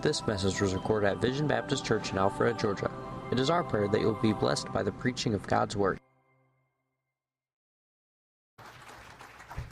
This 0.00 0.24
message 0.28 0.60
was 0.60 0.74
recorded 0.74 1.08
at 1.08 1.20
Vision 1.20 1.48
Baptist 1.48 1.84
Church 1.84 2.12
in 2.12 2.18
Alpharetta, 2.18 2.60
Georgia. 2.60 2.88
It 3.32 3.40
is 3.40 3.50
our 3.50 3.64
prayer 3.64 3.88
that 3.88 4.00
you 4.00 4.06
will 4.06 4.22
be 4.22 4.32
blessed 4.32 4.72
by 4.72 4.84
the 4.84 4.92
preaching 4.92 5.34
of 5.34 5.44
God's 5.44 5.76
Word. 5.76 5.98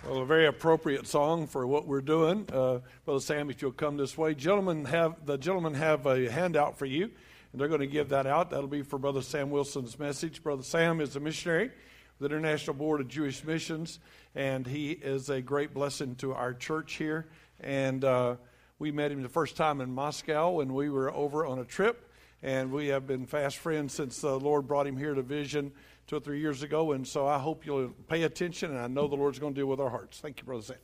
Well, 0.04 0.22
a 0.22 0.26
very 0.26 0.46
appropriate 0.46 1.06
song 1.06 1.46
for 1.46 1.64
what 1.64 1.86
we're 1.86 2.00
doing. 2.00 2.44
Uh, 2.52 2.80
Brother 3.04 3.20
Sam, 3.20 3.50
if 3.50 3.62
you'll 3.62 3.70
come 3.70 3.96
this 3.96 4.18
way. 4.18 4.34
Gentlemen 4.34 4.84
have, 4.86 5.24
the 5.24 5.38
gentlemen 5.38 5.74
have 5.74 6.06
a 6.06 6.28
handout 6.28 6.76
for 6.76 6.86
you, 6.86 7.04
and 7.04 7.60
they're 7.60 7.68
going 7.68 7.80
to 7.80 7.86
give 7.86 8.08
that 8.08 8.26
out. 8.26 8.50
That'll 8.50 8.66
be 8.66 8.82
for 8.82 8.98
Brother 8.98 9.22
Sam 9.22 9.50
Wilson's 9.50 9.96
message. 9.96 10.42
Brother 10.42 10.64
Sam 10.64 11.00
is 11.00 11.14
a 11.14 11.20
missionary 11.20 11.70
with 12.18 12.30
the 12.30 12.36
International 12.36 12.74
Board 12.74 13.00
of 13.00 13.06
Jewish 13.06 13.44
Missions, 13.44 14.00
and 14.34 14.66
he 14.66 14.90
is 14.90 15.30
a 15.30 15.40
great 15.40 15.72
blessing 15.72 16.16
to 16.16 16.34
our 16.34 16.52
church 16.52 16.94
here. 16.94 17.28
And 17.60 18.04
uh, 18.04 18.36
we 18.78 18.92
met 18.92 19.10
him 19.10 19.22
the 19.22 19.28
first 19.28 19.56
time 19.56 19.80
in 19.80 19.90
Moscow 19.90 20.50
when 20.52 20.74
we 20.74 20.90
were 20.90 21.12
over 21.14 21.46
on 21.46 21.58
a 21.58 21.64
trip, 21.64 22.10
and 22.42 22.70
we 22.70 22.88
have 22.88 23.06
been 23.06 23.26
fast 23.26 23.56
friends 23.56 23.94
since 23.94 24.20
the 24.20 24.38
Lord 24.38 24.66
brought 24.66 24.86
him 24.86 24.96
here 24.96 25.14
to 25.14 25.22
Vision 25.22 25.72
two 26.06 26.16
or 26.16 26.20
three 26.20 26.40
years 26.40 26.62
ago. 26.62 26.92
And 26.92 27.06
so 27.06 27.26
I 27.26 27.38
hope 27.38 27.64
you'll 27.64 27.88
pay 28.08 28.24
attention, 28.24 28.70
and 28.70 28.78
I 28.78 28.86
know 28.86 29.08
the 29.08 29.16
Lord's 29.16 29.38
going 29.38 29.54
to 29.54 29.60
deal 29.60 29.66
with 29.66 29.80
our 29.80 29.88
hearts. 29.88 30.20
Thank 30.20 30.40
you, 30.40 30.44
Brother 30.44 30.62
Sam. 30.62 30.76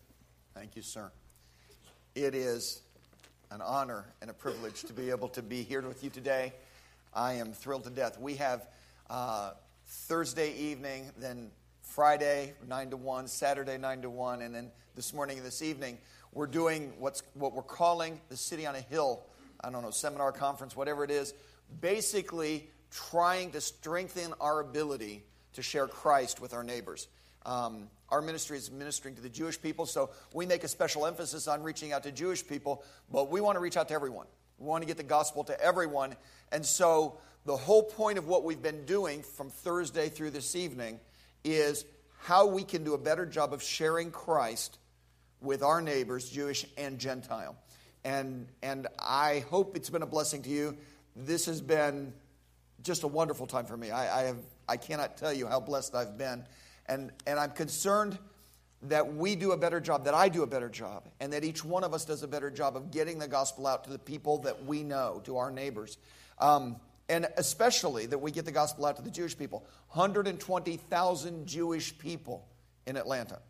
Thank 0.54 0.74
you, 0.74 0.82
sir. 0.82 1.10
It 2.14 2.34
is 2.34 2.80
an 3.50 3.60
honor 3.60 4.06
and 4.22 4.30
a 4.30 4.34
privilege 4.34 4.82
to 4.84 4.94
be 4.94 5.10
able 5.10 5.28
to 5.28 5.42
be 5.42 5.62
here 5.62 5.82
with 5.82 6.02
you 6.02 6.08
today. 6.08 6.54
I 7.12 7.34
am 7.34 7.52
thrilled 7.52 7.84
to 7.84 7.90
death. 7.90 8.18
We 8.18 8.36
have 8.36 8.66
uh, 9.10 9.52
Thursday 9.86 10.54
evening, 10.56 11.10
then 11.18 11.50
Friday, 11.82 12.54
9 12.66 12.90
to 12.90 12.96
1, 12.96 13.28
Saturday, 13.28 13.76
9 13.76 14.02
to 14.02 14.10
1, 14.10 14.40
and 14.40 14.54
then 14.54 14.70
this 14.96 15.12
morning 15.12 15.36
and 15.36 15.46
this 15.46 15.60
evening, 15.60 15.98
we're 16.32 16.46
doing 16.46 16.92
what's, 16.98 17.22
what 17.34 17.52
we're 17.52 17.62
calling 17.62 18.20
the 18.28 18.36
City 18.36 18.66
on 18.66 18.74
a 18.74 18.80
Hill, 18.80 19.22
I 19.60 19.70
don't 19.70 19.82
know, 19.82 19.90
seminar, 19.90 20.32
conference, 20.32 20.74
whatever 20.74 21.04
it 21.04 21.10
is, 21.10 21.34
basically 21.80 22.68
trying 22.90 23.52
to 23.52 23.60
strengthen 23.60 24.32
our 24.40 24.60
ability 24.60 25.24
to 25.54 25.62
share 25.62 25.86
Christ 25.86 26.40
with 26.40 26.54
our 26.54 26.64
neighbors. 26.64 27.08
Um, 27.44 27.88
our 28.08 28.22
ministry 28.22 28.56
is 28.56 28.70
ministering 28.70 29.14
to 29.16 29.22
the 29.22 29.28
Jewish 29.28 29.60
people, 29.60 29.86
so 29.86 30.10
we 30.32 30.46
make 30.46 30.64
a 30.64 30.68
special 30.68 31.06
emphasis 31.06 31.48
on 31.48 31.62
reaching 31.62 31.92
out 31.92 32.04
to 32.04 32.12
Jewish 32.12 32.46
people, 32.46 32.84
but 33.10 33.30
we 33.30 33.40
want 33.40 33.56
to 33.56 33.60
reach 33.60 33.76
out 33.76 33.88
to 33.88 33.94
everyone. 33.94 34.26
We 34.58 34.66
want 34.66 34.82
to 34.82 34.86
get 34.86 34.96
the 34.96 35.02
gospel 35.02 35.44
to 35.44 35.60
everyone. 35.60 36.14
And 36.50 36.64
so 36.64 37.18
the 37.44 37.56
whole 37.56 37.82
point 37.82 38.18
of 38.18 38.26
what 38.26 38.44
we've 38.44 38.62
been 38.62 38.84
doing 38.84 39.22
from 39.22 39.50
Thursday 39.50 40.08
through 40.08 40.30
this 40.30 40.54
evening 40.54 41.00
is 41.44 41.84
how 42.20 42.46
we 42.46 42.62
can 42.62 42.84
do 42.84 42.94
a 42.94 42.98
better 42.98 43.26
job 43.26 43.52
of 43.52 43.62
sharing 43.62 44.10
Christ 44.10 44.78
with 45.42 45.62
our 45.62 45.82
neighbors, 45.82 46.28
Jewish 46.30 46.66
and 46.76 46.98
Gentile. 46.98 47.56
And, 48.04 48.46
and 48.62 48.88
I 48.98 49.44
hope 49.50 49.76
it's 49.76 49.90
been 49.90 50.02
a 50.02 50.06
blessing 50.06 50.42
to 50.42 50.50
you. 50.50 50.76
This 51.14 51.46
has 51.46 51.60
been 51.60 52.12
just 52.82 53.02
a 53.02 53.08
wonderful 53.08 53.46
time 53.46 53.66
for 53.66 53.76
me. 53.76 53.90
I, 53.90 54.22
I, 54.22 54.24
have, 54.24 54.38
I 54.68 54.76
cannot 54.76 55.16
tell 55.16 55.32
you 55.32 55.46
how 55.46 55.60
blessed 55.60 55.94
I've 55.94 56.18
been. 56.18 56.44
And, 56.86 57.12
and 57.26 57.38
I'm 57.38 57.52
concerned 57.52 58.18
that 58.82 59.14
we 59.14 59.36
do 59.36 59.52
a 59.52 59.56
better 59.56 59.80
job, 59.80 60.04
that 60.04 60.14
I 60.14 60.28
do 60.28 60.42
a 60.42 60.46
better 60.46 60.68
job, 60.68 61.08
and 61.20 61.32
that 61.32 61.44
each 61.44 61.64
one 61.64 61.84
of 61.84 61.94
us 61.94 62.04
does 62.04 62.24
a 62.24 62.28
better 62.28 62.50
job 62.50 62.76
of 62.76 62.90
getting 62.90 63.18
the 63.18 63.28
gospel 63.28 63.66
out 63.66 63.84
to 63.84 63.90
the 63.90 63.98
people 63.98 64.38
that 64.38 64.64
we 64.64 64.82
know, 64.82 65.20
to 65.24 65.36
our 65.36 65.50
neighbors. 65.50 65.98
Um, 66.38 66.76
and 67.08 67.28
especially 67.36 68.06
that 68.06 68.18
we 68.18 68.32
get 68.32 68.44
the 68.44 68.52
gospel 68.52 68.86
out 68.86 68.96
to 68.96 69.02
the 69.02 69.10
Jewish 69.10 69.36
people. 69.36 69.66
120,000 69.90 71.46
Jewish 71.46 71.96
people 71.98 72.48
in 72.86 72.96
Atlanta. 72.96 73.40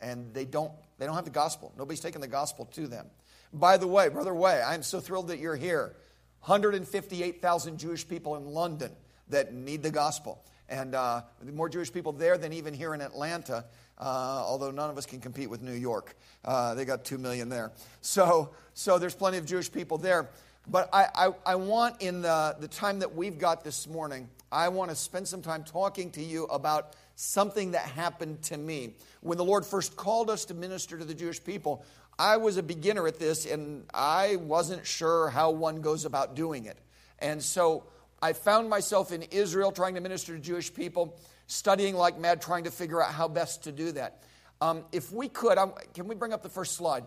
And 0.00 0.32
they 0.34 0.44
don't, 0.44 0.72
they 0.98 1.06
don't 1.06 1.14
have 1.14 1.24
the 1.24 1.30
gospel. 1.30 1.72
Nobody's 1.76 2.00
taking 2.00 2.20
the 2.20 2.28
gospel 2.28 2.66
to 2.74 2.86
them. 2.86 3.06
By 3.52 3.76
the 3.76 3.86
way, 3.86 4.08
Brother 4.08 4.34
Way, 4.34 4.62
I'm 4.62 4.82
so 4.82 5.00
thrilled 5.00 5.28
that 5.28 5.38
you're 5.38 5.56
here. 5.56 5.94
158,000 6.40 7.78
Jewish 7.78 8.06
people 8.06 8.36
in 8.36 8.46
London 8.46 8.92
that 9.28 9.54
need 9.54 9.82
the 9.82 9.90
gospel. 9.90 10.44
And 10.68 10.94
uh, 10.94 11.22
more 11.52 11.68
Jewish 11.68 11.92
people 11.92 12.12
there 12.12 12.36
than 12.36 12.52
even 12.52 12.74
here 12.74 12.94
in 12.94 13.00
Atlanta, 13.00 13.64
uh, 13.98 14.02
although 14.02 14.70
none 14.70 14.90
of 14.90 14.98
us 14.98 15.06
can 15.06 15.20
compete 15.20 15.48
with 15.48 15.62
New 15.62 15.72
York. 15.72 16.16
Uh, 16.44 16.74
they 16.74 16.84
got 16.84 17.04
2 17.04 17.18
million 17.18 17.48
there. 17.48 17.72
So, 18.00 18.50
so 18.74 18.98
there's 18.98 19.14
plenty 19.14 19.38
of 19.38 19.46
Jewish 19.46 19.70
people 19.70 19.98
there. 19.98 20.28
But 20.66 20.88
I, 20.92 21.06
I, 21.14 21.30
I 21.46 21.54
want, 21.56 22.00
in 22.00 22.22
the, 22.22 22.56
the 22.58 22.68
time 22.68 23.00
that 23.00 23.14
we've 23.14 23.38
got 23.38 23.64
this 23.64 23.86
morning, 23.86 24.28
I 24.50 24.68
want 24.68 24.90
to 24.90 24.96
spend 24.96 25.28
some 25.28 25.42
time 25.42 25.62
talking 25.62 26.10
to 26.12 26.22
you 26.22 26.44
about 26.44 26.94
something 27.16 27.72
that 27.72 27.82
happened 27.82 28.42
to 28.42 28.56
me. 28.56 28.94
When 29.20 29.38
the 29.38 29.44
Lord 29.44 29.64
first 29.64 29.96
called 29.96 30.30
us 30.30 30.46
to 30.46 30.54
minister 30.54 30.98
to 30.98 31.04
the 31.04 31.14
Jewish 31.14 31.42
people, 31.42 31.84
I 32.18 32.36
was 32.36 32.56
a 32.56 32.62
beginner 32.62 33.06
at 33.06 33.18
this 33.18 33.46
and 33.46 33.84
I 33.92 34.36
wasn't 34.36 34.86
sure 34.86 35.30
how 35.30 35.50
one 35.50 35.80
goes 35.80 36.04
about 36.04 36.34
doing 36.34 36.66
it. 36.66 36.78
And 37.18 37.42
so 37.42 37.84
I 38.22 38.32
found 38.32 38.70
myself 38.70 39.12
in 39.12 39.22
Israel 39.22 39.72
trying 39.72 39.94
to 39.94 40.00
minister 40.00 40.34
to 40.34 40.40
Jewish 40.40 40.72
people, 40.72 41.18
studying 41.46 41.94
like 41.94 42.18
mad, 42.18 42.40
trying 42.40 42.64
to 42.64 42.70
figure 42.70 43.02
out 43.02 43.12
how 43.12 43.28
best 43.28 43.64
to 43.64 43.72
do 43.72 43.92
that. 43.92 44.22
Um, 44.60 44.84
if 44.92 45.12
we 45.12 45.28
could, 45.28 45.58
um, 45.58 45.74
can 45.92 46.08
we 46.08 46.14
bring 46.14 46.32
up 46.32 46.42
the 46.42 46.48
first 46.48 46.74
slide? 46.74 47.04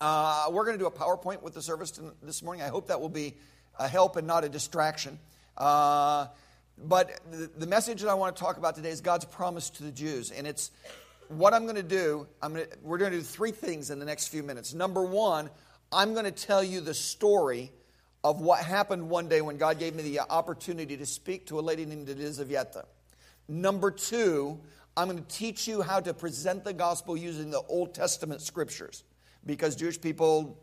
Uh, 0.00 0.46
we're 0.50 0.64
going 0.64 0.76
to 0.76 0.82
do 0.82 0.86
a 0.86 0.90
PowerPoint 0.90 1.42
with 1.42 1.54
the 1.54 1.62
service 1.62 2.00
this 2.22 2.42
morning. 2.42 2.62
I 2.62 2.68
hope 2.68 2.88
that 2.88 3.00
will 3.00 3.08
be 3.08 3.36
a 3.78 3.86
help 3.86 4.16
and 4.16 4.26
not 4.26 4.44
a 4.44 4.48
distraction. 4.48 5.18
Uh, 5.56 6.26
but 6.78 7.20
the, 7.56 7.66
message 7.66 8.00
that 8.02 8.08
I 8.08 8.14
want 8.14 8.36
to 8.36 8.42
talk 8.42 8.56
about 8.56 8.74
today 8.74 8.90
is 8.90 9.00
God's 9.00 9.24
promise 9.24 9.70
to 9.70 9.84
the 9.84 9.92
Jews. 9.92 10.30
And 10.30 10.46
it's 10.46 10.70
what 11.28 11.54
I'm 11.54 11.64
going 11.64 11.76
to 11.76 11.82
do. 11.82 12.26
I'm 12.42 12.54
going 12.54 12.66
to, 12.66 12.78
we're 12.82 12.98
going 12.98 13.12
to 13.12 13.18
do 13.18 13.22
three 13.22 13.52
things 13.52 13.90
in 13.90 13.98
the 13.98 14.04
next 14.04 14.28
few 14.28 14.42
minutes. 14.42 14.74
Number 14.74 15.02
one, 15.02 15.50
I'm 15.92 16.12
going 16.12 16.24
to 16.24 16.32
tell 16.32 16.64
you 16.64 16.80
the 16.80 16.94
story 16.94 17.72
of 18.24 18.40
what 18.40 18.64
happened 18.64 19.08
one 19.08 19.28
day 19.28 19.40
when 19.40 19.56
God 19.56 19.78
gave 19.78 19.94
me 19.94 20.02
the 20.02 20.20
opportunity 20.20 20.96
to 20.96 21.06
speak 21.06 21.46
to 21.46 21.58
a 21.58 21.62
lady 21.62 21.84
named 21.84 22.08
Elizaveta. 22.08 22.86
Number 23.48 23.90
two, 23.90 24.58
I'm 24.96 25.08
going 25.08 25.22
to 25.22 25.28
teach 25.36 25.68
you 25.68 25.82
how 25.82 26.00
to 26.00 26.14
present 26.14 26.64
the 26.64 26.72
gospel 26.72 27.16
using 27.16 27.50
the 27.50 27.60
Old 27.68 27.94
Testament 27.94 28.40
scriptures 28.40 29.04
because 29.44 29.76
Jewish 29.76 30.00
people, 30.00 30.58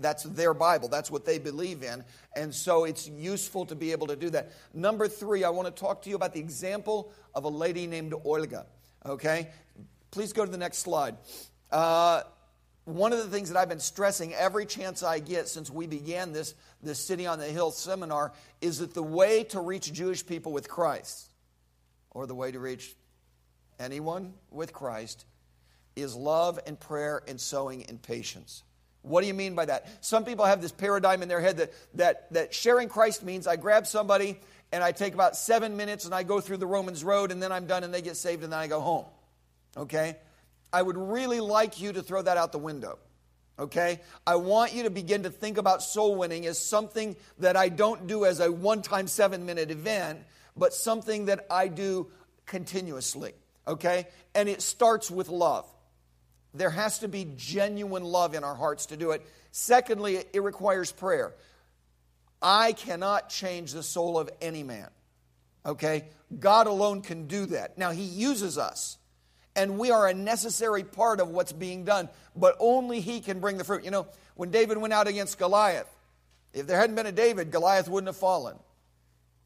that's 0.00 0.24
their 0.24 0.54
Bible, 0.54 0.88
that's 0.88 1.10
what 1.10 1.24
they 1.24 1.38
believe 1.38 1.82
in. 1.82 2.04
And 2.34 2.54
so 2.54 2.84
it's 2.84 3.08
useful 3.08 3.66
to 3.66 3.74
be 3.74 3.92
able 3.92 4.06
to 4.08 4.16
do 4.16 4.30
that. 4.30 4.52
Number 4.74 5.08
three, 5.08 5.44
I 5.44 5.50
want 5.50 5.74
to 5.74 5.80
talk 5.80 6.02
to 6.02 6.10
you 6.10 6.16
about 6.16 6.32
the 6.32 6.40
example 6.40 7.12
of 7.34 7.44
a 7.44 7.48
lady 7.48 7.86
named 7.86 8.14
Olga. 8.24 8.66
Okay? 9.06 9.48
Please 10.10 10.32
go 10.32 10.44
to 10.44 10.50
the 10.50 10.58
next 10.58 10.78
slide. 10.78 11.16
Uh, 11.70 12.22
one 12.84 13.12
of 13.12 13.18
the 13.18 13.28
things 13.28 13.50
that 13.50 13.58
I've 13.58 13.68
been 13.68 13.78
stressing 13.78 14.34
every 14.34 14.66
chance 14.66 15.02
I 15.02 15.18
get 15.18 15.48
since 15.48 15.70
we 15.70 15.86
began 15.86 16.32
this, 16.32 16.54
this 16.82 16.98
City 16.98 17.26
on 17.26 17.38
the 17.38 17.46
Hill 17.46 17.70
seminar 17.70 18.32
is 18.60 18.78
that 18.78 18.94
the 18.94 19.02
way 19.02 19.44
to 19.44 19.60
reach 19.60 19.92
Jewish 19.92 20.26
people 20.26 20.52
with 20.52 20.68
Christ, 20.68 21.30
or 22.10 22.26
the 22.26 22.34
way 22.34 22.50
to 22.50 22.58
reach 22.58 22.96
anyone 23.78 24.34
with 24.50 24.72
Christ, 24.72 25.24
is 25.94 26.16
love 26.16 26.58
and 26.66 26.78
prayer 26.78 27.22
and 27.28 27.40
sowing 27.40 27.84
and 27.84 28.00
patience. 28.00 28.62
What 29.02 29.22
do 29.22 29.26
you 29.26 29.34
mean 29.34 29.54
by 29.54 29.64
that? 29.64 29.88
Some 30.04 30.24
people 30.24 30.44
have 30.44 30.60
this 30.60 30.72
paradigm 30.72 31.22
in 31.22 31.28
their 31.28 31.40
head 31.40 31.56
that, 31.58 31.72
that, 31.94 32.32
that 32.32 32.54
sharing 32.54 32.88
Christ 32.88 33.24
means 33.24 33.46
I 33.46 33.56
grab 33.56 33.86
somebody 33.86 34.38
and 34.72 34.84
I 34.84 34.92
take 34.92 35.14
about 35.14 35.36
seven 35.36 35.76
minutes 35.76 36.04
and 36.04 36.14
I 36.14 36.22
go 36.22 36.40
through 36.40 36.58
the 36.58 36.66
Romans 36.66 37.02
road 37.02 37.32
and 37.32 37.42
then 37.42 37.50
I'm 37.50 37.66
done 37.66 37.82
and 37.82 37.92
they 37.92 38.02
get 38.02 38.16
saved 38.16 38.44
and 38.44 38.52
then 38.52 38.60
I 38.60 38.66
go 38.66 38.80
home. 38.80 39.06
Okay? 39.76 40.16
I 40.72 40.82
would 40.82 40.96
really 40.96 41.40
like 41.40 41.80
you 41.80 41.92
to 41.92 42.02
throw 42.02 42.22
that 42.22 42.36
out 42.36 42.52
the 42.52 42.58
window. 42.58 42.98
Okay? 43.58 44.00
I 44.26 44.36
want 44.36 44.74
you 44.74 44.84
to 44.84 44.90
begin 44.90 45.24
to 45.24 45.30
think 45.30 45.58
about 45.58 45.82
soul 45.82 46.16
winning 46.16 46.46
as 46.46 46.58
something 46.58 47.16
that 47.38 47.56
I 47.56 47.68
don't 47.68 48.06
do 48.06 48.24
as 48.24 48.40
a 48.40 48.52
one 48.52 48.82
time 48.82 49.06
seven 49.06 49.46
minute 49.46 49.70
event, 49.70 50.20
but 50.56 50.74
something 50.74 51.26
that 51.26 51.46
I 51.50 51.68
do 51.68 52.08
continuously. 52.46 53.32
Okay? 53.66 54.08
And 54.34 54.48
it 54.48 54.62
starts 54.62 55.10
with 55.10 55.28
love. 55.28 55.66
There 56.52 56.70
has 56.70 57.00
to 57.00 57.08
be 57.08 57.26
genuine 57.36 58.04
love 58.04 58.34
in 58.34 58.44
our 58.44 58.54
hearts 58.54 58.86
to 58.86 58.96
do 58.96 59.12
it. 59.12 59.24
Secondly, 59.52 60.18
it 60.32 60.42
requires 60.42 60.90
prayer. 60.92 61.32
I 62.42 62.72
cannot 62.72 63.28
change 63.28 63.72
the 63.72 63.82
soul 63.82 64.18
of 64.18 64.30
any 64.40 64.62
man. 64.62 64.88
Okay? 65.64 66.06
God 66.38 66.66
alone 66.66 67.02
can 67.02 67.26
do 67.26 67.46
that. 67.46 67.78
Now, 67.78 67.90
He 67.90 68.02
uses 68.02 68.58
us, 68.58 68.98
and 69.54 69.78
we 69.78 69.90
are 69.90 70.08
a 70.08 70.14
necessary 70.14 70.84
part 70.84 71.20
of 71.20 71.28
what's 71.28 71.52
being 71.52 71.84
done, 71.84 72.08
but 72.34 72.56
only 72.58 73.00
He 73.00 73.20
can 73.20 73.40
bring 73.40 73.58
the 73.58 73.64
fruit. 73.64 73.84
You 73.84 73.90
know, 73.90 74.06
when 74.34 74.50
David 74.50 74.78
went 74.78 74.92
out 74.92 75.06
against 75.06 75.38
Goliath, 75.38 75.88
if 76.52 76.66
there 76.66 76.78
hadn't 76.78 76.96
been 76.96 77.06
a 77.06 77.12
David, 77.12 77.50
Goliath 77.50 77.88
wouldn't 77.88 78.08
have 78.08 78.16
fallen. 78.16 78.56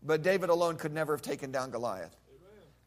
But 0.02 0.22
David 0.22 0.50
alone 0.50 0.76
could 0.76 0.92
never 0.92 1.14
have 1.14 1.22
taken 1.22 1.50
down 1.50 1.70
Goliath. 1.70 2.14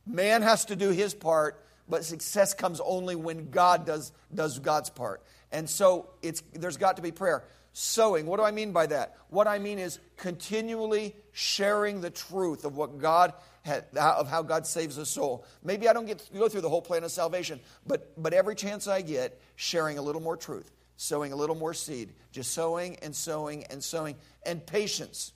Man 0.05 0.41
has 0.41 0.65
to 0.65 0.75
do 0.75 0.89
his 0.89 1.13
part, 1.13 1.61
but 1.89 2.05
success 2.05 2.53
comes 2.53 2.79
only 2.79 3.15
when 3.15 3.49
God 3.49 3.85
does, 3.85 4.11
does 4.33 4.59
God's 4.59 4.89
part. 4.89 5.23
And 5.51 5.69
so 5.69 6.09
it's, 6.21 6.43
there's 6.53 6.77
got 6.77 6.97
to 6.97 7.01
be 7.01 7.11
prayer. 7.11 7.43
Sowing, 7.73 8.25
what 8.25 8.37
do 8.37 8.43
I 8.43 8.51
mean 8.51 8.71
by 8.71 8.87
that? 8.87 9.17
What 9.29 9.47
I 9.47 9.59
mean 9.59 9.77
is 9.79 9.99
continually 10.17 11.15
sharing 11.31 12.01
the 12.01 12.09
truth 12.09 12.65
of 12.65 12.75
what 12.75 12.97
God 12.97 13.33
had, 13.61 13.85
of 13.95 14.27
how 14.27 14.41
God 14.41 14.65
saves 14.65 14.97
a 14.97 15.05
soul. 15.05 15.45
Maybe 15.63 15.87
I 15.87 15.93
don't 15.93 16.05
get 16.07 16.27
go 16.35 16.49
through 16.49 16.61
the 16.61 16.69
whole 16.69 16.81
plan 16.81 17.03
of 17.03 17.11
salvation, 17.11 17.59
but, 17.85 18.11
but 18.21 18.33
every 18.33 18.55
chance 18.55 18.87
I 18.87 19.01
get, 19.01 19.39
sharing 19.55 19.97
a 19.97 20.01
little 20.01 20.21
more 20.21 20.37
truth. 20.37 20.71
sowing 20.97 21.31
a 21.31 21.35
little 21.35 21.55
more 21.55 21.73
seed, 21.73 22.13
just 22.31 22.51
sowing 22.51 22.97
and 22.97 23.15
sowing 23.15 23.63
and 23.65 23.83
sowing, 23.83 24.15
and 24.45 24.65
patience. 24.65 25.31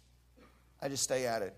I 0.82 0.90
just 0.90 1.04
stay 1.04 1.28
at 1.28 1.44
it. 1.44 1.56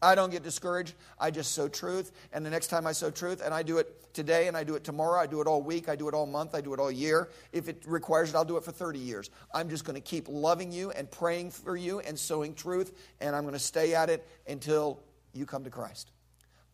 I 0.00 0.14
don't 0.14 0.30
get 0.30 0.42
discouraged. 0.42 0.94
I 1.18 1.30
just 1.30 1.52
sow 1.52 1.68
truth. 1.68 2.12
And 2.32 2.46
the 2.46 2.50
next 2.50 2.68
time 2.68 2.86
I 2.86 2.92
sow 2.92 3.10
truth, 3.10 3.42
and 3.44 3.52
I 3.52 3.62
do 3.62 3.78
it 3.78 4.14
today 4.14 4.48
and 4.48 4.56
I 4.56 4.64
do 4.64 4.74
it 4.74 4.84
tomorrow, 4.84 5.18
I 5.20 5.26
do 5.26 5.40
it 5.40 5.46
all 5.46 5.62
week, 5.62 5.88
I 5.88 5.96
do 5.96 6.08
it 6.08 6.14
all 6.14 6.26
month, 6.26 6.54
I 6.54 6.60
do 6.60 6.72
it 6.72 6.80
all 6.80 6.90
year. 6.90 7.30
If 7.52 7.68
it 7.68 7.82
requires 7.86 8.30
it, 8.30 8.36
I'll 8.36 8.44
do 8.44 8.56
it 8.56 8.64
for 8.64 8.72
30 8.72 8.98
years. 8.98 9.30
I'm 9.52 9.68
just 9.68 9.84
going 9.84 9.94
to 9.94 10.00
keep 10.00 10.26
loving 10.28 10.72
you 10.72 10.90
and 10.92 11.10
praying 11.10 11.50
for 11.50 11.76
you 11.76 12.00
and 12.00 12.18
sowing 12.18 12.54
truth, 12.54 12.96
and 13.20 13.34
I'm 13.34 13.42
going 13.42 13.54
to 13.54 13.60
stay 13.60 13.94
at 13.94 14.10
it 14.10 14.26
until 14.46 15.00
you 15.32 15.46
come 15.46 15.64
to 15.64 15.70
Christ. 15.70 16.10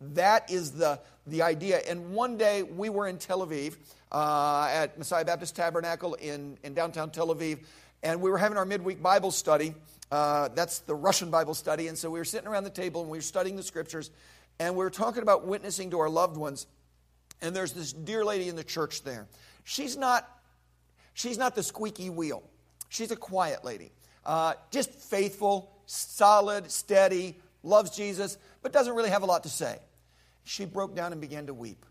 That 0.01 0.51
is 0.51 0.71
the, 0.71 0.99
the 1.25 1.41
idea. 1.41 1.79
And 1.87 2.11
one 2.11 2.37
day 2.37 2.63
we 2.63 2.89
were 2.89 3.07
in 3.07 3.17
Tel 3.17 3.45
Aviv 3.45 3.75
uh, 4.11 4.67
at 4.71 4.97
Messiah 4.97 5.25
Baptist 5.25 5.55
Tabernacle 5.55 6.15
in, 6.15 6.57
in 6.63 6.73
downtown 6.73 7.11
Tel 7.11 7.33
Aviv, 7.33 7.59
and 8.03 8.21
we 8.21 8.29
were 8.29 8.37
having 8.37 8.57
our 8.57 8.65
midweek 8.65 9.01
Bible 9.01 9.31
study. 9.31 9.73
Uh, 10.15 10.47
that's 10.55 10.79
the 10.79 10.95
Russian 10.95 11.29
Bible 11.29 11.53
study. 11.53 11.89
And 11.89 11.97
so 11.97 12.09
we 12.09 12.19
were 12.19 12.23
sitting 12.23 12.47
around 12.47 12.63
the 12.63 12.69
table 12.69 13.01
and 13.01 13.09
we 13.09 13.17
were 13.17 13.21
studying 13.21 13.57
the 13.57 13.63
scriptures 13.63 14.11
and 14.59 14.73
we 14.73 14.85
were 14.85 14.89
talking 14.89 15.21
about 15.21 15.45
witnessing 15.45 15.91
to 15.91 15.99
our 15.99 16.07
loved 16.07 16.37
ones. 16.37 16.67
And 17.41 17.53
there's 17.53 17.73
this 17.73 17.91
dear 17.91 18.23
lady 18.23 18.47
in 18.47 18.55
the 18.55 18.63
church 18.63 19.03
there. 19.03 19.27
She's 19.65 19.97
not, 19.97 20.25
she's 21.15 21.37
not 21.37 21.53
the 21.53 21.63
squeaky 21.63 22.09
wheel, 22.09 22.43
she's 22.87 23.11
a 23.11 23.17
quiet 23.17 23.65
lady. 23.65 23.91
Uh, 24.25 24.53
just 24.71 24.89
faithful, 24.89 25.69
solid, 25.85 26.71
steady, 26.71 27.35
loves 27.61 27.89
Jesus, 27.93 28.37
but 28.61 28.71
doesn't 28.71 28.95
really 28.95 29.09
have 29.09 29.21
a 29.21 29.25
lot 29.25 29.43
to 29.43 29.49
say. 29.49 29.79
She 30.45 30.63
broke 30.63 30.95
down 30.95 31.11
and 31.11 31.19
began 31.19 31.47
to 31.47 31.53
weep. 31.53 31.85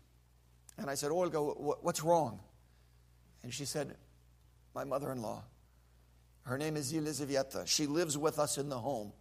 And 0.79 0.89
I 0.89 0.95
said, 0.95 1.11
Olga, 1.11 1.37
what's 1.39 2.03
wrong? 2.03 2.39
And 3.43 3.53
she 3.53 3.65
said, 3.65 3.93
My 4.73 4.83
mother 4.83 5.11
in 5.11 5.21
law 5.21 5.43
her 6.45 6.57
name 6.57 6.77
is 6.77 6.93
Elizaveta. 6.93 7.63
She 7.65 7.87
lives 7.87 8.17
with 8.17 8.39
us 8.39 8.57
in 8.57 8.69
the 8.69 8.77
home. 8.77 9.11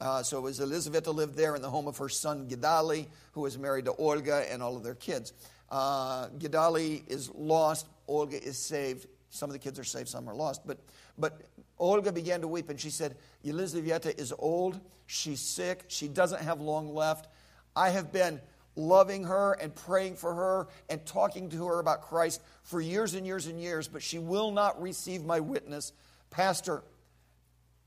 Uh, 0.00 0.22
so 0.22 0.46
as 0.46 0.60
Elizaveta 0.60 1.10
lived 1.10 1.36
there 1.36 1.54
in 1.54 1.60
the 1.60 1.68
home 1.68 1.86
of 1.86 1.98
her 1.98 2.08
son 2.08 2.48
Gidali, 2.48 3.06
who 3.32 3.44
is 3.44 3.58
married 3.58 3.84
to 3.84 3.92
Olga 3.92 4.50
and 4.50 4.62
all 4.62 4.76
of 4.76 4.82
their 4.82 4.94
kids. 4.94 5.34
Uh, 5.70 6.28
Gidali 6.38 7.06
is 7.06 7.30
lost. 7.34 7.86
Olga 8.08 8.42
is 8.42 8.56
saved. 8.56 9.06
Some 9.28 9.50
of 9.50 9.52
the 9.52 9.58
kids 9.58 9.78
are 9.78 9.84
saved, 9.84 10.08
some 10.08 10.28
are 10.28 10.34
lost. 10.34 10.66
But, 10.66 10.78
but 11.18 11.42
Olga 11.78 12.12
began 12.12 12.40
to 12.40 12.48
weep 12.48 12.70
and 12.70 12.80
she 12.80 12.90
said, 12.90 13.14
Elizaveta 13.44 14.18
is 14.18 14.32
old. 14.38 14.80
She's 15.06 15.40
sick. 15.40 15.84
She 15.88 16.08
doesn't 16.08 16.40
have 16.40 16.60
long 16.62 16.94
left. 16.94 17.28
I 17.76 17.90
have 17.90 18.10
been 18.10 18.40
loving 18.74 19.24
her 19.24 19.52
and 19.60 19.74
praying 19.74 20.16
for 20.16 20.34
her 20.34 20.68
and 20.88 21.04
talking 21.04 21.50
to 21.50 21.66
her 21.66 21.78
about 21.78 22.02
Christ 22.02 22.40
for 22.62 22.80
years 22.80 23.14
and 23.14 23.26
years 23.26 23.46
and 23.46 23.60
years, 23.60 23.86
but 23.86 24.02
she 24.02 24.18
will 24.18 24.50
not 24.50 24.80
receive 24.80 25.24
my 25.24 25.40
witness 25.40 25.92
Pastor, 26.30 26.82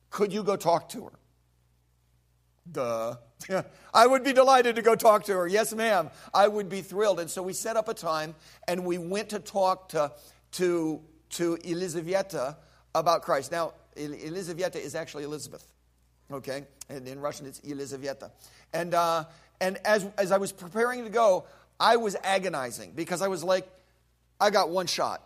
could 0.09 0.31
you 0.31 0.43
go 0.43 0.55
talk 0.55 0.89
to 0.89 1.05
her? 1.05 1.19
Duh. 2.71 3.15
I 3.93 4.07
would 4.07 4.23
be 4.23 4.33
delighted 4.33 4.75
to 4.75 4.81
go 4.81 4.95
talk 4.95 5.25
to 5.25 5.33
her. 5.33 5.47
Yes, 5.47 5.73
ma'am. 5.73 6.09
I 6.33 6.47
would 6.47 6.69
be 6.69 6.81
thrilled. 6.81 7.19
And 7.19 7.29
so 7.29 7.43
we 7.43 7.53
set 7.53 7.75
up 7.75 7.87
a 7.89 7.93
time 7.93 8.35
and 8.67 8.85
we 8.85 8.97
went 8.97 9.29
to 9.29 9.39
talk 9.39 9.89
to, 9.89 10.11
to, 10.53 11.01
to 11.31 11.57
Elizaveta 11.63 12.57
about 12.95 13.21
Christ. 13.23 13.51
Now, 13.51 13.73
Elizaveta 13.97 14.79
is 14.79 14.95
actually 14.95 15.23
Elizabeth, 15.23 15.65
okay? 16.31 16.65
And 16.89 17.07
in 17.07 17.19
Russian, 17.19 17.45
it's 17.45 17.59
Elizaveta. 17.59 18.31
And, 18.73 18.93
uh, 18.93 19.25
and 19.61 19.77
as, 19.85 20.07
as 20.17 20.31
I 20.31 20.37
was 20.37 20.51
preparing 20.51 21.03
to 21.03 21.09
go, 21.09 21.45
I 21.79 21.97
was 21.97 22.15
agonizing 22.23 22.93
because 22.95 23.21
I 23.21 23.27
was 23.27 23.43
like, 23.43 23.67
I 24.39 24.49
got 24.49 24.69
one 24.69 24.87
shot. 24.87 25.21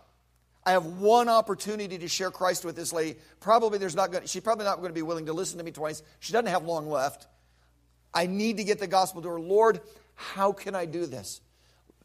I 0.68 0.72
have 0.72 0.84
one 0.84 1.30
opportunity 1.30 1.96
to 1.96 2.08
share 2.08 2.30
Christ 2.30 2.62
with 2.62 2.76
this 2.76 2.92
lady. 2.92 3.18
Probably 3.40 3.78
there's 3.78 3.96
not 3.96 4.12
going 4.12 4.26
she's 4.26 4.42
probably 4.42 4.66
not 4.66 4.76
going 4.76 4.90
to 4.90 4.94
be 4.94 5.00
willing 5.00 5.24
to 5.24 5.32
listen 5.32 5.56
to 5.56 5.64
me 5.64 5.70
twice. 5.70 6.02
She 6.20 6.34
doesn't 6.34 6.48
have 6.48 6.66
long 6.66 6.90
left. 6.90 7.26
I 8.12 8.26
need 8.26 8.58
to 8.58 8.64
get 8.64 8.78
the 8.78 8.86
gospel 8.86 9.22
to 9.22 9.28
her. 9.30 9.40
Lord, 9.40 9.80
how 10.14 10.52
can 10.52 10.74
I 10.74 10.84
do 10.84 11.06
this? 11.06 11.40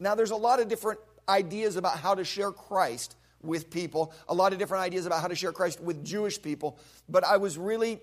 Now 0.00 0.14
there's 0.14 0.30
a 0.30 0.36
lot 0.36 0.60
of 0.60 0.68
different 0.68 0.98
ideas 1.28 1.76
about 1.76 1.98
how 1.98 2.14
to 2.14 2.24
share 2.24 2.52
Christ 2.52 3.16
with 3.42 3.68
people, 3.68 4.14
a 4.30 4.34
lot 4.34 4.54
of 4.54 4.58
different 4.58 4.82
ideas 4.82 5.04
about 5.04 5.20
how 5.20 5.28
to 5.28 5.34
share 5.34 5.52
Christ 5.52 5.82
with 5.82 6.02
Jewish 6.02 6.40
people, 6.40 6.78
but 7.06 7.22
I 7.22 7.36
was 7.36 7.58
really 7.58 8.00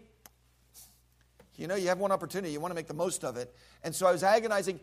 you 1.56 1.66
know, 1.66 1.74
you 1.74 1.88
have 1.88 1.98
one 1.98 2.12
opportunity, 2.12 2.54
you 2.54 2.60
want 2.60 2.70
to 2.70 2.76
make 2.76 2.88
the 2.88 2.94
most 2.94 3.24
of 3.24 3.36
it. 3.36 3.52
And 3.84 3.96
so 3.96 4.06
I 4.06 4.12
was 4.12 4.22
agonizing 4.22 4.80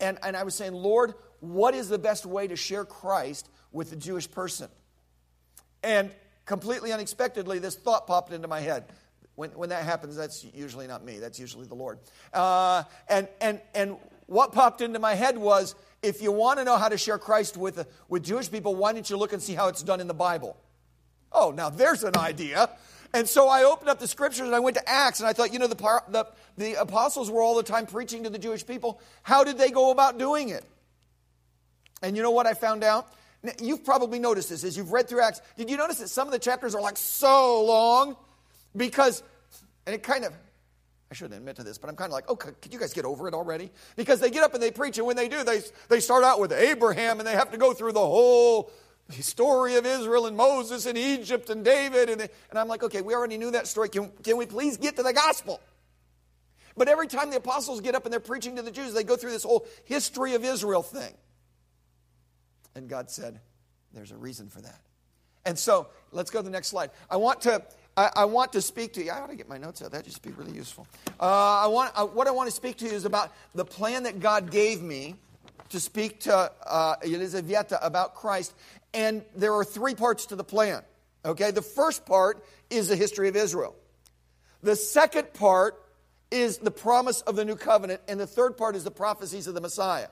and, 0.00 0.18
and 0.22 0.38
I 0.38 0.44
was 0.44 0.54
saying, 0.54 0.72
Lord, 0.72 1.12
what 1.40 1.74
is 1.74 1.90
the 1.90 1.98
best 1.98 2.24
way 2.24 2.46
to 2.48 2.56
share 2.56 2.86
Christ 2.86 3.50
with 3.72 3.90
the 3.90 3.96
Jewish 3.96 4.30
person? 4.30 4.68
And 5.82 6.10
completely 6.44 6.92
unexpectedly, 6.92 7.58
this 7.58 7.76
thought 7.76 8.06
popped 8.06 8.32
into 8.32 8.48
my 8.48 8.60
head. 8.60 8.84
When, 9.34 9.50
when 9.50 9.68
that 9.68 9.84
happens, 9.84 10.16
that's 10.16 10.44
usually 10.52 10.88
not 10.88 11.04
me, 11.04 11.18
that's 11.18 11.38
usually 11.38 11.66
the 11.66 11.74
Lord. 11.74 11.98
Uh, 12.32 12.82
and, 13.08 13.28
and, 13.40 13.60
and 13.74 13.96
what 14.26 14.52
popped 14.52 14.80
into 14.80 14.98
my 14.98 15.14
head 15.14 15.38
was 15.38 15.76
if 16.02 16.22
you 16.22 16.32
want 16.32 16.58
to 16.58 16.64
know 16.64 16.76
how 16.76 16.88
to 16.88 16.98
share 16.98 17.18
Christ 17.18 17.56
with, 17.56 17.86
with 18.08 18.24
Jewish 18.24 18.50
people, 18.50 18.74
why 18.74 18.92
don't 18.92 19.08
you 19.08 19.16
look 19.16 19.32
and 19.32 19.42
see 19.42 19.54
how 19.54 19.68
it's 19.68 19.82
done 19.82 20.00
in 20.00 20.08
the 20.08 20.14
Bible? 20.14 20.56
Oh, 21.32 21.50
now 21.50 21.70
there's 21.70 22.02
an 22.02 22.16
idea. 22.16 22.68
And 23.14 23.28
so 23.28 23.48
I 23.48 23.64
opened 23.64 23.88
up 23.88 23.98
the 23.98 24.08
scriptures 24.08 24.46
and 24.46 24.54
I 24.54 24.60
went 24.60 24.76
to 24.76 24.88
Acts 24.88 25.20
and 25.20 25.28
I 25.28 25.32
thought, 25.32 25.52
you 25.52 25.58
know, 25.58 25.66
the, 25.66 26.02
the, 26.08 26.26
the 26.56 26.74
apostles 26.74 27.30
were 27.30 27.40
all 27.40 27.56
the 27.56 27.62
time 27.62 27.86
preaching 27.86 28.24
to 28.24 28.30
the 28.30 28.38
Jewish 28.38 28.66
people. 28.66 29.00
How 29.22 29.44
did 29.44 29.56
they 29.56 29.70
go 29.70 29.90
about 29.90 30.18
doing 30.18 30.50
it? 30.50 30.64
And 32.02 32.16
you 32.16 32.22
know 32.22 32.30
what 32.30 32.46
I 32.46 32.54
found 32.54 32.84
out? 32.84 33.12
You've 33.60 33.84
probably 33.84 34.18
noticed 34.18 34.50
this 34.50 34.64
as 34.64 34.76
you've 34.76 34.92
read 34.92 35.08
through 35.08 35.22
Acts. 35.22 35.40
Did 35.56 35.70
you 35.70 35.76
notice 35.76 35.98
that 35.98 36.08
some 36.08 36.26
of 36.26 36.32
the 36.32 36.38
chapters 36.38 36.74
are 36.74 36.82
like 36.82 36.96
so 36.96 37.64
long? 37.64 38.16
Because, 38.76 39.22
and 39.86 39.94
it 39.94 40.02
kind 40.02 40.24
of, 40.24 40.32
I 41.10 41.14
shouldn't 41.14 41.38
admit 41.38 41.56
to 41.56 41.62
this, 41.62 41.78
but 41.78 41.88
I'm 41.88 41.96
kind 41.96 42.10
of 42.10 42.14
like, 42.14 42.24
oh, 42.28 42.36
could 42.36 42.72
you 42.72 42.78
guys 42.78 42.92
get 42.92 43.04
over 43.04 43.28
it 43.28 43.34
already? 43.34 43.70
Because 43.96 44.20
they 44.20 44.30
get 44.30 44.42
up 44.42 44.54
and 44.54 44.62
they 44.62 44.70
preach, 44.70 44.98
and 44.98 45.06
when 45.06 45.16
they 45.16 45.28
do, 45.28 45.44
they, 45.44 45.62
they 45.88 46.00
start 46.00 46.24
out 46.24 46.40
with 46.40 46.52
Abraham 46.52 47.20
and 47.20 47.26
they 47.26 47.32
have 47.32 47.52
to 47.52 47.58
go 47.58 47.72
through 47.72 47.92
the 47.92 48.00
whole 48.00 48.72
story 49.20 49.76
of 49.76 49.86
Israel 49.86 50.26
and 50.26 50.36
Moses 50.36 50.84
and 50.84 50.98
Egypt 50.98 51.48
and 51.48 51.64
David. 51.64 52.10
And, 52.10 52.20
they, 52.20 52.28
and 52.50 52.58
I'm 52.58 52.68
like, 52.68 52.82
okay, 52.82 53.00
we 53.00 53.14
already 53.14 53.38
knew 53.38 53.52
that 53.52 53.66
story. 53.66 53.88
Can, 53.88 54.10
can 54.22 54.36
we 54.36 54.46
please 54.46 54.76
get 54.76 54.96
to 54.96 55.02
the 55.02 55.14
gospel? 55.14 55.60
But 56.76 56.88
every 56.88 57.06
time 57.06 57.30
the 57.30 57.36
apostles 57.36 57.80
get 57.80 57.94
up 57.94 58.04
and 58.04 58.12
they're 58.12 58.20
preaching 58.20 58.56
to 58.56 58.62
the 58.62 58.70
Jews, 58.70 58.92
they 58.92 59.04
go 59.04 59.16
through 59.16 59.30
this 59.30 59.44
whole 59.44 59.66
history 59.84 60.34
of 60.34 60.44
Israel 60.44 60.82
thing. 60.82 61.14
And 62.78 62.88
God 62.88 63.10
said, 63.10 63.40
There's 63.92 64.12
a 64.12 64.16
reason 64.16 64.48
for 64.48 64.60
that. 64.62 64.80
And 65.44 65.58
so 65.58 65.88
let's 66.12 66.30
go 66.30 66.38
to 66.38 66.44
the 66.44 66.50
next 66.50 66.68
slide. 66.68 66.90
I 67.10 67.16
want 67.16 67.42
to. 67.42 67.62
I, 67.96 68.26
want 68.26 68.52
to 68.52 68.62
speak 68.62 68.92
to 68.92 69.02
you. 69.02 69.10
I 69.10 69.18
ought 69.18 69.26
to 69.30 69.34
get 69.34 69.48
my 69.48 69.58
notes 69.58 69.82
out. 69.82 69.90
That'd 69.90 70.06
just 70.06 70.22
be 70.22 70.30
really 70.30 70.52
useful. 70.52 70.86
Uh, 71.18 71.64
I 71.64 71.66
want, 71.66 71.90
uh, 71.96 72.06
what 72.06 72.28
I 72.28 72.30
want 72.30 72.48
to 72.48 72.54
speak 72.54 72.76
to 72.76 72.84
you 72.84 72.92
is 72.92 73.04
about 73.04 73.32
the 73.56 73.64
plan 73.64 74.04
that 74.04 74.20
God 74.20 74.52
gave 74.52 74.80
me 74.80 75.16
to 75.70 75.80
speak 75.80 76.20
to 76.20 76.52
uh, 76.64 76.94
Elizaveta 77.02 77.84
about 77.84 78.14
Christ. 78.14 78.54
And 78.94 79.24
there 79.34 79.52
are 79.52 79.64
three 79.64 79.96
parts 79.96 80.26
to 80.26 80.36
the 80.36 80.44
plan. 80.44 80.82
Okay, 81.24 81.50
the 81.50 81.60
first 81.60 82.06
part 82.06 82.44
is 82.70 82.86
the 82.86 82.94
history 82.94 83.28
of 83.28 83.34
Israel. 83.34 83.74
The 84.62 84.76
second 84.76 85.32
part 85.34 85.82
is 86.30 86.58
the 86.58 86.70
promise 86.70 87.22
of 87.22 87.34
the 87.34 87.44
new 87.44 87.56
covenant, 87.56 88.00
and 88.06 88.20
the 88.20 88.28
third 88.28 88.56
part 88.56 88.76
is 88.76 88.84
the 88.84 88.92
prophecies 88.92 89.48
of 89.48 89.54
the 89.54 89.60
Messiah. 89.60 90.06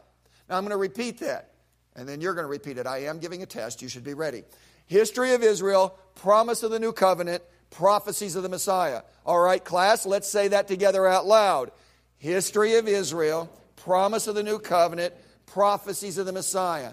Now 0.49 0.57
I'm 0.57 0.65
going 0.65 0.73
to 0.73 0.77
repeat 0.77 1.19
that 1.19 1.53
and 1.97 2.09
then 2.09 2.21
you're 2.21 2.35
going 2.35 2.45
to 2.45 2.51
repeat 2.51 2.79
it. 2.79 2.87
I 2.87 3.05
am 3.05 3.19
giving 3.19 3.43
a 3.43 3.47
test. 3.47 3.83
You 3.83 3.89
should 3.89 4.05
be 4.05 4.15
ready. 4.15 4.45
History 4.87 5.33
of 5.33 5.43
Israel, 5.43 5.99
promise 6.15 6.63
of 6.63 6.71
the 6.71 6.79
new 6.79 6.93
covenant, 6.93 7.43
prophecies 7.71 8.37
of 8.37 8.43
the 8.43 8.49
Messiah. 8.49 9.03
All 9.25 9.41
right, 9.41 9.65
class, 9.65 10.07
let's 10.07 10.29
say 10.29 10.49
that 10.49 10.69
together 10.69 11.07
out 11.07 11.27
loud. 11.27 11.73
History 12.19 12.77
of 12.77 12.87
Israel, 12.87 13.51
promise 13.77 14.27
of 14.27 14.35
the 14.35 14.43
new 14.43 14.59
covenant, 14.59 15.15
prophecies 15.47 16.19
of 16.19 16.27
the 16.27 16.33
Messiah. 16.33 16.93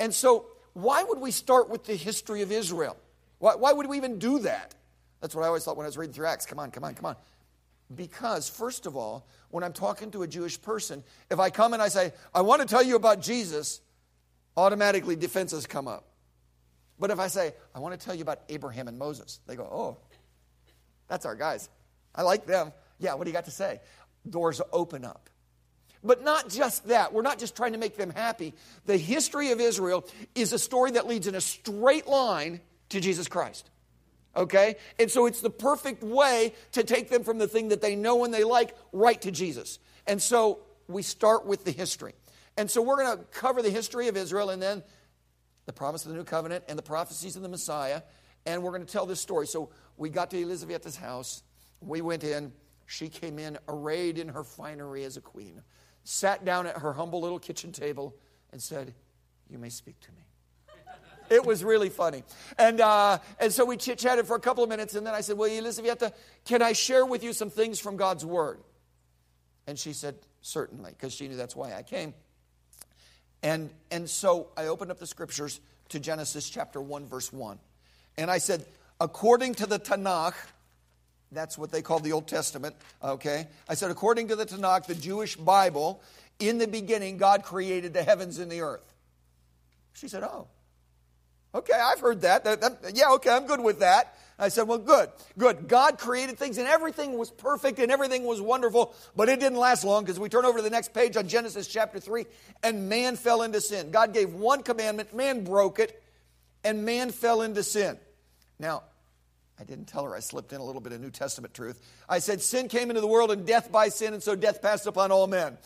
And 0.00 0.12
so, 0.12 0.46
why 0.72 1.04
would 1.04 1.20
we 1.20 1.30
start 1.30 1.68
with 1.68 1.84
the 1.84 1.94
history 1.94 2.42
of 2.42 2.50
Israel? 2.50 2.96
Why, 3.38 3.54
why 3.54 3.72
would 3.72 3.86
we 3.86 3.96
even 3.96 4.18
do 4.18 4.40
that? 4.40 4.74
That's 5.20 5.34
what 5.34 5.42
I 5.42 5.48
always 5.48 5.64
thought 5.64 5.76
when 5.76 5.84
I 5.84 5.88
was 5.88 5.98
reading 5.98 6.14
through 6.14 6.26
Acts. 6.26 6.46
Come 6.46 6.58
on, 6.58 6.70
come 6.70 6.84
on, 6.84 6.94
come 6.94 7.06
on. 7.06 7.16
Because, 7.94 8.48
first 8.48 8.86
of 8.86 8.96
all, 8.96 9.26
when 9.50 9.64
I'm 9.64 9.72
talking 9.72 10.10
to 10.12 10.22
a 10.22 10.28
Jewish 10.28 10.60
person, 10.60 11.02
if 11.30 11.40
I 11.40 11.50
come 11.50 11.72
and 11.72 11.82
I 11.82 11.88
say, 11.88 12.12
I 12.34 12.42
want 12.42 12.60
to 12.62 12.68
tell 12.68 12.82
you 12.82 12.96
about 12.96 13.20
Jesus, 13.20 13.80
automatically 14.58 15.14
defenses 15.14 15.66
come 15.66 15.86
up. 15.86 16.04
But 16.98 17.12
if 17.12 17.20
I 17.20 17.28
say, 17.28 17.54
I 17.74 17.78
want 17.78 17.98
to 17.98 18.04
tell 18.04 18.14
you 18.14 18.22
about 18.22 18.40
Abraham 18.48 18.88
and 18.88 18.98
Moses, 18.98 19.38
they 19.46 19.54
go, 19.54 19.62
oh, 19.62 19.98
that's 21.06 21.24
our 21.24 21.36
guys. 21.36 21.68
I 22.12 22.22
like 22.22 22.44
them. 22.44 22.72
Yeah, 22.98 23.14
what 23.14 23.24
do 23.24 23.30
you 23.30 23.34
got 23.34 23.44
to 23.44 23.52
say? 23.52 23.80
Doors 24.28 24.60
open 24.72 25.04
up. 25.04 25.30
But 26.02 26.24
not 26.24 26.48
just 26.48 26.88
that. 26.88 27.12
We're 27.12 27.22
not 27.22 27.38
just 27.38 27.56
trying 27.56 27.72
to 27.72 27.78
make 27.78 27.96
them 27.96 28.10
happy. 28.10 28.52
The 28.86 28.96
history 28.96 29.52
of 29.52 29.60
Israel 29.60 30.04
is 30.34 30.52
a 30.52 30.58
story 30.58 30.92
that 30.92 31.06
leads 31.06 31.28
in 31.28 31.36
a 31.36 31.40
straight 31.40 32.08
line 32.08 32.60
to 32.88 33.00
Jesus 33.00 33.28
Christ. 33.28 33.70
Okay? 34.34 34.74
And 34.98 35.08
so 35.08 35.26
it's 35.26 35.40
the 35.40 35.50
perfect 35.50 36.02
way 36.02 36.52
to 36.72 36.82
take 36.82 37.10
them 37.10 37.22
from 37.22 37.38
the 37.38 37.46
thing 37.46 37.68
that 37.68 37.80
they 37.80 37.94
know 37.94 38.24
and 38.24 38.34
they 38.34 38.44
like 38.44 38.74
right 38.92 39.20
to 39.22 39.30
Jesus. 39.30 39.78
And 40.04 40.20
so 40.20 40.60
we 40.88 41.02
start 41.02 41.46
with 41.46 41.64
the 41.64 41.70
history. 41.70 42.14
And 42.58 42.68
so 42.68 42.82
we're 42.82 42.96
going 42.96 43.16
to 43.16 43.24
cover 43.26 43.62
the 43.62 43.70
history 43.70 44.08
of 44.08 44.16
Israel 44.16 44.50
and 44.50 44.60
then 44.60 44.82
the 45.66 45.72
promise 45.72 46.04
of 46.04 46.10
the 46.10 46.18
new 46.18 46.24
covenant 46.24 46.64
and 46.68 46.76
the 46.76 46.82
prophecies 46.82 47.36
of 47.36 47.42
the 47.42 47.48
Messiah. 47.48 48.02
and 48.46 48.62
we're 48.62 48.72
going 48.72 48.84
to 48.84 48.92
tell 48.92 49.06
this 49.06 49.20
story. 49.20 49.46
So 49.46 49.70
we 49.96 50.10
got 50.10 50.30
to 50.32 50.38
Elizabeth's 50.38 50.96
house. 50.96 51.44
We 51.80 52.00
went 52.00 52.24
in. 52.24 52.52
She 52.86 53.08
came 53.08 53.38
in 53.38 53.58
arrayed 53.68 54.18
in 54.18 54.28
her 54.28 54.42
finery 54.42 55.04
as 55.04 55.16
a 55.16 55.20
queen, 55.20 55.62
sat 56.02 56.44
down 56.44 56.66
at 56.66 56.78
her 56.78 56.92
humble 56.94 57.20
little 57.20 57.38
kitchen 57.38 57.70
table, 57.70 58.16
and 58.50 58.60
said, 58.60 58.92
You 59.48 59.58
may 59.58 59.68
speak 59.68 60.00
to 60.00 60.10
me. 60.12 60.22
It 61.30 61.44
was 61.44 61.62
really 61.62 61.90
funny. 61.90 62.24
And, 62.58 62.80
uh, 62.80 63.18
and 63.38 63.52
so 63.52 63.66
we 63.66 63.76
chit 63.76 63.98
chatted 63.98 64.26
for 64.26 64.34
a 64.34 64.40
couple 64.40 64.64
of 64.64 64.70
minutes, 64.70 64.94
and 64.94 65.06
then 65.06 65.14
I 65.14 65.20
said, 65.20 65.36
Well, 65.36 65.50
Elizabeth, 65.50 66.12
can 66.46 66.62
I 66.62 66.72
share 66.72 67.04
with 67.04 67.22
you 67.22 67.34
some 67.34 67.50
things 67.50 67.78
from 67.78 67.96
God's 67.98 68.24
Word? 68.24 68.60
And 69.66 69.78
she 69.78 69.92
said, 69.92 70.16
Certainly, 70.40 70.92
because 70.92 71.12
she 71.12 71.28
knew 71.28 71.36
that's 71.36 71.54
why 71.54 71.74
I 71.74 71.82
came. 71.82 72.14
And, 73.42 73.70
and 73.90 74.08
so 74.08 74.48
I 74.56 74.66
opened 74.66 74.90
up 74.90 74.98
the 74.98 75.06
scriptures 75.06 75.60
to 75.90 76.00
Genesis 76.00 76.48
chapter 76.48 76.80
1, 76.80 77.06
verse 77.06 77.32
1. 77.32 77.58
And 78.16 78.30
I 78.30 78.38
said, 78.38 78.64
according 79.00 79.54
to 79.56 79.66
the 79.66 79.78
Tanakh, 79.78 80.34
that's 81.30 81.56
what 81.58 81.70
they 81.70 81.82
call 81.82 82.00
the 82.00 82.12
Old 82.12 82.26
Testament, 82.26 82.74
okay? 83.02 83.46
I 83.68 83.74
said, 83.74 83.90
according 83.90 84.28
to 84.28 84.36
the 84.36 84.46
Tanakh, 84.46 84.86
the 84.86 84.94
Jewish 84.94 85.36
Bible, 85.36 86.02
in 86.38 86.58
the 86.58 86.66
beginning, 86.66 87.16
God 87.16 87.42
created 87.42 87.92
the 87.92 88.02
heavens 88.02 88.38
and 88.38 88.50
the 88.50 88.62
earth. 88.62 88.94
She 89.94 90.08
said, 90.08 90.22
oh, 90.22 90.46
okay, 91.54 91.74
I've 91.74 92.00
heard 92.00 92.22
that. 92.22 92.44
that, 92.44 92.60
that 92.60 92.92
yeah, 92.94 93.12
okay, 93.14 93.30
I'm 93.30 93.46
good 93.46 93.60
with 93.60 93.80
that. 93.80 94.16
I 94.38 94.48
said, 94.48 94.68
Well, 94.68 94.78
good, 94.78 95.10
good. 95.36 95.68
God 95.68 95.98
created 95.98 96.38
things 96.38 96.58
and 96.58 96.68
everything 96.68 97.18
was 97.18 97.30
perfect 97.30 97.78
and 97.78 97.90
everything 97.90 98.24
was 98.24 98.40
wonderful, 98.40 98.94
but 99.16 99.28
it 99.28 99.40
didn't 99.40 99.58
last 99.58 99.84
long 99.84 100.04
because 100.04 100.20
we 100.20 100.28
turn 100.28 100.44
over 100.44 100.58
to 100.58 100.62
the 100.62 100.70
next 100.70 100.94
page 100.94 101.16
on 101.16 101.26
Genesis 101.26 101.66
chapter 101.66 101.98
3 101.98 102.24
and 102.62 102.88
man 102.88 103.16
fell 103.16 103.42
into 103.42 103.60
sin. 103.60 103.90
God 103.90 104.14
gave 104.14 104.32
one 104.32 104.62
commandment, 104.62 105.14
man 105.14 105.44
broke 105.44 105.80
it, 105.80 106.02
and 106.62 106.84
man 106.84 107.10
fell 107.10 107.42
into 107.42 107.62
sin. 107.62 107.98
Now, 108.58 108.82
I 109.60 109.64
didn't 109.64 109.86
tell 109.86 110.04
her 110.04 110.14
I 110.14 110.20
slipped 110.20 110.52
in 110.52 110.60
a 110.60 110.64
little 110.64 110.80
bit 110.80 110.92
of 110.92 111.00
New 111.00 111.10
Testament 111.10 111.52
truth. 111.52 111.80
I 112.08 112.20
said, 112.20 112.40
Sin 112.40 112.68
came 112.68 112.90
into 112.90 113.00
the 113.00 113.08
world 113.08 113.32
and 113.32 113.44
death 113.44 113.72
by 113.72 113.88
sin, 113.88 114.14
and 114.14 114.22
so 114.22 114.36
death 114.36 114.62
passed 114.62 114.86
upon 114.86 115.10
all 115.10 115.26
men. 115.26 115.58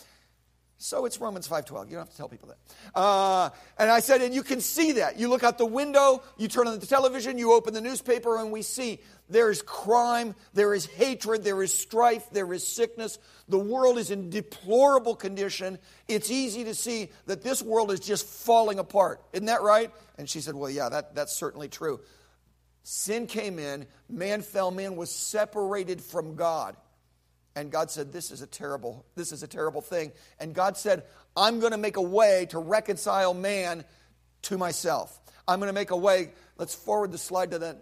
So 0.82 1.04
it's 1.04 1.20
Romans 1.20 1.46
5.12. 1.46 1.84
You 1.84 1.92
don't 1.92 2.00
have 2.00 2.10
to 2.10 2.16
tell 2.16 2.28
people 2.28 2.48
that. 2.48 2.98
Uh, 2.98 3.50
and 3.78 3.88
I 3.88 4.00
said, 4.00 4.20
and 4.20 4.34
you 4.34 4.42
can 4.42 4.60
see 4.60 4.92
that. 4.92 5.16
You 5.16 5.28
look 5.28 5.44
out 5.44 5.56
the 5.56 5.64
window, 5.64 6.24
you 6.38 6.48
turn 6.48 6.66
on 6.66 6.76
the 6.76 6.86
television, 6.86 7.38
you 7.38 7.52
open 7.52 7.72
the 7.72 7.80
newspaper, 7.80 8.36
and 8.36 8.50
we 8.50 8.62
see 8.62 8.98
there 9.30 9.48
is 9.48 9.62
crime, 9.62 10.34
there 10.54 10.74
is 10.74 10.86
hatred, 10.86 11.44
there 11.44 11.62
is 11.62 11.72
strife, 11.72 12.28
there 12.32 12.52
is 12.52 12.66
sickness. 12.66 13.20
The 13.48 13.60
world 13.60 13.96
is 13.96 14.10
in 14.10 14.28
deplorable 14.28 15.14
condition. 15.14 15.78
It's 16.08 16.32
easy 16.32 16.64
to 16.64 16.74
see 16.74 17.10
that 17.26 17.42
this 17.42 17.62
world 17.62 17.92
is 17.92 18.00
just 18.00 18.26
falling 18.26 18.80
apart. 18.80 19.22
Isn't 19.32 19.46
that 19.46 19.62
right? 19.62 19.92
And 20.18 20.28
she 20.28 20.40
said, 20.40 20.56
well, 20.56 20.68
yeah, 20.68 20.88
that, 20.88 21.14
that's 21.14 21.32
certainly 21.32 21.68
true. 21.68 22.00
Sin 22.82 23.28
came 23.28 23.60
in, 23.60 23.86
man 24.08 24.42
fell, 24.42 24.72
man 24.72 24.96
was 24.96 25.12
separated 25.12 26.00
from 26.00 26.34
God. 26.34 26.76
And 27.54 27.70
God 27.70 27.90
said, 27.90 28.12
This 28.12 28.30
is 28.30 28.42
a 28.42 28.46
terrible, 28.46 29.04
this 29.14 29.32
is 29.32 29.42
a 29.42 29.46
terrible 29.46 29.80
thing. 29.80 30.12
And 30.38 30.54
God 30.54 30.76
said, 30.76 31.04
I'm 31.36 31.60
going 31.60 31.72
to 31.72 31.78
make 31.78 31.96
a 31.96 32.02
way 32.02 32.46
to 32.50 32.58
reconcile 32.58 33.34
man 33.34 33.84
to 34.42 34.58
myself. 34.58 35.18
I'm 35.46 35.58
going 35.58 35.68
to 35.68 35.74
make 35.74 35.90
a 35.90 35.96
way. 35.96 36.32
Let's 36.56 36.74
forward 36.74 37.12
the 37.12 37.18
slide 37.18 37.50
to 37.52 37.58
that. 37.60 37.78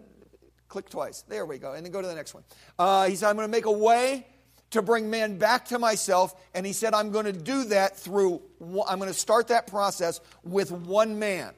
Click 0.67 0.89
twice. 0.89 1.23
There 1.27 1.45
we 1.45 1.57
go. 1.57 1.73
And 1.73 1.85
then 1.85 1.91
go 1.91 2.01
to 2.01 2.07
the 2.07 2.15
next 2.15 2.33
one. 2.33 2.43
Uh, 2.79 3.07
he 3.07 3.15
said, 3.15 3.29
I'm 3.29 3.35
going 3.35 3.47
to 3.47 3.51
make 3.51 3.65
a 3.65 3.71
way 3.71 4.25
to 4.71 4.81
bring 4.81 5.09
man 5.09 5.37
back 5.37 5.65
to 5.65 5.79
myself. 5.79 6.33
And 6.53 6.65
he 6.65 6.73
said, 6.73 6.93
I'm 6.93 7.11
going 7.11 7.25
to 7.25 7.33
do 7.33 7.65
that 7.65 7.97
through, 7.97 8.41
I'm 8.61 8.99
going 8.99 9.11
to 9.11 9.13
start 9.13 9.49
that 9.49 9.67
process 9.67 10.21
with 10.43 10.71
one 10.71 11.19
man. 11.19 11.53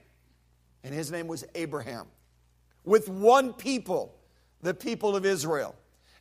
And 0.83 0.93
his 0.93 1.11
name 1.11 1.27
was 1.27 1.45
Abraham. 1.55 2.07
With 2.83 3.07
one 3.07 3.53
people, 3.53 4.15
the 4.61 4.73
people 4.73 5.15
of 5.15 5.25
Israel. 5.25 5.75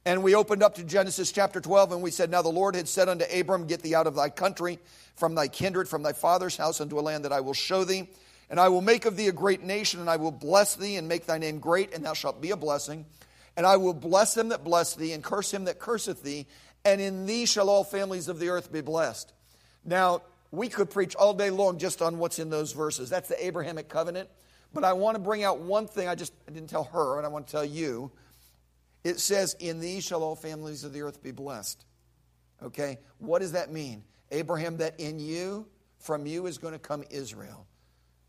And 0.05 0.25
we 0.25 0.35
opened 0.35 0.65
up 0.65 0.75
to 0.77 0.85
Genesis 0.85 1.31
chapter 1.31 1.61
12, 1.61 1.93
and 1.93 2.03
we 2.03 2.11
said, 2.11 2.29
Now 2.29 2.43
the 2.43 2.49
Lord 2.49 2.75
had 2.75 2.89
said 2.89 3.09
unto 3.09 3.25
Abram, 3.33 3.67
Get 3.67 3.83
thee 3.83 3.95
out 3.95 4.09
of 4.09 4.17
thy 4.17 4.31
country, 4.31 4.81
from 5.15 5.37
thy 5.37 5.47
kindred, 5.47 5.89
from 5.89 6.03
thy 6.03 6.13
father's 6.13 6.57
house, 6.57 6.81
unto 6.81 6.99
a 6.99 7.03
land 7.03 7.25
that 7.25 7.33
I 7.33 7.41
will 7.41 7.55
show 7.55 7.85
thee. 7.85 8.09
And 8.51 8.59
I 8.59 8.69
will 8.69 8.81
make 8.81 9.05
of 9.05 9.17
thee 9.17 9.29
a 9.29 9.33
great 9.33 9.63
nation, 9.63 10.01
and 10.01 10.11
I 10.11 10.17
will 10.17 10.33
bless 10.33 10.75
thee, 10.75 10.97
and 10.97 11.07
make 11.07 11.27
thy 11.27 11.39
name 11.39 11.61
great, 11.61 11.95
and 11.95 12.05
thou 12.05 12.15
shalt 12.15 12.43
be 12.43 12.51
a 12.51 12.57
blessing. 12.57 13.07
And 13.57 13.65
I 13.65 13.77
will 13.77 13.95
bless 13.95 14.35
them 14.35 14.49
that 14.49 14.65
bless 14.65 14.97
thee, 14.97 15.13
and 15.13 15.23
curse 15.23 15.55
him 15.55 15.67
that 15.67 15.79
curseth 15.79 16.25
thee, 16.25 16.47
and 16.85 17.01
in 17.01 17.27
thee 17.27 17.47
shall 17.47 17.71
all 17.71 17.85
families 17.85 18.27
of 18.27 18.41
the 18.41 18.49
earth 18.49 18.73
be 18.73 18.81
blessed. 18.81 19.33
Now, 19.85 20.23
we 20.51 20.69
could 20.69 20.91
preach 20.91 21.15
all 21.15 21.33
day 21.33 21.51
long 21.51 21.79
just 21.79 22.03
on 22.03 22.19
what's 22.19 22.41
in 22.41 22.51
those 22.51 22.73
verses. 22.73 23.09
That's 23.09 23.29
the 23.29 23.45
Abrahamic 23.45 23.89
covenant. 23.89 24.29
But 24.75 24.85
I 24.85 24.95
want 24.95 25.15
to 25.15 25.21
bring 25.21 25.45
out 25.45 25.61
one 25.61 25.87
thing 25.87 26.09
I 26.09 26.15
just 26.17 26.33
I 26.49 26.51
didn't 26.51 26.71
tell 26.71 26.85
her, 26.85 27.19
and 27.19 27.27
I 27.27 27.29
want 27.29 27.47
to 27.47 27.53
tell 27.53 27.65
you 27.65 28.11
it 29.05 29.21
says, 29.21 29.55
In 29.59 29.81
thee 29.81 30.01
shall 30.01 30.23
all 30.23 30.37
families 30.37 30.85
of 30.85 30.93
the 30.93 31.03
earth 31.03 31.23
be 31.23 31.33
blessed. 31.33 31.85
Okay? 32.63 32.99
What 33.19 33.41
does 33.41 33.53
that 33.53 33.73
mean? 33.73 34.05
Abraham, 34.31 34.79
that 34.79 34.99
in 34.99 35.19
you, 35.19 35.67
from 35.99 36.27
you 36.27 36.47
is 36.47 36.59
going 36.59 36.73
to 36.73 36.79
come 36.79 37.05
Israel. 37.11 37.67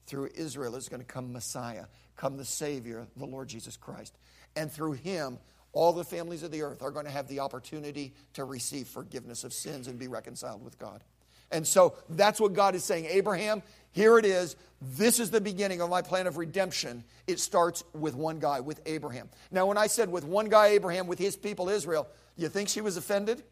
Through 0.06 0.30
Israel 0.36 0.75
is 0.75 0.89
going 0.89 1.01
to 1.01 1.08
come 1.08 1.32
Messiah, 1.32 1.86
come 2.15 2.38
the 2.38 2.46
Savior, 2.46 3.08
the 3.15 3.25
Lord 3.25 3.48
Jesus 3.48 3.77
Christ. 3.77 4.18
And 4.56 4.72
through 4.72 4.94
him, 4.94 5.39
all 5.72 5.94
the 5.94 6.03
families 6.03 6.44
of 6.44 6.51
the 6.51 6.62
earth 6.62 6.82
are 6.82 6.92
going 6.92 7.06
to 7.06 7.12
have 7.12 7.27
the 7.27 7.39
opportunity 7.39 8.13
to 8.34 8.44
receive 8.44 8.88
forgiveness 8.88 9.44
of 9.44 9.53
sins 9.53 9.88
and 9.88 9.98
be 9.98 10.08
reconciled 10.08 10.63
with 10.63 10.77
God. 10.77 11.03
And 11.51 11.65
so 11.67 11.95
that's 12.09 12.39
what 12.39 12.53
God 12.53 12.75
is 12.75 12.83
saying. 12.83 13.05
Abraham, 13.05 13.62
here 13.91 14.17
it 14.17 14.25
is. 14.25 14.55
This 14.81 15.19
is 15.19 15.31
the 15.31 15.39
beginning 15.39 15.81
of 15.81 15.89
my 15.89 16.01
plan 16.01 16.27
of 16.27 16.38
redemption. 16.38 17.03
It 17.25 17.39
starts 17.39 17.83
with 17.93 18.15
one 18.15 18.39
guy, 18.39 18.59
with 18.59 18.81
Abraham. 18.85 19.29
Now, 19.50 19.65
when 19.67 19.77
I 19.77 19.88
said 19.88 20.09
with 20.09 20.25
one 20.25 20.50
guy, 20.50 20.67
Abraham, 20.67 21.07
with 21.07 21.19
his 21.19 21.38
people, 21.38 21.69
Israel, 21.69 22.07
you 22.35 22.50
think 22.50 22.67
she 22.67 22.81
was 22.81 22.97
offended? 22.97 23.43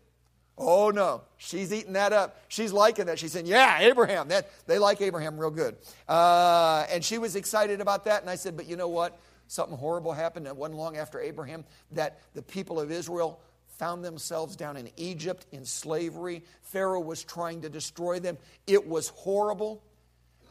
Oh, 0.57 0.89
no. 0.89 1.21
She's 1.37 1.71
eating 1.71 1.93
that 1.93 2.11
up. 2.11 2.41
She's 2.49 2.73
liking 2.73 3.05
that. 3.05 3.17
She's 3.17 3.31
saying, 3.31 3.45
Yeah, 3.45 3.79
Abraham. 3.79 4.27
That, 4.27 4.49
they 4.67 4.77
like 4.77 5.01
Abraham 5.01 5.37
real 5.37 5.51
good. 5.51 5.77
Uh, 6.07 6.85
and 6.91 7.03
she 7.03 7.17
was 7.17 7.35
excited 7.35 7.81
about 7.81 8.05
that. 8.05 8.21
And 8.21 8.29
I 8.29 8.35
said, 8.35 8.57
But 8.57 8.67
you 8.67 8.75
know 8.75 8.89
what? 8.89 9.17
Something 9.47 9.77
horrible 9.77 10.13
happened. 10.13 10.47
It 10.47 10.55
wasn't 10.55 10.77
long 10.77 10.97
after 10.97 11.19
Abraham 11.19 11.65
that 11.91 12.19
the 12.33 12.41
people 12.41 12.79
of 12.79 12.91
Israel 12.91 13.39
found 13.81 14.05
themselves 14.05 14.55
down 14.55 14.77
in 14.77 14.91
Egypt 14.95 15.47
in 15.51 15.65
slavery. 15.65 16.43
Pharaoh 16.61 16.99
was 16.99 17.23
trying 17.23 17.63
to 17.63 17.69
destroy 17.69 18.19
them. 18.19 18.37
It 18.67 18.87
was 18.87 19.07
horrible. 19.07 19.81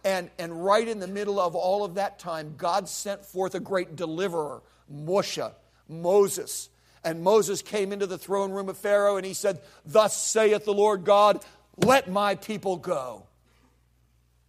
And, 0.03 0.31
and 0.37 0.65
right 0.65 0.89
in 0.89 0.99
the 0.99 1.07
middle 1.07 1.39
of 1.39 1.55
all 1.55 1.85
of 1.85 1.95
that 1.95 2.19
time, 2.19 2.55
God 2.57 2.89
sent 2.89 3.25
forth 3.25 3.55
a 3.55 3.61
great 3.61 3.95
deliverer, 3.95 4.63
Moshe, 4.93 5.53
Moses. 5.89 6.71
And 7.05 7.23
Moses 7.23 7.63
came 7.63 7.93
into 7.93 8.09
the 8.09 8.19
throne 8.19 8.51
room 8.51 8.69
of 8.69 8.77
Pharaoh 8.77 9.17
and 9.17 9.25
he 9.25 9.35
said, 9.35 9.61
Thus 9.87 10.21
saith 10.21 10.65
the 10.65 10.75
Lord 10.75 11.05
God, 11.05 11.45
let 11.77 12.11
my 12.11 12.35
people 12.35 12.79
go. 12.79 13.27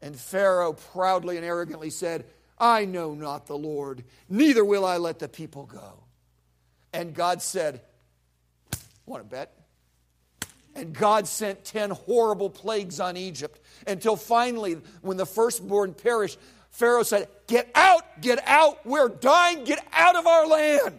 And 0.01 0.19
Pharaoh 0.19 0.73
proudly 0.73 1.37
and 1.37 1.45
arrogantly 1.45 1.91
said, 1.91 2.25
I 2.57 2.85
know 2.85 3.13
not 3.13 3.45
the 3.45 3.55
Lord, 3.55 4.05
neither 4.27 4.65
will 4.65 4.85
I 4.85 4.97
let 4.97 5.19
the 5.19 5.29
people 5.29 5.67
go. 5.67 5.99
And 6.91 7.13
God 7.13 7.43
said, 7.43 7.81
Want 9.05 9.23
to 9.23 9.29
bet? 9.29 9.53
And 10.75 10.93
God 10.93 11.27
sent 11.27 11.65
10 11.65 11.91
horrible 11.91 12.49
plagues 12.49 12.99
on 12.99 13.17
Egypt 13.17 13.59
until 13.85 14.15
finally, 14.15 14.77
when 15.01 15.17
the 15.17 15.25
firstborn 15.25 15.93
perished, 15.93 16.39
Pharaoh 16.69 17.03
said, 17.03 17.27
Get 17.47 17.69
out, 17.75 18.21
get 18.21 18.39
out, 18.47 18.85
we're 18.85 19.09
dying, 19.09 19.65
get 19.65 19.85
out 19.91 20.15
of 20.15 20.25
our 20.25 20.47
land. 20.47 20.95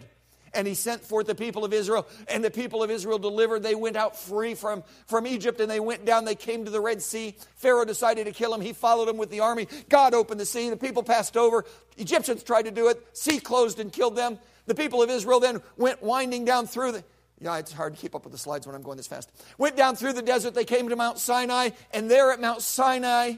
And 0.55 0.67
he 0.67 0.75
sent 0.75 1.01
forth 1.01 1.25
the 1.25 1.33
people 1.33 1.65
of 1.65 1.73
Israel, 1.73 2.07
and 2.27 2.43
the 2.43 2.51
people 2.51 2.83
of 2.83 2.91
Israel 2.91 3.17
delivered. 3.17 3.63
They 3.63 3.73
went 3.73 3.95
out 3.95 4.15
free 4.15 4.53
from, 4.53 4.83
from 5.07 5.25
Egypt, 5.25 5.59
and 5.59 5.69
they 5.69 5.79
went 5.79 6.05
down. 6.05 6.25
They 6.25 6.35
came 6.35 6.65
to 6.65 6.71
the 6.71 6.79
Red 6.79 7.01
Sea. 7.01 7.35
Pharaoh 7.55 7.85
decided 7.85 8.27
to 8.27 8.31
kill 8.31 8.53
him. 8.53 8.61
He 8.61 8.71
followed 8.71 9.09
him 9.09 9.17
with 9.17 9.31
the 9.31 9.39
army. 9.39 9.67
God 9.89 10.13
opened 10.13 10.39
the 10.39 10.45
sea. 10.45 10.69
The 10.69 10.77
people 10.77 11.01
passed 11.01 11.35
over. 11.35 11.65
Egyptians 11.97 12.43
tried 12.43 12.63
to 12.63 12.71
do 12.71 12.89
it. 12.89 13.03
Sea 13.17 13.39
closed 13.39 13.79
and 13.79 13.91
killed 13.91 14.15
them. 14.15 14.37
The 14.67 14.75
people 14.75 15.01
of 15.01 15.09
Israel 15.09 15.39
then 15.39 15.59
went 15.75 16.03
winding 16.03 16.45
down 16.45 16.67
through 16.67 16.91
the, 16.93 17.03
yeah, 17.43 17.57
it's 17.57 17.73
hard 17.73 17.95
to 17.95 18.01
keep 18.01 18.15
up 18.15 18.23
with 18.23 18.31
the 18.31 18.37
slides 18.37 18.65
when 18.65 18.73
I'm 18.73 18.81
going 18.81 18.95
this 18.95 19.07
fast. 19.07 19.29
Went 19.57 19.75
down 19.75 19.97
through 19.97 20.13
the 20.13 20.21
desert. 20.21 20.53
They 20.53 20.63
came 20.63 20.87
to 20.87 20.95
Mount 20.95 21.19
Sinai. 21.19 21.71
And 21.93 22.09
there 22.09 22.31
at 22.31 22.39
Mount 22.39 22.61
Sinai, 22.61 23.33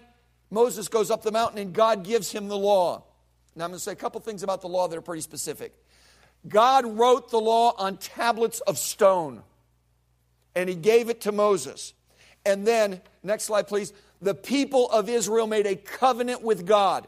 Moses 0.51 0.88
goes 0.88 1.09
up 1.09 1.24
the 1.24 1.31
mountain 1.31 1.57
and 1.57 1.74
God 1.74 2.03
gives 2.03 2.31
him 2.31 2.47
the 2.47 2.57
law. 2.57 3.03
Now, 3.55 3.65
I'm 3.65 3.71
going 3.71 3.79
to 3.79 3.83
say 3.83 3.93
a 3.93 3.95
couple 3.95 4.21
things 4.21 4.43
about 4.43 4.62
the 4.62 4.67
law 4.67 4.88
that 4.88 4.95
are 4.95 5.01
pretty 5.01 5.21
specific. 5.21 5.74
God 6.47 6.85
wrote 6.85 7.31
the 7.31 7.39
law 7.39 7.74
on 7.77 7.97
tablets 7.97 8.59
of 8.62 8.77
stone, 8.77 9.41
and 10.53 10.69
he 10.69 10.75
gave 10.75 11.09
it 11.09 11.21
to 11.21 11.31
Moses. 11.31 11.93
And 12.45 12.67
then, 12.67 13.01
next 13.24 13.45
slide, 13.45 13.67
please. 13.67 13.91
The 14.21 14.35
people 14.35 14.88
of 14.91 15.09
Israel 15.09 15.47
made 15.47 15.65
a 15.65 15.75
covenant 15.75 16.43
with 16.43 16.67
God. 16.67 17.07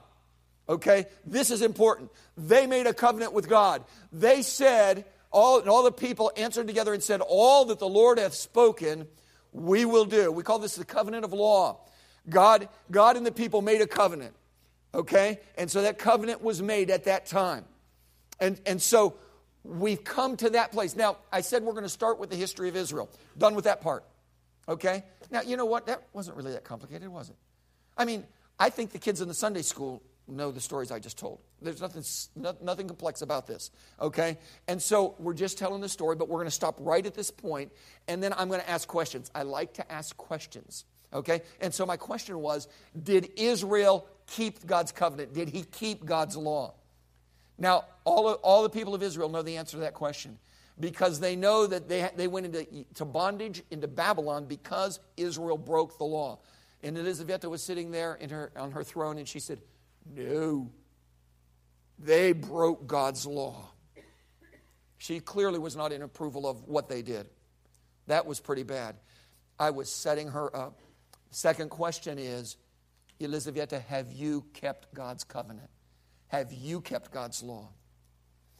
Okay? 0.67 1.05
This 1.25 1.51
is 1.51 1.61
important. 1.61 2.09
They 2.35 2.65
made 2.65 2.87
a 2.87 2.93
covenant 2.93 3.33
with 3.33 3.47
God. 3.47 3.83
They 4.11 4.41
said, 4.41 5.05
all, 5.31 5.59
and 5.59 5.69
all 5.69 5.83
the 5.83 5.91
people 5.91 6.31
answered 6.37 6.67
together 6.67 6.93
and 6.93 7.03
said, 7.03 7.21
All 7.21 7.65
that 7.65 7.79
the 7.79 7.87
Lord 7.87 8.17
hath 8.17 8.33
spoken, 8.33 9.07
we 9.51 9.85
will 9.85 10.05
do. 10.05 10.31
We 10.31 10.43
call 10.43 10.59
this 10.59 10.75
the 10.75 10.85
covenant 10.85 11.25
of 11.25 11.33
law. 11.33 11.79
God, 12.29 12.67
God 12.91 13.17
and 13.17 13.25
the 13.25 13.31
people 13.31 13.61
made 13.61 13.81
a 13.81 13.87
covenant. 13.87 14.33
Okay? 14.93 15.39
And 15.57 15.69
so 15.69 15.81
that 15.81 15.97
covenant 15.97 16.41
was 16.41 16.61
made 16.61 16.89
at 16.89 17.05
that 17.05 17.25
time. 17.25 17.65
And, 18.39 18.59
and 18.65 18.81
so 18.81 19.15
we've 19.63 20.03
come 20.03 20.37
to 20.37 20.51
that 20.51 20.71
place. 20.71 20.95
Now, 20.95 21.17
I 21.31 21.41
said 21.41 21.63
we're 21.63 21.73
going 21.73 21.83
to 21.83 21.89
start 21.89 22.19
with 22.19 22.29
the 22.29 22.35
history 22.35 22.69
of 22.69 22.75
Israel. 22.75 23.09
Done 23.37 23.55
with 23.55 23.65
that 23.65 23.81
part. 23.81 24.03
Okay? 24.67 25.03
Now, 25.31 25.41
you 25.41 25.57
know 25.57 25.65
what? 25.65 25.87
That 25.87 26.03
wasn't 26.13 26.37
really 26.37 26.51
that 26.53 26.63
complicated, 26.63 27.07
was 27.09 27.29
it? 27.29 27.35
I 27.97 28.05
mean, 28.05 28.25
I 28.59 28.69
think 28.69 28.91
the 28.91 28.99
kids 28.99 29.21
in 29.21 29.27
the 29.27 29.33
Sunday 29.33 29.61
school 29.61 30.01
know 30.27 30.51
the 30.51 30.59
stories 30.59 30.91
I 30.91 30.99
just 30.99 31.17
told. 31.17 31.39
There's 31.61 31.81
nothing, 31.81 32.03
nothing 32.61 32.87
complex 32.87 33.21
about 33.21 33.47
this, 33.47 33.71
okay? 33.99 34.37
And 34.67 34.81
so 34.81 35.15
we're 35.19 35.33
just 35.33 35.57
telling 35.57 35.81
the 35.81 35.89
story, 35.89 36.15
but 36.15 36.29
we're 36.29 36.37
going 36.37 36.47
to 36.47 36.51
stop 36.51 36.77
right 36.79 37.05
at 37.05 37.13
this 37.13 37.31
point, 37.31 37.71
and 38.07 38.21
then 38.21 38.33
I'm 38.33 38.47
going 38.47 38.61
to 38.61 38.69
ask 38.69 38.87
questions. 38.87 39.31
I 39.33 39.43
like 39.43 39.73
to 39.75 39.91
ask 39.91 40.15
questions, 40.17 40.85
okay? 41.13 41.41
And 41.61 41.73
so 41.73 41.85
my 41.85 41.97
question 41.97 42.39
was 42.39 42.67
Did 43.03 43.31
Israel 43.35 44.07
keep 44.27 44.65
God's 44.65 44.91
covenant? 44.91 45.33
Did 45.33 45.49
he 45.49 45.63
keep 45.63 46.05
God's 46.05 46.35
law? 46.35 46.73
Now, 47.57 47.85
all, 48.03 48.27
of, 48.29 48.39
all 48.41 48.63
the 48.63 48.69
people 48.69 48.93
of 48.93 49.01
Israel 49.01 49.29
know 49.29 49.41
the 49.41 49.57
answer 49.57 49.77
to 49.77 49.81
that 49.81 49.93
question 49.93 50.37
because 50.79 51.19
they 51.19 51.35
know 51.35 51.65
that 51.65 51.89
they, 51.89 52.09
they 52.15 52.27
went 52.27 52.45
into 52.45 52.85
to 52.95 53.05
bondage 53.05 53.63
into 53.71 53.87
Babylon 53.87 54.45
because 54.45 54.99
Israel 55.15 55.57
broke 55.57 55.97
the 55.97 56.03
law. 56.03 56.39
And 56.83 56.97
Elizaveta 56.97 57.49
was 57.49 57.63
sitting 57.63 57.91
there 57.91 58.19
her, 58.29 58.51
on 58.55 58.71
her 58.71 58.83
throne 58.83 59.17
and 59.17 59.27
she 59.27 59.39
said, 59.39 59.59
No, 60.15 60.71
they 61.99 62.31
broke 62.31 62.87
God's 62.87 63.25
law. 63.25 63.69
She 64.97 65.19
clearly 65.19 65.59
was 65.59 65.75
not 65.75 65.91
in 65.91 66.01
approval 66.01 66.47
of 66.47 66.63
what 66.67 66.89
they 66.89 67.01
did. 67.01 67.27
That 68.07 68.25
was 68.25 68.39
pretty 68.39 68.63
bad. 68.63 68.95
I 69.59 69.69
was 69.71 69.91
setting 69.91 70.29
her 70.29 70.55
up. 70.55 70.79
Second 71.29 71.69
question 71.69 72.17
is 72.17 72.57
Elizaveta, 73.19 73.79
have 73.79 74.11
you 74.11 74.45
kept 74.53 74.93
God's 74.93 75.23
covenant? 75.23 75.69
Have 76.27 76.51
you 76.53 76.81
kept 76.81 77.11
God's 77.11 77.41
law? 77.43 77.69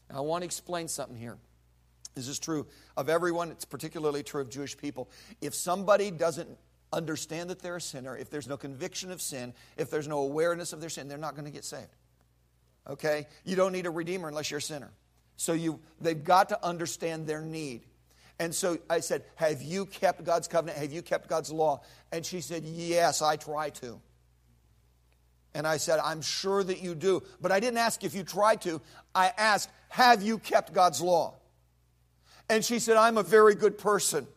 Now, 0.10 0.18
I 0.18 0.22
want 0.22 0.42
to 0.42 0.46
explain 0.46 0.88
something 0.88 1.18
here. 1.18 1.38
This 2.16 2.28
is 2.28 2.40
true 2.40 2.66
of 2.96 3.10
everyone, 3.10 3.52
it's 3.52 3.66
particularly 3.66 4.24
true 4.24 4.42
of 4.42 4.50
Jewish 4.50 4.76
people. 4.76 5.10
If 5.42 5.54
somebody 5.54 6.10
doesn't 6.10 6.50
understand 6.94 7.50
that 7.50 7.60
they're 7.60 7.78
a 7.78 7.82
sinner, 7.82 8.16
if 8.16 8.30
there's 8.30 8.48
no 8.48 8.58
conviction 8.58 9.12
of 9.12 9.22
sin, 9.22 9.54
if 9.76 9.90
there's 9.90 10.08
no 10.08 10.20
awareness 10.20 10.74
of 10.74 10.82
their 10.82 10.90
sin, 10.90 11.08
they're 11.08 11.18
not 11.18 11.36
going 11.36 11.46
to 11.46 11.52
get 11.52 11.66
saved. 11.66 11.96
Okay? 12.90 13.28
You 13.44 13.56
don't 13.56 13.74
need 13.74 13.86
a 13.86 13.92
redeemer 13.92 14.28
unless 14.28 14.50
you're 14.50 14.60
a 14.60 14.62
sinner. 14.62 14.92
So 15.36 15.54
you, 15.54 15.80
they've 16.02 16.24
got 16.24 16.50
to 16.50 16.66
understand 16.66 17.28
their 17.28 17.42
need. 17.42 17.84
And 18.40 18.54
so 18.54 18.78
I 18.90 19.00
said, 19.00 19.24
Have 19.36 19.62
you 19.62 19.86
kept 19.86 20.24
God's 20.24 20.48
covenant? 20.48 20.78
Have 20.80 20.94
you 20.94 21.02
kept 21.02 21.28
God's 21.28 21.52
law? 21.52 21.82
And 22.12 22.26
she 22.26 22.42
said, 22.42 22.64
Yes, 22.64 23.22
I 23.22 23.36
try 23.36 23.70
to. 23.72 24.00
And 25.54 25.66
I 25.66 25.78
said, 25.78 26.00
I'm 26.04 26.22
sure 26.22 26.64
that 26.64 26.82
you 26.82 26.94
do. 26.94 27.24
But 27.42 27.52
I 27.52 27.60
didn't 27.60 27.80
ask 27.80 28.04
if 28.04 28.14
you 28.14 28.24
tried 28.24 28.62
to. 28.62 28.82
I 29.16 29.32
asked, 29.38 29.70
Have 29.90 30.22
you 30.22 30.38
kept 30.38 30.74
God's 30.74 31.02
law? 31.02 31.36
And 32.50 32.64
she 32.64 32.80
said, 32.80 32.96
I'm 32.96 33.18
a 33.18 33.24
very 33.24 33.56
good 33.56 33.78
person. 33.78 34.28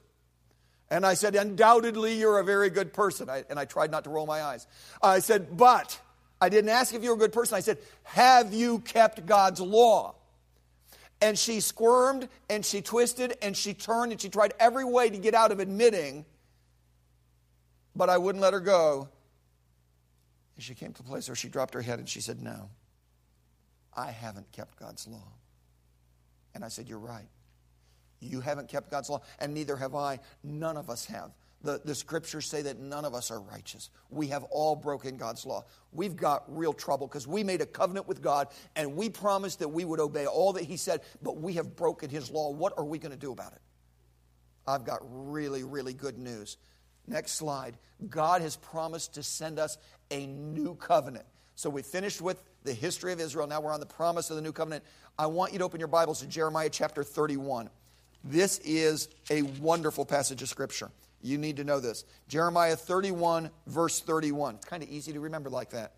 And 0.91 1.07
I 1.07 1.15
said, 1.15 1.37
Undoubtedly, 1.37 2.19
you're 2.19 2.39
a 2.39 2.45
very 2.45 2.71
good 2.71 2.93
person. 2.93 3.31
I, 3.31 3.45
and 3.49 3.59
I 3.59 3.65
tried 3.65 3.91
not 3.91 4.05
to 4.05 4.11
roll 4.11 4.27
my 4.27 4.43
eyes. 4.43 4.67
I 5.03 5.21
said, 5.21 5.57
But 5.57 5.99
I 6.41 6.49
didn't 6.49 6.71
ask 6.71 6.95
if 6.95 7.03
you 7.03 7.11
were 7.11 7.17
a 7.17 7.19
good 7.19 7.33
person. 7.33 7.57
I 7.57 7.61
said, 7.61 7.79
Have 8.05 8.53
you 8.53 8.81
kept 8.81 9.25
God's 9.27 9.61
law? 9.61 10.15
And 11.23 11.39
she 11.39 11.61
squirmed 11.61 12.29
and 12.49 12.65
she 12.65 12.81
twisted 12.81 13.37
and 13.43 13.57
she 13.57 13.75
turned 13.75 14.11
and 14.13 14.21
she 14.21 14.31
tried 14.31 14.55
every 14.59 14.85
way 14.85 15.11
to 15.11 15.19
get 15.19 15.35
out 15.35 15.53
of 15.53 15.61
admitting, 15.61 16.25
but 17.95 18.09
I 18.09 18.17
wouldn't 18.17 18.41
let 18.41 18.55
her 18.55 18.61
go. 18.61 19.09
And 20.57 20.65
she 20.65 20.75
came 20.75 20.95
to 20.95 21.03
a 21.03 21.05
place 21.05 21.29
where 21.29 21.37
she 21.37 21.49
dropped 21.49 21.75
her 21.75 21.83
head 21.83 21.99
and 21.99 22.09
she 22.09 22.23
said, 22.23 22.41
No, 22.41 22.71
I 23.95 24.11
haven't 24.11 24.51
kept 24.51 24.79
God's 24.79 25.07
law. 25.07 25.29
And 26.55 26.65
I 26.65 26.69
said, 26.69 26.89
You're 26.89 26.99
right. 26.99 27.29
You 28.21 28.41
haven't 28.41 28.69
kept 28.69 28.91
God's 28.91 29.11
law, 29.11 29.23
and 29.39 29.55
neither 29.55 29.77
have 29.77 29.95
I. 29.95 30.21
None 30.45 30.77
of 30.77 30.91
us 30.91 31.07
have. 31.07 31.33
The, 31.63 31.81
the 31.85 31.95
scriptures 31.95 32.47
say 32.47 32.63
that 32.63 32.79
none 32.79 33.05
of 33.05 33.15
us 33.15 33.31
are 33.31 33.41
righteous. 33.41 33.91
We 34.09 34.29
have 34.29 34.45
all 34.45 34.75
broken 34.75 35.17
God's 35.19 35.45
law. 35.45 35.65
We've 35.93 36.17
got 36.17 36.45
real 36.49 36.73
trouble 36.73 37.07
because 37.07 37.27
we 37.27 37.45
made 37.45 37.61
a 37.61 37.67
covenant 37.67 38.09
with 38.09 38.23
God 38.23 38.49
and 38.77 38.97
we 38.97 39.11
promised 39.11 39.59
that 39.59 39.69
we 39.69 39.85
would 39.85 40.01
obey 40.01 40.27
all 40.27 40.55
that 40.55 40.65
He 40.65 40.79
said, 40.79 41.03
but 41.23 41.37
we 41.37 41.55
have 41.55 41.77
broken 41.77 42.09
His 42.09 42.31
law. 42.31 42.51
What 42.51 42.73
are 42.79 42.85
we 42.85 42.99
going 42.99 43.13
to 43.13 43.19
do 43.19 43.33
about 43.33 43.53
it? 43.53 43.61
I've 44.67 44.85
got 44.85 45.01
really, 45.03 45.63
really 45.63 45.93
good 45.93 46.19
news. 46.19 46.57
Next 47.07 47.33
slide. 47.33 47.77
God 48.09 48.41
has 48.41 48.57
promised 48.57 49.15
to 49.15 49.23
send 49.23 49.59
us 49.59 49.77
a 50.11 50.27
new 50.27 50.77
covenant. 50.77 51.27
So 51.57 51.69
we 51.69 51.83
finished 51.83 52.23
with 52.23 52.43
the 52.65 52.73
history 52.73 53.13
of 53.13 53.21
Israel. 53.21 53.47
Now 53.47 53.61
we're 53.61 53.73
on 53.73 53.81
the 53.81 53.87
promise 53.87 54.31
of 54.31 54.37
the 54.37 54.43
new 54.43 54.53
covenant. 54.53 54.83
I 55.19 55.27
want 55.27 55.53
you 55.53 55.59
to 55.59 55.65
open 55.65 55.79
your 55.79 55.89
Bibles 55.89 56.21
to 56.21 56.27
Jeremiah 56.27 56.71
chapter 56.71 57.05
31. 57.05 57.69
This 58.25 58.59
is 58.65 59.09
a 59.31 59.43
wonderful 59.43 60.05
passage 60.05 60.43
of 60.43 60.49
Scripture. 60.49 60.91
You 61.23 61.39
need 61.39 61.57
to 61.57 61.65
know 61.65 61.81
this. 61.81 62.05
Jeremiah 62.29 62.77
31, 62.77 63.51
verse 63.67 64.01
31. 64.01 64.57
It's 64.57 64.65
kind 64.65 64.83
of 64.83 64.89
easy 64.89 65.13
to 65.13 65.21
remember 65.21 65.51
like 65.51 65.71
that. 65.71 65.93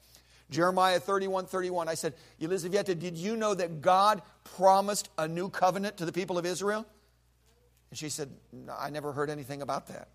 Jeremiah 0.51 1.01
31, 1.01 1.47
31. 1.47 1.89
I 1.89 1.95
said, 1.95 2.15
Elizaveta, 2.41 2.95
did 2.95 3.17
you 3.17 3.37
know 3.37 3.55
that 3.55 3.81
God 3.81 4.23
promised 4.45 5.09
a 5.17 5.27
new 5.27 5.49
covenant 5.49 5.97
to 5.99 6.05
the 6.05 6.13
people 6.13 6.39
of 6.39 6.45
Israel? 6.45 6.87
And 7.91 7.99
she 7.99 8.09
said, 8.09 8.31
no, 8.53 8.75
I 8.79 8.91
never 8.91 9.13
heard 9.13 9.31
anything 9.31 9.63
about 9.63 9.89
that. 9.89 10.09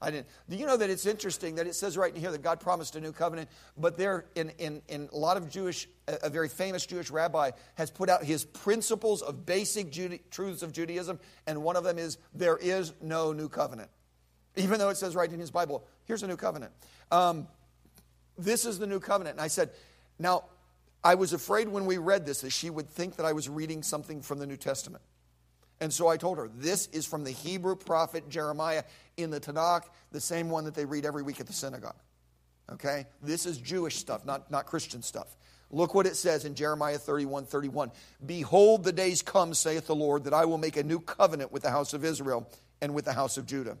I 0.00 0.10
didn't. 0.10 0.26
Do 0.48 0.56
you 0.56 0.66
know 0.66 0.76
that 0.76 0.90
it's 0.90 1.06
interesting 1.06 1.54
that 1.54 1.66
it 1.66 1.74
says 1.74 1.96
right 1.96 2.14
in 2.14 2.20
here 2.20 2.30
that 2.30 2.42
God 2.42 2.60
promised 2.60 2.96
a 2.96 3.00
new 3.00 3.12
covenant, 3.12 3.48
but 3.78 3.96
there, 3.96 4.26
in, 4.34 4.50
in, 4.58 4.82
in 4.88 5.08
a 5.12 5.16
lot 5.16 5.38
of 5.38 5.48
Jewish, 5.48 5.88
a, 6.06 6.28
very 6.28 6.50
famous 6.50 6.84
Jewish 6.84 7.10
rabbi 7.10 7.52
has 7.76 7.90
put 7.90 8.10
out 8.10 8.22
his 8.22 8.44
principles 8.44 9.22
of 9.22 9.46
basic 9.46 9.92
truths 10.30 10.62
of 10.62 10.72
Judaism, 10.72 11.18
and 11.46 11.62
one 11.62 11.76
of 11.76 11.84
them 11.84 11.98
is 11.98 12.18
there 12.34 12.58
is 12.58 12.92
no 13.00 13.32
new 13.32 13.48
covenant. 13.48 13.88
Even 14.56 14.78
though 14.78 14.90
it 14.90 14.96
says 14.96 15.14
right 15.14 15.30
in 15.30 15.40
his 15.40 15.50
Bible, 15.50 15.86
here's 16.04 16.22
a 16.22 16.26
new 16.26 16.36
covenant. 16.36 16.72
Um, 17.10 17.46
this 18.36 18.66
is 18.66 18.78
the 18.78 18.86
new 18.86 19.00
covenant. 19.00 19.36
And 19.36 19.40
I 19.40 19.48
said, 19.48 19.70
now, 20.18 20.44
I 21.02 21.14
was 21.14 21.32
afraid 21.32 21.68
when 21.68 21.86
we 21.86 21.98
read 21.98 22.26
this 22.26 22.40
that 22.40 22.50
she 22.50 22.68
would 22.68 22.88
think 22.88 23.16
that 23.16 23.26
I 23.26 23.32
was 23.32 23.48
reading 23.48 23.82
something 23.82 24.22
from 24.22 24.38
the 24.38 24.46
New 24.46 24.56
Testament. 24.56 25.02
And 25.80 25.92
so 25.92 26.08
I 26.08 26.16
told 26.16 26.38
her, 26.38 26.48
this 26.48 26.86
is 26.88 27.06
from 27.06 27.24
the 27.24 27.30
Hebrew 27.30 27.76
prophet 27.76 28.28
Jeremiah 28.30 28.84
in 29.16 29.30
the 29.30 29.40
Tanakh, 29.40 29.84
the 30.12 30.20
same 30.20 30.50
one 30.50 30.64
that 30.64 30.74
they 30.74 30.84
read 30.84 31.04
every 31.04 31.22
week 31.22 31.40
at 31.40 31.46
the 31.46 31.52
synagogue. 31.52 31.96
Okay? 32.72 33.06
This 33.22 33.46
is 33.46 33.58
Jewish 33.58 33.96
stuff, 33.96 34.24
not, 34.24 34.50
not 34.50 34.66
Christian 34.66 35.02
stuff. 35.02 35.36
Look 35.70 35.94
what 35.94 36.06
it 36.06 36.16
says 36.16 36.44
in 36.44 36.54
Jeremiah 36.54 36.98
31 36.98 37.46
31. 37.46 37.90
Behold, 38.24 38.84
the 38.84 38.92
days 38.92 39.20
come, 39.22 39.52
saith 39.52 39.86
the 39.86 39.96
Lord, 39.96 40.24
that 40.24 40.34
I 40.34 40.44
will 40.44 40.58
make 40.58 40.76
a 40.76 40.82
new 40.82 41.00
covenant 41.00 41.50
with 41.50 41.64
the 41.64 41.70
house 41.70 41.92
of 41.92 42.04
Israel 42.04 42.48
and 42.80 42.94
with 42.94 43.04
the 43.04 43.12
house 43.12 43.36
of 43.36 43.46
Judah. 43.46 43.76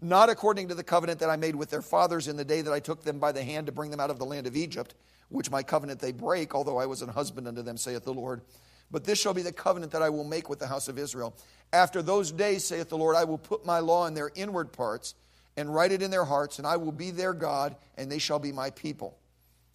Not 0.00 0.30
according 0.30 0.68
to 0.68 0.74
the 0.74 0.82
covenant 0.82 1.20
that 1.20 1.28
I 1.28 1.36
made 1.36 1.54
with 1.54 1.68
their 1.68 1.82
fathers 1.82 2.26
in 2.26 2.36
the 2.36 2.44
day 2.44 2.62
that 2.62 2.72
I 2.72 2.80
took 2.80 3.04
them 3.04 3.18
by 3.18 3.32
the 3.32 3.44
hand 3.44 3.66
to 3.66 3.72
bring 3.72 3.90
them 3.90 4.00
out 4.00 4.08
of 4.08 4.18
the 4.18 4.24
land 4.24 4.46
of 4.46 4.56
Egypt, 4.56 4.94
which 5.28 5.50
my 5.50 5.62
covenant 5.62 6.00
they 6.00 6.12
break, 6.12 6.54
although 6.54 6.78
I 6.78 6.86
was 6.86 7.02
an 7.02 7.10
husband 7.10 7.46
unto 7.46 7.60
them, 7.60 7.76
saith 7.76 8.04
the 8.04 8.14
Lord 8.14 8.40
but 8.90 9.04
this 9.04 9.18
shall 9.20 9.34
be 9.34 9.42
the 9.42 9.52
covenant 9.52 9.92
that 9.92 10.02
I 10.02 10.10
will 10.10 10.24
make 10.24 10.48
with 10.48 10.58
the 10.58 10.66
house 10.66 10.88
of 10.88 10.98
Israel. 10.98 11.34
After 11.72 12.02
those 12.02 12.32
days, 12.32 12.64
saith 12.64 12.88
the 12.88 12.98
Lord, 12.98 13.16
I 13.16 13.24
will 13.24 13.38
put 13.38 13.64
my 13.64 13.78
law 13.78 14.06
in 14.06 14.14
their 14.14 14.30
inward 14.34 14.72
parts 14.72 15.14
and 15.56 15.72
write 15.72 15.92
it 15.92 16.02
in 16.02 16.10
their 16.10 16.24
hearts, 16.24 16.58
and 16.58 16.66
I 16.66 16.76
will 16.76 16.92
be 16.92 17.10
their 17.10 17.32
God, 17.32 17.76
and 17.96 18.10
they 18.10 18.18
shall 18.18 18.38
be 18.38 18.52
my 18.52 18.70
people. 18.70 19.16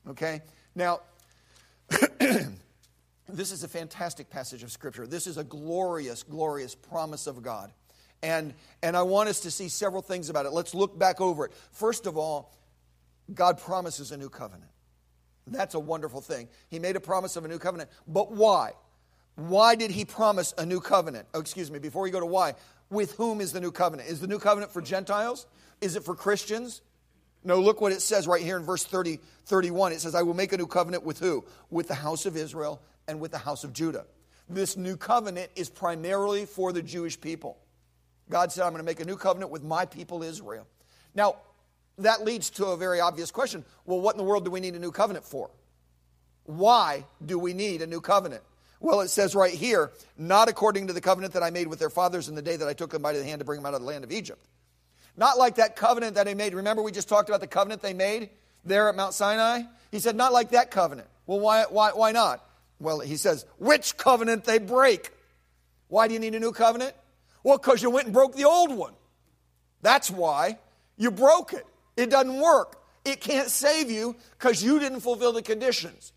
Okay? 0.09 0.41
Now, 0.73 1.01
this 3.29 3.51
is 3.51 3.63
a 3.63 3.67
fantastic 3.67 4.29
passage 4.29 4.63
of 4.63 4.71
Scripture. 4.71 5.07
This 5.07 5.27
is 5.27 5.37
a 5.37 5.43
glorious, 5.43 6.23
glorious 6.23 6.75
promise 6.75 7.27
of 7.27 7.41
God. 7.41 7.71
And, 8.23 8.53
and 8.81 8.97
I 8.97 9.03
want 9.03 9.29
us 9.29 9.41
to 9.41 9.51
see 9.51 9.69
several 9.69 10.01
things 10.01 10.29
about 10.29 10.45
it. 10.45 10.51
Let's 10.51 10.73
look 10.73 10.97
back 10.97 11.21
over 11.21 11.45
it. 11.45 11.53
First 11.71 12.07
of 12.07 12.17
all, 12.17 12.53
God 13.33 13.59
promises 13.59 14.11
a 14.11 14.17
new 14.17 14.29
covenant. 14.29 14.71
That's 15.47 15.75
a 15.75 15.79
wonderful 15.79 16.21
thing. 16.21 16.47
He 16.69 16.79
made 16.79 16.95
a 16.95 16.99
promise 16.99 17.35
of 17.35 17.45
a 17.45 17.47
new 17.47 17.59
covenant. 17.59 17.91
But 18.07 18.31
why? 18.31 18.71
Why 19.35 19.75
did 19.75 19.91
he 19.91 20.05
promise 20.05 20.53
a 20.57 20.65
new 20.65 20.79
covenant? 20.79 21.27
Oh, 21.33 21.39
excuse 21.39 21.69
me, 21.69 21.79
before 21.79 22.01
we 22.01 22.11
go 22.11 22.19
to 22.19 22.25
why, 22.25 22.55
with 22.89 23.13
whom 23.13 23.41
is 23.41 23.51
the 23.51 23.59
new 23.59 23.71
covenant? 23.71 24.09
Is 24.09 24.21
the 24.21 24.27
new 24.27 24.39
covenant 24.39 24.71
for 24.71 24.81
Gentiles? 24.81 25.45
Is 25.81 25.95
it 25.95 26.03
for 26.03 26.15
Christians? 26.15 26.81
No, 27.43 27.59
look 27.59 27.81
what 27.81 27.91
it 27.91 28.01
says 28.01 28.27
right 28.27 28.41
here 28.41 28.57
in 28.57 28.63
verse 28.63 28.85
30, 28.85 29.19
31. 29.45 29.91
It 29.91 30.01
says, 30.01 30.15
I 30.15 30.23
will 30.23 30.33
make 30.33 30.53
a 30.53 30.57
new 30.57 30.67
covenant 30.67 31.03
with 31.03 31.19
who? 31.19 31.43
With 31.69 31.87
the 31.87 31.95
house 31.95 32.25
of 32.25 32.35
Israel 32.35 32.81
and 33.07 33.19
with 33.19 33.31
the 33.31 33.37
house 33.37 33.63
of 33.63 33.73
Judah. 33.73 34.05
This 34.49 34.77
new 34.77 34.95
covenant 34.95 35.51
is 35.55 35.69
primarily 35.69 36.45
for 36.45 36.71
the 36.71 36.81
Jewish 36.81 37.19
people. 37.19 37.57
God 38.29 38.51
said, 38.51 38.63
I'm 38.63 38.71
going 38.71 38.79
to 38.79 38.85
make 38.85 38.99
a 38.99 39.05
new 39.05 39.17
covenant 39.17 39.51
with 39.51 39.63
my 39.63 39.85
people 39.85 40.23
Israel. 40.23 40.65
Now, 41.13 41.35
that 41.99 42.23
leads 42.23 42.49
to 42.51 42.67
a 42.67 42.77
very 42.77 42.99
obvious 42.99 43.31
question. 43.31 43.63
Well, 43.85 44.01
what 44.01 44.15
in 44.15 44.17
the 44.17 44.23
world 44.23 44.45
do 44.45 44.51
we 44.51 44.59
need 44.59 44.75
a 44.75 44.79
new 44.79 44.91
covenant 44.91 45.25
for? 45.25 45.49
Why 46.43 47.05
do 47.25 47.39
we 47.39 47.53
need 47.53 47.81
a 47.81 47.87
new 47.87 48.01
covenant? 48.01 48.43
Well, 48.79 49.01
it 49.01 49.09
says 49.09 49.35
right 49.35 49.53
here, 49.53 49.91
not 50.17 50.49
according 50.49 50.87
to 50.87 50.93
the 50.93 51.01
covenant 51.01 51.33
that 51.33 51.43
I 51.43 51.49
made 51.49 51.67
with 51.67 51.79
their 51.79 51.89
fathers 51.89 52.29
in 52.29 52.35
the 52.35 52.41
day 52.41 52.57
that 52.57 52.67
I 52.67 52.73
took 52.73 52.91
them 52.91 53.01
by 53.01 53.13
the 53.13 53.23
hand 53.23 53.39
to 53.39 53.45
bring 53.45 53.59
them 53.59 53.65
out 53.65 53.73
of 53.73 53.81
the 53.81 53.87
land 53.87 54.03
of 54.03 54.11
Egypt. 54.11 54.45
Not 55.17 55.37
like 55.37 55.55
that 55.55 55.75
covenant 55.75 56.15
that 56.15 56.25
they 56.25 56.33
made. 56.33 56.53
Remember, 56.53 56.83
we 56.83 56.91
just 56.91 57.07
talked 57.07 57.29
about 57.29 57.41
the 57.41 57.47
covenant 57.47 57.81
they 57.81 57.93
made 57.93 58.29
there 58.65 58.89
at 58.89 58.95
Mount 58.95 59.13
Sinai? 59.13 59.61
He 59.91 59.99
said, 59.99 60.15
not 60.15 60.33
like 60.33 60.51
that 60.51 60.71
covenant. 60.71 61.07
Well, 61.25 61.39
why, 61.39 61.65
why, 61.69 61.91
why 61.91 62.11
not? 62.11 62.45
well, 62.79 62.99
he 62.99 63.17
says, 63.17 63.45
which 63.57 63.97
covenant 63.97 64.45
they 64.45 64.59
break. 64.59 65.11
Why 65.87 66.07
do 66.07 66.13
you 66.13 66.19
need 66.19 66.35
a 66.35 66.39
new 66.39 66.51
covenant? 66.51 66.93
Well, 67.43 67.57
because 67.57 67.81
you 67.81 67.89
went 67.89 68.05
and 68.05 68.13
broke 68.13 68.35
the 68.35 68.45
old 68.45 68.75
one. 68.75 68.93
That's 69.81 70.09
why 70.09 70.57
you 70.97 71.11
broke 71.11 71.53
it. 71.53 71.65
It 71.95 72.09
doesn't 72.09 72.39
work. 72.39 72.81
It 73.05 73.21
can't 73.21 73.49
save 73.49 73.91
you 73.91 74.15
because 74.37 74.63
you 74.63 74.79
didn't 74.79 75.01
fulfill 75.01 75.31
the 75.31 75.41
conditions. 75.41 76.11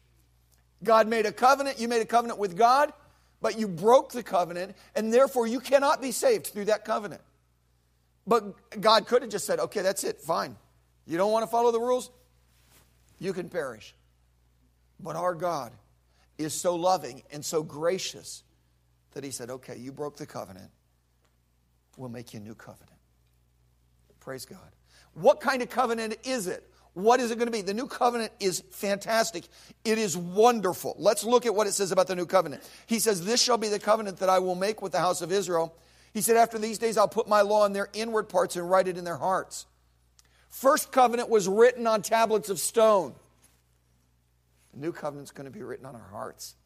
God 0.83 1.09
made 1.09 1.27
a 1.27 1.33
covenant, 1.33 1.79
you 1.79 1.89
made 1.89 2.03
a 2.03 2.07
covenant 2.07 2.39
with 2.39 2.57
God, 2.57 2.93
but 3.41 3.59
you 3.59 3.69
broke 3.69 4.13
the 4.13 4.23
covenant, 4.23 4.77
and 4.95 5.13
therefore 5.13 5.47
you 5.47 5.61
cannot 5.61 6.01
be 6.01 6.13
saved 6.13 6.49
through 6.49 6.67
that 6.67 6.85
covenant. 6.85 7.23
But 8.27 8.81
God 8.81 9.07
could 9.07 9.23
have 9.23 9.31
just 9.31 9.47
said, 9.47 9.59
okay, 9.59 9.83
that's 9.83 10.05
it, 10.05 10.21
fine. 10.21 10.57
You 11.07 11.17
don't 11.17 11.33
want 11.33 11.45
to 11.45 11.51
follow 11.51 11.73
the 11.73 11.81
rules? 11.81 12.11
You 13.19 13.33
can 13.33 13.49
perish. 13.49 13.95
But 15.01 15.17
our 15.17 15.35
God 15.35 15.73
is 16.37 16.53
so 16.53 16.77
loving 16.77 17.23
and 17.33 17.45
so 17.45 17.63
gracious 17.63 18.43
that 19.13 19.25
He 19.25 19.31
said, 19.31 19.51
okay, 19.51 19.77
you 19.77 19.93
broke 19.93 20.17
the 20.17 20.27
covenant. 20.27 20.71
We'll 21.97 22.11
make 22.11 22.35
you 22.35 22.41
a 22.41 22.43
new 22.43 22.55
covenant. 22.55 22.91
Praise 24.21 24.45
God. 24.45 24.59
What 25.15 25.41
kind 25.41 25.63
of 25.63 25.71
covenant 25.71 26.17
is 26.25 26.47
it? 26.47 26.68
What 26.95 27.21
is 27.21 27.31
it 27.31 27.37
going 27.37 27.47
to 27.47 27.53
be? 27.53 27.63
The 27.63 27.75
new 27.75 27.87
covenant 27.87 28.33
is 28.41 28.63
fantastic. 28.71 29.45
It 29.85 29.99
is 29.99 30.17
wonderful. 30.17 30.97
Let's 30.99 31.25
look 31.25 31.47
at 31.47 31.55
what 31.55 31.67
it 31.67 31.73
says 31.73 31.93
about 31.93 32.09
the 32.09 32.17
new 32.17 32.27
covenant. 32.27 32.69
He 32.87 32.99
says, 32.99 33.25
This 33.25 33.43
shall 33.43 33.59
be 33.59 33.69
the 33.69 33.79
covenant 33.79 34.19
that 34.19 34.29
I 34.29 34.39
will 34.39 34.55
make 34.55 34.83
with 34.83 34.93
the 34.93 34.99
house 34.99 35.23
of 35.23 35.31
Israel. 35.31 35.75
He 36.13 36.21
said, 36.21 36.37
After 36.37 36.59
these 36.59 36.79
days, 36.79 36.97
I'll 36.97 37.09
put 37.09 37.29
my 37.29 37.43
law 37.43 37.67
in 37.67 37.73
their 37.73 37.89
inward 37.93 38.29
parts 38.29 38.57
and 38.57 38.69
write 38.69 38.89
it 38.89 38.99
in 38.99 39.05
their 39.05 39.17
hearts. 39.17 39.67
First 40.49 40.93
covenant 40.93 41.29
was 41.29 41.47
written 41.47 41.87
on 41.87 42.03
tablets 42.03 42.49
of 42.49 42.59
stone. 42.59 43.15
The 44.73 44.81
new 44.81 44.93
covenant's 44.93 45.31
going 45.31 45.45
to 45.45 45.57
be 45.57 45.63
written 45.63 45.87
on 45.87 45.95
our 45.95 46.11
hearts, 46.11 46.57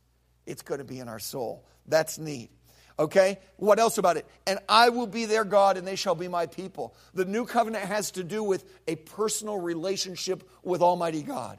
it's 0.47 0.63
going 0.63 0.79
to 0.79 0.85
be 0.85 0.99
in 0.99 1.09
our 1.09 1.19
soul. 1.19 1.65
That's 1.87 2.19
neat. 2.19 2.51
Okay? 2.99 3.39
What 3.57 3.79
else 3.79 3.99
about 3.99 4.17
it? 4.17 4.27
And 4.47 4.59
I 4.69 4.91
will 4.91 5.07
be 5.07 5.25
their 5.25 5.45
God 5.45 5.77
and 5.77 5.87
they 5.87 5.97
shall 5.97 6.15
be 6.15 6.29
my 6.29 6.47
people. 6.47 6.95
The 7.15 7.25
new 7.25 7.45
covenant 7.45 7.85
has 7.85 8.11
to 8.13 8.25
do 8.25 8.43
with 8.43 8.65
a 8.87 8.97
personal 8.97 9.59
relationship 9.59 10.49
with 10.63 10.83
Almighty 10.83 11.23
God. 11.23 11.59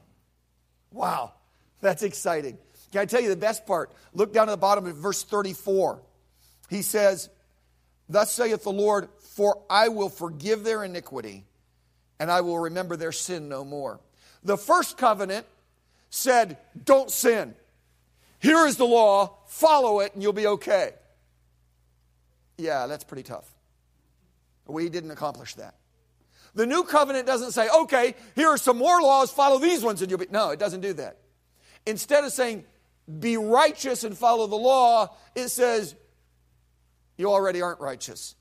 Wow, 0.92 1.32
that's 1.80 2.02
exciting. 2.02 2.58
Can 2.92 3.00
I 3.00 3.06
tell 3.06 3.20
you 3.20 3.28
the 3.28 3.36
best 3.36 3.66
part? 3.66 3.92
Look 4.12 4.32
down 4.32 4.48
at 4.48 4.52
the 4.52 4.56
bottom 4.56 4.86
of 4.86 4.96
verse 4.96 5.22
34. 5.24 6.00
He 6.70 6.82
says, 6.82 7.28
Thus 8.08 8.32
saith 8.32 8.62
the 8.62 8.70
Lord, 8.70 9.08
for 9.18 9.62
I 9.68 9.88
will 9.88 10.08
forgive 10.08 10.62
their 10.62 10.84
iniquity 10.84 11.44
and 12.20 12.30
I 12.30 12.42
will 12.42 12.58
remember 12.58 12.96
their 12.96 13.12
sin 13.12 13.48
no 13.48 13.64
more. 13.64 14.00
The 14.44 14.56
first 14.56 14.96
covenant 14.96 15.46
said, 16.10 16.58
Don't 16.84 17.10
sin. 17.10 17.54
Here 18.38 18.66
is 18.66 18.76
the 18.76 18.84
law, 18.84 19.38
follow 19.46 20.00
it, 20.00 20.14
and 20.14 20.22
you'll 20.22 20.32
be 20.32 20.46
okay. 20.46 20.92
Yeah, 22.56 22.86
that's 22.86 23.04
pretty 23.04 23.22
tough. 23.22 23.50
We 24.66 24.88
didn't 24.88 25.10
accomplish 25.10 25.54
that. 25.54 25.74
The 26.54 26.66
new 26.66 26.84
covenant 26.84 27.26
doesn't 27.26 27.52
say, 27.52 27.68
okay, 27.68 28.14
here 28.36 28.48
are 28.48 28.56
some 28.56 28.78
more 28.78 29.02
laws, 29.02 29.30
follow 29.30 29.58
these 29.58 29.82
ones, 29.82 30.00
and 30.02 30.10
you'll 30.10 30.20
be. 30.20 30.26
No, 30.30 30.50
it 30.50 30.58
doesn't 30.58 30.80
do 30.80 30.92
that. 30.94 31.18
Instead 31.84 32.24
of 32.24 32.32
saying, 32.32 32.64
be 33.20 33.36
righteous 33.36 34.04
and 34.04 34.16
follow 34.16 34.46
the 34.46 34.56
law, 34.56 35.14
it 35.34 35.48
says, 35.48 35.94
you 37.16 37.30
already 37.30 37.60
aren't 37.60 37.80
righteous. 37.80 38.34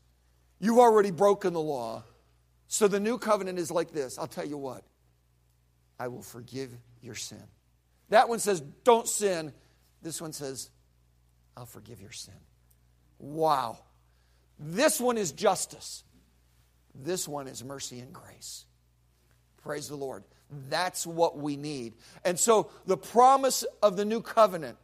You've 0.60 0.78
already 0.78 1.12
broken 1.12 1.54
the 1.54 1.62
law. 1.62 2.04
So 2.68 2.88
the 2.88 3.00
new 3.00 3.18
covenant 3.18 3.60
is 3.60 3.70
like 3.70 3.92
this 3.92 4.18
I'll 4.18 4.28
tell 4.28 4.46
you 4.46 4.58
what, 4.58 4.84
I 6.00 6.08
will 6.08 6.22
forgive 6.22 6.72
your 7.02 7.16
sin. 7.16 7.44
That 8.10 8.30
one 8.30 8.40
says, 8.40 8.62
don't 8.84 9.08
sin. 9.08 9.54
This 10.02 10.22
one 10.22 10.34
says, 10.34 10.70
I'll 11.58 11.66
forgive 11.66 12.00
your 12.00 12.12
sin. 12.12 12.34
Wow. 13.20 13.80
This 14.60 15.00
one 15.00 15.18
is 15.18 15.32
justice. 15.32 16.04
This 16.96 17.28
one 17.28 17.48
is 17.48 17.64
mercy 17.64 18.00
and 18.00 18.14
grace. 18.14 18.66
Praise 19.64 19.88
the 19.88 19.96
Lord. 19.96 20.24
That's 20.70 21.08
what 21.08 21.38
we 21.38 21.56
need. 21.56 21.94
And 22.24 22.40
so 22.40 22.70
the 22.86 22.98
promise 22.98 23.64
of 23.82 23.98
the 23.98 24.06
new 24.06 24.22
covenant, 24.22 24.78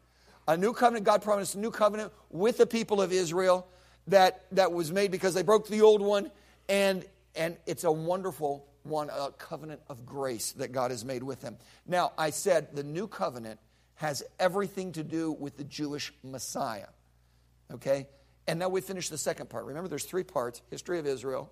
a 0.48 0.58
new 0.58 0.74
covenant, 0.74 1.06
God 1.06 1.22
promised 1.22 1.56
a 1.56 1.60
new 1.60 1.72
covenant 1.72 2.12
with 2.30 2.58
the 2.58 2.66
people 2.66 3.02
of 3.02 3.12
Israel 3.12 3.68
that, 4.08 4.46
that 4.54 4.72
was 4.72 4.92
made 4.92 5.12
because 5.12 5.34
they 5.34 5.44
broke 5.44 5.68
the 5.68 5.82
old 5.82 6.02
one. 6.02 6.32
And, 6.68 7.06
and 7.36 7.58
it's 7.68 7.84
a 7.84 7.92
wonderful 7.92 8.66
one, 8.84 9.10
a 9.10 9.32
covenant 9.32 9.82
of 9.90 10.06
grace 10.06 10.54
that 10.54 10.72
God 10.72 10.92
has 10.92 11.06
made 11.06 11.22
with 11.22 11.42
them. 11.42 11.58
Now, 11.86 12.14
I 12.18 12.32
said 12.32 12.76
the 12.76 12.84
new 12.84 13.08
covenant 13.08 13.60
has 13.96 14.24
everything 14.40 14.94
to 14.94 15.04
do 15.04 15.32
with 15.32 15.58
the 15.58 15.64
Jewish 15.64 16.14
Messiah. 16.24 16.88
Okay? 17.74 18.08
And 18.50 18.58
now 18.58 18.68
we 18.68 18.82
finish 18.82 19.10
the 19.10 19.18
second 19.18 19.48
part. 19.48 19.66
Remember, 19.66 19.88
there's 19.88 20.06
three 20.06 20.24
parts 20.24 20.64
history 20.72 20.98
of 20.98 21.06
Israel, 21.06 21.52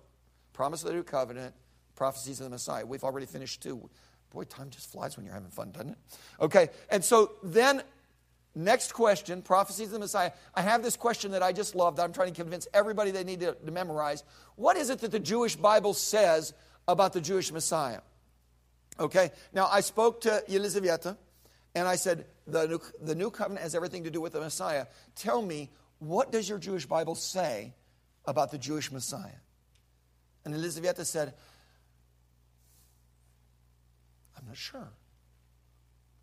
promise 0.52 0.82
of 0.82 0.88
the 0.88 0.94
new 0.94 1.04
covenant, 1.04 1.54
prophecies 1.94 2.40
of 2.40 2.44
the 2.44 2.50
Messiah. 2.50 2.84
We've 2.84 3.04
already 3.04 3.26
finished 3.26 3.62
two. 3.62 3.88
Boy, 4.30 4.42
time 4.42 4.68
just 4.70 4.90
flies 4.90 5.16
when 5.16 5.24
you're 5.24 5.34
having 5.34 5.50
fun, 5.50 5.70
doesn't 5.70 5.90
it? 5.90 5.98
Okay, 6.40 6.70
and 6.90 7.04
so 7.04 7.30
then, 7.44 7.82
next 8.56 8.94
question 8.94 9.42
prophecies 9.42 9.86
of 9.86 9.92
the 9.92 9.98
Messiah. 10.00 10.32
I 10.56 10.62
have 10.62 10.82
this 10.82 10.96
question 10.96 11.30
that 11.30 11.42
I 11.42 11.52
just 11.52 11.76
love 11.76 11.94
that 11.96 12.02
I'm 12.02 12.12
trying 12.12 12.34
to 12.34 12.42
convince 12.42 12.66
everybody 12.74 13.12
they 13.12 13.22
need 13.22 13.40
to, 13.40 13.54
to 13.54 13.70
memorize. 13.70 14.24
What 14.56 14.76
is 14.76 14.90
it 14.90 14.98
that 14.98 15.12
the 15.12 15.20
Jewish 15.20 15.54
Bible 15.54 15.94
says 15.94 16.52
about 16.88 17.12
the 17.12 17.20
Jewish 17.20 17.52
Messiah? 17.52 18.00
Okay, 18.98 19.30
now 19.52 19.68
I 19.70 19.82
spoke 19.82 20.22
to 20.22 20.42
Elizaveta 20.52 21.16
and 21.76 21.86
I 21.86 21.94
said, 21.94 22.26
the 22.48 22.66
new, 22.66 22.80
the 23.00 23.14
new 23.14 23.30
covenant 23.30 23.62
has 23.62 23.76
everything 23.76 24.02
to 24.02 24.10
do 24.10 24.20
with 24.20 24.32
the 24.32 24.40
Messiah. 24.40 24.86
Tell 25.14 25.40
me, 25.40 25.70
what 25.98 26.32
does 26.32 26.48
your 26.48 26.58
Jewish 26.58 26.86
Bible 26.86 27.14
say 27.14 27.74
about 28.24 28.50
the 28.50 28.58
Jewish 28.58 28.92
Messiah? 28.92 29.40
And 30.44 30.54
Elizaveta 30.54 31.04
said, 31.04 31.34
I'm 34.36 34.46
not 34.46 34.56
sure. 34.56 34.88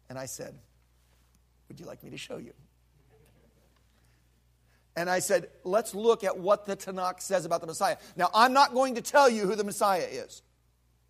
And 0.09 0.17
I 0.17 0.25
said, 0.25 0.55
Would 1.67 1.79
you 1.79 1.85
like 1.85 2.03
me 2.03 2.09
to 2.11 2.17
show 2.17 2.37
you? 2.37 2.53
And 4.95 5.09
I 5.09 5.19
said, 5.19 5.49
Let's 5.63 5.93
look 5.93 6.23
at 6.23 6.37
what 6.37 6.65
the 6.65 6.75
Tanakh 6.75 7.21
says 7.21 7.45
about 7.45 7.61
the 7.61 7.67
Messiah. 7.67 7.97
Now, 8.15 8.29
I'm 8.33 8.53
not 8.53 8.73
going 8.73 8.95
to 8.95 9.01
tell 9.01 9.29
you 9.29 9.45
who 9.45 9.55
the 9.55 9.63
Messiah 9.63 10.07
is. 10.09 10.41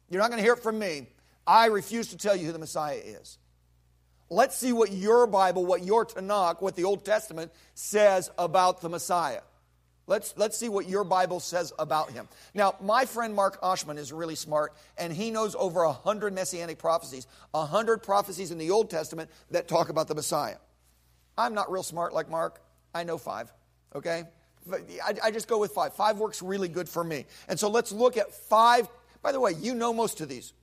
You're 0.09 0.21
not 0.21 0.29
going 0.29 0.39
to 0.39 0.43
hear 0.43 0.53
it 0.53 0.63
from 0.63 0.79
me. 0.79 1.07
I 1.47 1.67
refuse 1.67 2.07
to 2.09 2.17
tell 2.17 2.35
you 2.35 2.47
who 2.47 2.51
the 2.51 2.59
Messiah 2.59 3.01
is. 3.03 3.37
Let's 4.29 4.55
see 4.57 4.73
what 4.73 4.91
your 4.91 5.27
Bible, 5.27 5.65
what 5.65 5.83
your 5.83 6.05
Tanakh, 6.05 6.61
what 6.61 6.75
the 6.75 6.83
Old 6.83 7.05
Testament 7.05 7.51
says 7.75 8.31
about 8.37 8.81
the 8.81 8.89
Messiah. 8.89 9.41
Let's, 10.07 10.35
let's 10.37 10.57
see 10.57 10.69
what 10.69 10.87
your 10.87 11.03
Bible 11.03 11.39
says 11.39 11.73
about 11.79 12.11
him. 12.11 12.27
Now, 12.53 12.75
my 12.79 13.05
friend 13.05 13.33
Mark 13.33 13.59
Oshman 13.61 13.97
is 13.97 14.13
really 14.13 14.35
smart, 14.35 14.73
and 14.97 15.11
he 15.11 15.31
knows 15.31 15.55
over 15.55 15.81
a 15.83 15.91
hundred 15.91 16.33
messianic 16.33 16.77
prophecies, 16.77 17.25
a 17.53 17.65
hundred 17.65 18.03
prophecies 18.03 18.51
in 18.51 18.59
the 18.59 18.69
Old 18.69 18.89
Testament 18.89 19.31
that 19.49 19.67
talk 19.67 19.89
about 19.89 20.07
the 20.07 20.15
Messiah. 20.15 20.57
I'm 21.37 21.55
not 21.55 21.71
real 21.71 21.83
smart 21.83 22.13
like 22.13 22.29
Mark. 22.29 22.61
I 22.93 23.03
know 23.03 23.17
five, 23.17 23.51
okay? 23.95 24.23
I, 24.71 25.15
I 25.23 25.31
just 25.31 25.47
go 25.47 25.59
with 25.59 25.71
five. 25.71 25.93
Five 25.93 26.17
works 26.17 26.41
really 26.41 26.67
good 26.67 26.87
for 26.87 27.03
me. 27.03 27.25
And 27.47 27.59
so 27.59 27.69
let's 27.69 27.91
look 27.91 28.15
at 28.17 28.31
five. 28.31 28.87
By 29.21 29.31
the 29.31 29.39
way, 29.39 29.53
you 29.59 29.75
know 29.75 29.91
most 29.91 30.21
of 30.21 30.29
these. 30.29 30.53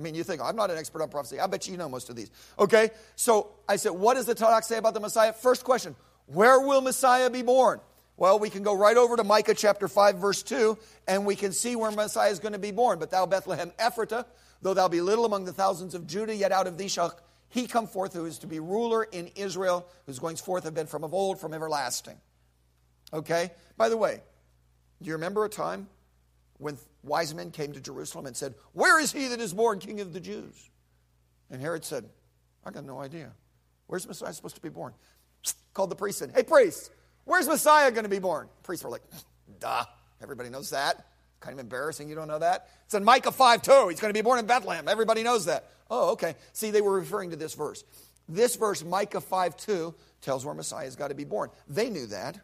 I 0.00 0.02
mean, 0.02 0.14
you 0.14 0.24
think, 0.24 0.40
I'm 0.40 0.56
not 0.56 0.70
an 0.70 0.78
expert 0.78 1.02
on 1.02 1.10
prophecy. 1.10 1.38
I 1.38 1.46
bet 1.46 1.68
you 1.68 1.76
know 1.76 1.86
most 1.86 2.08
of 2.08 2.16
these. 2.16 2.30
Okay? 2.58 2.88
So 3.16 3.50
I 3.68 3.76
said, 3.76 3.90
what 3.90 4.14
does 4.14 4.24
the 4.24 4.34
Tanakh 4.34 4.64
say 4.64 4.78
about 4.78 4.94
the 4.94 5.00
Messiah? 5.00 5.34
First 5.34 5.62
question, 5.62 5.94
where 6.24 6.58
will 6.58 6.80
Messiah 6.80 7.28
be 7.28 7.42
born? 7.42 7.80
Well, 8.16 8.38
we 8.38 8.48
can 8.48 8.62
go 8.62 8.74
right 8.74 8.96
over 8.96 9.16
to 9.16 9.24
Micah 9.24 9.52
chapter 9.52 9.88
5, 9.88 10.16
verse 10.16 10.42
2, 10.42 10.78
and 11.06 11.26
we 11.26 11.36
can 11.36 11.52
see 11.52 11.76
where 11.76 11.90
Messiah 11.90 12.30
is 12.30 12.38
going 12.38 12.54
to 12.54 12.58
be 12.58 12.70
born. 12.70 12.98
But 12.98 13.10
thou, 13.10 13.26
Bethlehem 13.26 13.72
Ephratah, 13.78 14.24
though 14.62 14.72
thou 14.72 14.88
be 14.88 15.02
little 15.02 15.26
among 15.26 15.44
the 15.44 15.52
thousands 15.52 15.94
of 15.94 16.06
Judah, 16.06 16.34
yet 16.34 16.50
out 16.50 16.66
of 16.66 16.78
thee 16.78 16.88
shall 16.88 17.14
he 17.50 17.66
come 17.66 17.86
forth 17.86 18.14
who 18.14 18.24
is 18.24 18.38
to 18.38 18.46
be 18.46 18.58
ruler 18.58 19.04
in 19.04 19.30
Israel, 19.36 19.86
whose 20.06 20.18
goings 20.18 20.40
forth 20.40 20.64
have 20.64 20.74
been 20.74 20.86
from 20.86 21.04
of 21.04 21.12
old, 21.12 21.38
from 21.38 21.52
everlasting. 21.52 22.16
Okay? 23.12 23.50
By 23.76 23.90
the 23.90 23.98
way, 23.98 24.22
do 25.02 25.08
you 25.08 25.12
remember 25.12 25.44
a 25.44 25.50
time 25.50 25.88
when 26.60 26.78
wise 27.02 27.34
men 27.34 27.50
came 27.50 27.72
to 27.72 27.80
Jerusalem 27.80 28.26
and 28.26 28.36
said, 28.36 28.54
Where 28.72 29.00
is 29.00 29.12
he 29.12 29.28
that 29.28 29.40
is 29.40 29.52
born 29.52 29.78
king 29.78 30.00
of 30.00 30.12
the 30.12 30.20
Jews? 30.20 30.70
And 31.50 31.60
Herod 31.60 31.84
said, 31.84 32.04
I 32.64 32.70
got 32.70 32.84
no 32.84 33.00
idea. 33.00 33.32
Where's 33.86 34.06
Messiah 34.06 34.32
supposed 34.32 34.54
to 34.56 34.60
be 34.60 34.68
born? 34.68 34.92
Called 35.74 35.90
the 35.90 35.96
priest 35.96 36.22
in. 36.22 36.30
Hey, 36.30 36.42
priest, 36.42 36.90
where's 37.24 37.48
Messiah 37.48 37.90
going 37.90 38.04
to 38.04 38.10
be 38.10 38.18
born? 38.18 38.48
Priests 38.62 38.84
were 38.84 38.90
like, 38.90 39.02
duh, 39.58 39.84
everybody 40.22 40.50
knows 40.50 40.70
that. 40.70 41.06
Kind 41.40 41.54
of 41.54 41.60
embarrassing, 41.60 42.08
you 42.08 42.14
don't 42.14 42.28
know 42.28 42.38
that? 42.38 42.68
It's 42.84 42.94
in 42.94 43.02
Micah 43.02 43.32
5 43.32 43.62
2. 43.62 43.88
He's 43.88 43.98
going 43.98 44.12
to 44.12 44.18
be 44.18 44.22
born 44.22 44.38
in 44.38 44.46
Bethlehem. 44.46 44.86
Everybody 44.86 45.22
knows 45.22 45.46
that. 45.46 45.70
Oh, 45.90 46.10
okay. 46.10 46.34
See, 46.52 46.70
they 46.70 46.82
were 46.82 46.92
referring 46.92 47.30
to 47.30 47.36
this 47.36 47.54
verse. 47.54 47.82
This 48.28 48.56
verse, 48.56 48.84
Micah 48.84 49.22
5 49.22 49.56
2, 49.56 49.94
tells 50.20 50.44
where 50.44 50.54
Messiah's 50.54 50.96
got 50.96 51.08
to 51.08 51.14
be 51.14 51.24
born. 51.24 51.48
They 51.66 51.88
knew 51.88 52.06
that. 52.08 52.38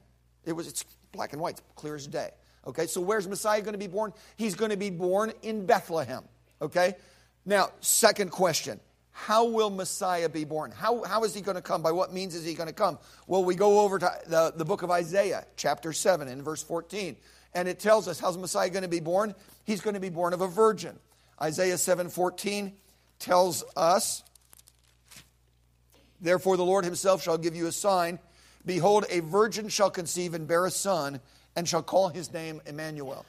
It 0.46 0.52
was 0.52 0.66
it's 0.66 0.84
black 1.12 1.32
and 1.32 1.42
white, 1.42 1.58
it's 1.58 1.62
clear 1.74 1.94
as 1.94 2.06
day. 2.06 2.30
Okay, 2.66 2.86
so 2.86 3.00
where's 3.00 3.28
Messiah 3.28 3.60
going 3.60 3.74
to 3.74 3.78
be 3.78 3.86
born? 3.86 4.12
He's 4.36 4.54
going 4.54 4.70
to 4.70 4.76
be 4.76 4.90
born 4.90 5.32
in 5.42 5.66
Bethlehem. 5.66 6.24
Okay? 6.60 6.94
Now, 7.44 7.70
second 7.80 8.30
question 8.30 8.80
how 9.18 9.46
will 9.46 9.70
Messiah 9.70 10.28
be 10.28 10.44
born? 10.44 10.70
How, 10.72 11.02
how 11.02 11.24
is 11.24 11.34
he 11.34 11.40
going 11.40 11.54
to 11.54 11.62
come? 11.62 11.80
By 11.80 11.90
what 11.90 12.12
means 12.12 12.34
is 12.34 12.44
he 12.44 12.52
going 12.52 12.68
to 12.68 12.74
come? 12.74 12.98
Well, 13.26 13.42
we 13.42 13.54
go 13.54 13.80
over 13.80 13.98
to 13.98 14.12
the, 14.26 14.52
the 14.54 14.64
book 14.64 14.82
of 14.82 14.90
Isaiah, 14.90 15.46
chapter 15.56 15.94
7, 15.94 16.28
in 16.28 16.42
verse 16.42 16.62
14, 16.62 17.16
and 17.54 17.66
it 17.66 17.80
tells 17.80 18.08
us 18.08 18.20
how's 18.20 18.36
Messiah 18.36 18.68
going 18.68 18.82
to 18.82 18.90
be 18.90 19.00
born? 19.00 19.34
He's 19.64 19.80
going 19.80 19.94
to 19.94 20.00
be 20.00 20.10
born 20.10 20.34
of 20.34 20.42
a 20.42 20.46
virgin. 20.46 20.98
Isaiah 21.40 21.78
7 21.78 22.10
14 22.10 22.74
tells 23.18 23.64
us, 23.74 24.22
Therefore 26.20 26.58
the 26.58 26.64
Lord 26.64 26.84
himself 26.84 27.22
shall 27.22 27.38
give 27.38 27.56
you 27.56 27.68
a 27.68 27.72
sign. 27.72 28.18
Behold, 28.66 29.06
a 29.08 29.20
virgin 29.20 29.70
shall 29.70 29.90
conceive 29.90 30.34
and 30.34 30.46
bear 30.46 30.66
a 30.66 30.70
son, 30.70 31.20
and 31.56 31.66
shall 31.66 31.82
call 31.82 32.08
his 32.08 32.32
name 32.32 32.60
Emmanuel. 32.66 33.24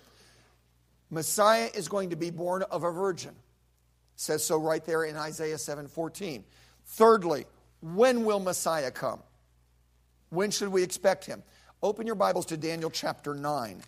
Messiah 1.10 1.70
is 1.74 1.88
going 1.88 2.10
to 2.12 2.16
be 2.16 2.30
born 2.30 2.64
of 2.64 2.84
a 2.84 2.92
virgin 2.92 3.34
says 4.18 4.44
so 4.44 4.58
right 4.58 4.84
there 4.84 5.06
in 5.06 5.16
Isaiah 5.16 5.56
7:14. 5.56 6.44
Thirdly, 6.86 7.46
when 7.82 8.26
will 8.26 8.40
Messiah 8.40 8.92
come? 8.92 9.22
When 10.30 10.52
should 10.52 10.70
we 10.70 10.84
expect 10.84 11.26
him? 11.26 11.44
Open 11.82 12.06
your 12.06 12.16
Bibles 12.16 12.48
to 12.48 12.58
Daniel 12.58 12.90
chapter 12.90 13.34
9. 13.34 13.82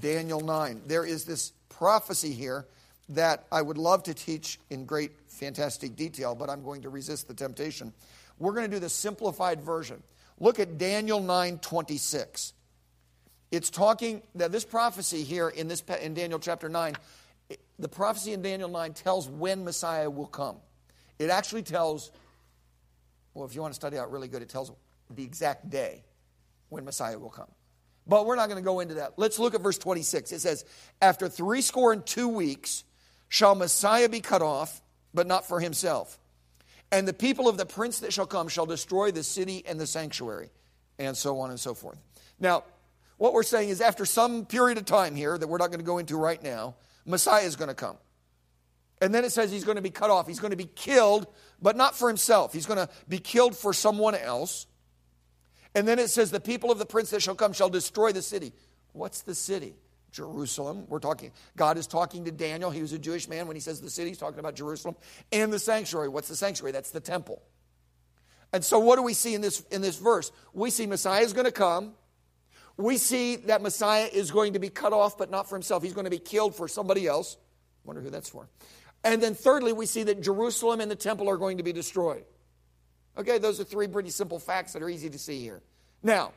Daniel 0.00 0.40
9. 0.40 0.82
There 0.86 1.04
is 1.04 1.24
this 1.24 1.52
prophecy 1.68 2.32
here 2.32 2.66
that 3.10 3.44
I 3.52 3.60
would 3.60 3.76
love 3.76 4.04
to 4.04 4.14
teach 4.14 4.58
in 4.70 4.86
great 4.86 5.12
fantastic 5.26 5.94
detail, 5.96 6.34
but 6.34 6.48
I'm 6.48 6.62
going 6.62 6.82
to 6.82 6.88
resist 6.88 7.28
the 7.28 7.34
temptation. 7.34 7.92
We're 8.38 8.52
going 8.52 8.70
to 8.70 8.76
do 8.76 8.80
the 8.80 8.88
simplified 8.88 9.60
version. 9.60 10.02
Look 10.38 10.58
at 10.58 10.78
Daniel 10.78 11.20
9:26. 11.20 12.52
It's 13.54 13.70
talking 13.70 14.22
that 14.34 14.52
this 14.52 14.64
prophecy 14.64 15.22
here 15.22 15.48
in 15.48 15.68
this 15.68 15.82
in 16.02 16.14
Daniel 16.14 16.38
chapter 16.38 16.68
9 16.68 16.96
the 17.78 17.88
prophecy 17.88 18.32
in 18.32 18.42
Daniel 18.42 18.68
9 18.68 18.92
tells 18.94 19.28
when 19.28 19.64
Messiah 19.64 20.08
will 20.08 20.26
come. 20.26 20.56
It 21.18 21.30
actually 21.30 21.62
tells, 21.62 22.10
well, 23.34 23.44
if 23.44 23.54
you 23.54 23.60
want 23.60 23.74
to 23.74 23.76
study 23.76 23.98
out 23.98 24.10
really 24.12 24.28
good, 24.28 24.42
it 24.42 24.48
tells 24.48 24.72
the 25.10 25.24
exact 25.24 25.70
day 25.70 26.04
when 26.68 26.84
Messiah 26.84 27.18
will 27.18 27.30
come. 27.30 27.48
But 28.06 28.26
we're 28.26 28.36
not 28.36 28.48
going 28.48 28.62
to 28.62 28.64
go 28.64 28.80
into 28.80 28.94
that. 28.94 29.14
Let's 29.16 29.38
look 29.38 29.54
at 29.54 29.60
verse 29.60 29.78
26. 29.78 30.32
It 30.32 30.40
says, 30.40 30.64
After 31.00 31.28
three 31.28 31.62
score 31.62 31.92
and 31.92 32.04
two 32.04 32.28
weeks 32.28 32.84
shall 33.28 33.54
Messiah 33.54 34.08
be 34.08 34.20
cut 34.20 34.42
off, 34.42 34.82
but 35.12 35.26
not 35.26 35.46
for 35.46 35.58
himself. 35.58 36.18
And 36.92 37.08
the 37.08 37.12
people 37.12 37.48
of 37.48 37.56
the 37.56 37.66
prince 37.66 38.00
that 38.00 38.12
shall 38.12 38.26
come 38.26 38.48
shall 38.48 38.66
destroy 38.66 39.10
the 39.10 39.22
city 39.22 39.64
and 39.66 39.80
the 39.80 39.86
sanctuary, 39.86 40.50
and 40.98 41.16
so 41.16 41.40
on 41.40 41.50
and 41.50 41.58
so 41.58 41.74
forth. 41.74 41.98
Now, 42.38 42.64
what 43.16 43.32
we're 43.32 43.42
saying 43.42 43.68
is, 43.68 43.80
after 43.80 44.04
some 44.04 44.44
period 44.46 44.78
of 44.78 44.84
time 44.84 45.14
here 45.14 45.38
that 45.38 45.46
we're 45.46 45.58
not 45.58 45.68
going 45.68 45.80
to 45.80 45.84
go 45.84 45.98
into 45.98 46.16
right 46.16 46.42
now, 46.42 46.74
Messiah 47.06 47.44
is 47.44 47.56
going 47.56 47.68
to 47.68 47.74
come. 47.74 47.96
And 49.00 49.14
then 49.14 49.24
it 49.24 49.32
says 49.32 49.50
he's 49.52 49.64
going 49.64 49.76
to 49.76 49.82
be 49.82 49.90
cut 49.90 50.10
off. 50.10 50.26
He's 50.26 50.40
going 50.40 50.52
to 50.52 50.56
be 50.56 50.68
killed, 50.74 51.26
but 51.60 51.76
not 51.76 51.96
for 51.96 52.08
himself. 52.08 52.52
He's 52.52 52.66
going 52.66 52.78
to 52.78 52.88
be 53.08 53.18
killed 53.18 53.56
for 53.56 53.72
someone 53.72 54.14
else. 54.14 54.66
And 55.74 55.86
then 55.86 55.98
it 55.98 56.08
says, 56.08 56.30
The 56.30 56.40
people 56.40 56.70
of 56.70 56.78
the 56.78 56.86
prince 56.86 57.10
that 57.10 57.22
shall 57.22 57.34
come 57.34 57.52
shall 57.52 57.68
destroy 57.68 58.12
the 58.12 58.22
city. 58.22 58.52
What's 58.92 59.22
the 59.22 59.34
city? 59.34 59.74
Jerusalem. 60.12 60.86
We're 60.88 61.00
talking, 61.00 61.32
God 61.56 61.76
is 61.76 61.88
talking 61.88 62.24
to 62.24 62.30
Daniel. 62.30 62.70
He 62.70 62.80
was 62.80 62.92
a 62.92 62.98
Jewish 62.98 63.28
man. 63.28 63.48
When 63.48 63.56
he 63.56 63.60
says 63.60 63.80
the 63.80 63.90
city, 63.90 64.10
he's 64.10 64.18
talking 64.18 64.38
about 64.38 64.54
Jerusalem. 64.54 64.94
And 65.32 65.52
the 65.52 65.58
sanctuary. 65.58 66.08
What's 66.08 66.28
the 66.28 66.36
sanctuary? 66.36 66.72
That's 66.72 66.90
the 66.90 67.00
temple. 67.00 67.42
And 68.52 68.64
so, 68.64 68.78
what 68.78 68.96
do 68.96 69.02
we 69.02 69.14
see 69.14 69.34
in 69.34 69.40
this, 69.40 69.60
in 69.72 69.82
this 69.82 69.98
verse? 69.98 70.30
We 70.52 70.70
see 70.70 70.86
Messiah 70.86 71.22
is 71.22 71.32
going 71.32 71.46
to 71.46 71.52
come 71.52 71.94
we 72.76 72.96
see 72.96 73.36
that 73.36 73.62
Messiah 73.62 74.08
is 74.12 74.30
going 74.30 74.54
to 74.54 74.58
be 74.58 74.68
cut 74.68 74.92
off, 74.92 75.16
but 75.16 75.30
not 75.30 75.48
for 75.48 75.54
himself. 75.54 75.82
He's 75.82 75.92
going 75.92 76.06
to 76.06 76.10
be 76.10 76.18
killed 76.18 76.54
for 76.54 76.66
somebody 76.66 77.06
else. 77.06 77.36
Wonder 77.84 78.00
who 78.00 78.10
that's 78.10 78.28
for. 78.28 78.48
And 79.04 79.22
then 79.22 79.34
thirdly, 79.34 79.72
we 79.72 79.86
see 79.86 80.02
that 80.04 80.22
Jerusalem 80.22 80.80
and 80.80 80.90
the 80.90 80.96
temple 80.96 81.28
are 81.28 81.36
going 81.36 81.58
to 81.58 81.62
be 81.62 81.72
destroyed. 81.72 82.24
Okay, 83.16 83.38
those 83.38 83.60
are 83.60 83.64
three 83.64 83.86
pretty 83.86 84.10
simple 84.10 84.38
facts 84.38 84.72
that 84.72 84.82
are 84.82 84.88
easy 84.88 85.10
to 85.10 85.18
see 85.18 85.40
here. 85.40 85.62
Now, 86.02 86.32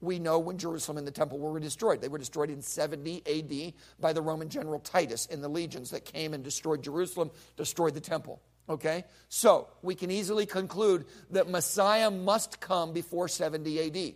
we 0.00 0.18
know 0.18 0.38
when 0.38 0.58
Jerusalem 0.58 0.98
and 0.98 1.06
the 1.06 1.12
temple 1.12 1.38
were 1.38 1.58
destroyed. 1.60 2.00
They 2.00 2.08
were 2.08 2.18
destroyed 2.18 2.50
in 2.50 2.62
70 2.62 3.22
AD 3.26 3.74
by 4.00 4.12
the 4.12 4.20
Roman 4.22 4.48
general 4.48 4.80
Titus 4.80 5.28
and 5.30 5.42
the 5.42 5.48
legions 5.48 5.90
that 5.90 6.04
came 6.04 6.34
and 6.34 6.42
destroyed 6.42 6.82
Jerusalem, 6.82 7.30
destroyed 7.56 7.94
the 7.94 8.00
temple. 8.00 8.42
Okay? 8.68 9.04
So, 9.28 9.68
we 9.82 9.94
can 9.94 10.10
easily 10.10 10.46
conclude 10.46 11.04
that 11.30 11.48
Messiah 11.48 12.10
must 12.10 12.60
come 12.60 12.92
before 12.92 13.28
70 13.28 13.86
AD. 13.86 14.14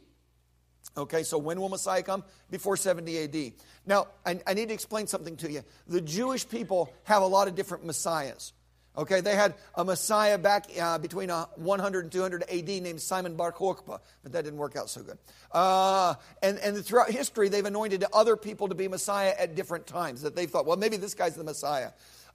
Okay, 0.99 1.23
so 1.23 1.39
when 1.39 1.61
will 1.61 1.69
Messiah 1.69 2.03
come? 2.03 2.25
Before 2.51 2.77
70 2.77 3.19
AD. 3.25 3.53
Now, 3.87 4.09
I, 4.27 4.41
I, 4.47 4.55
need 4.55 4.69
to 4.69 4.75
explain 4.75 5.07
something 5.07 5.37
to 5.37 5.51
you. 5.51 5.63
The 5.87 6.01
Jewish 6.01 6.49
people 6.49 6.93
have 7.05 7.23
a 7.23 7.27
lot 7.27 7.47
of 7.47 7.55
different 7.55 7.85
messiahs. 7.85 8.53
Okay, 8.97 9.21
they 9.21 9.37
had 9.37 9.55
a 9.77 9.85
messiah 9.85 10.39
back 10.39 10.67
uh, 10.81 10.99
between 10.99 11.31
uh, 11.31 11.45
100 11.55 12.05
and 12.07 12.13
200 12.13 12.43
AD 12.51 12.69
named 12.69 13.01
Simon 13.01 13.37
Bar 13.37 13.53
Kokhba, 13.53 14.01
but 14.25 14.33
that 14.33 14.43
didn't 14.43 14.59
work 14.59 14.75
out 14.75 14.91
so 14.91 15.03
good. 15.03 15.19
Uh, 15.53 16.15
and, 16.43 16.59
and 16.59 16.85
throughout 16.85 17.09
history, 17.09 17.49
they've 17.49 17.65
anointed 17.65 18.05
other 18.13 18.37
people 18.37 18.67
to 18.69 18.75
be 18.75 18.89
messiah 18.89 19.33
at 19.39 19.55
different 19.55 19.87
times 19.87 20.23
that 20.23 20.35
they 20.35 20.47
thought, 20.47 20.67
well, 20.67 20.77
maybe 20.77 20.97
this 20.97 21.15
guy's 21.15 21.37
the 21.37 21.45
messiah. 21.45 21.91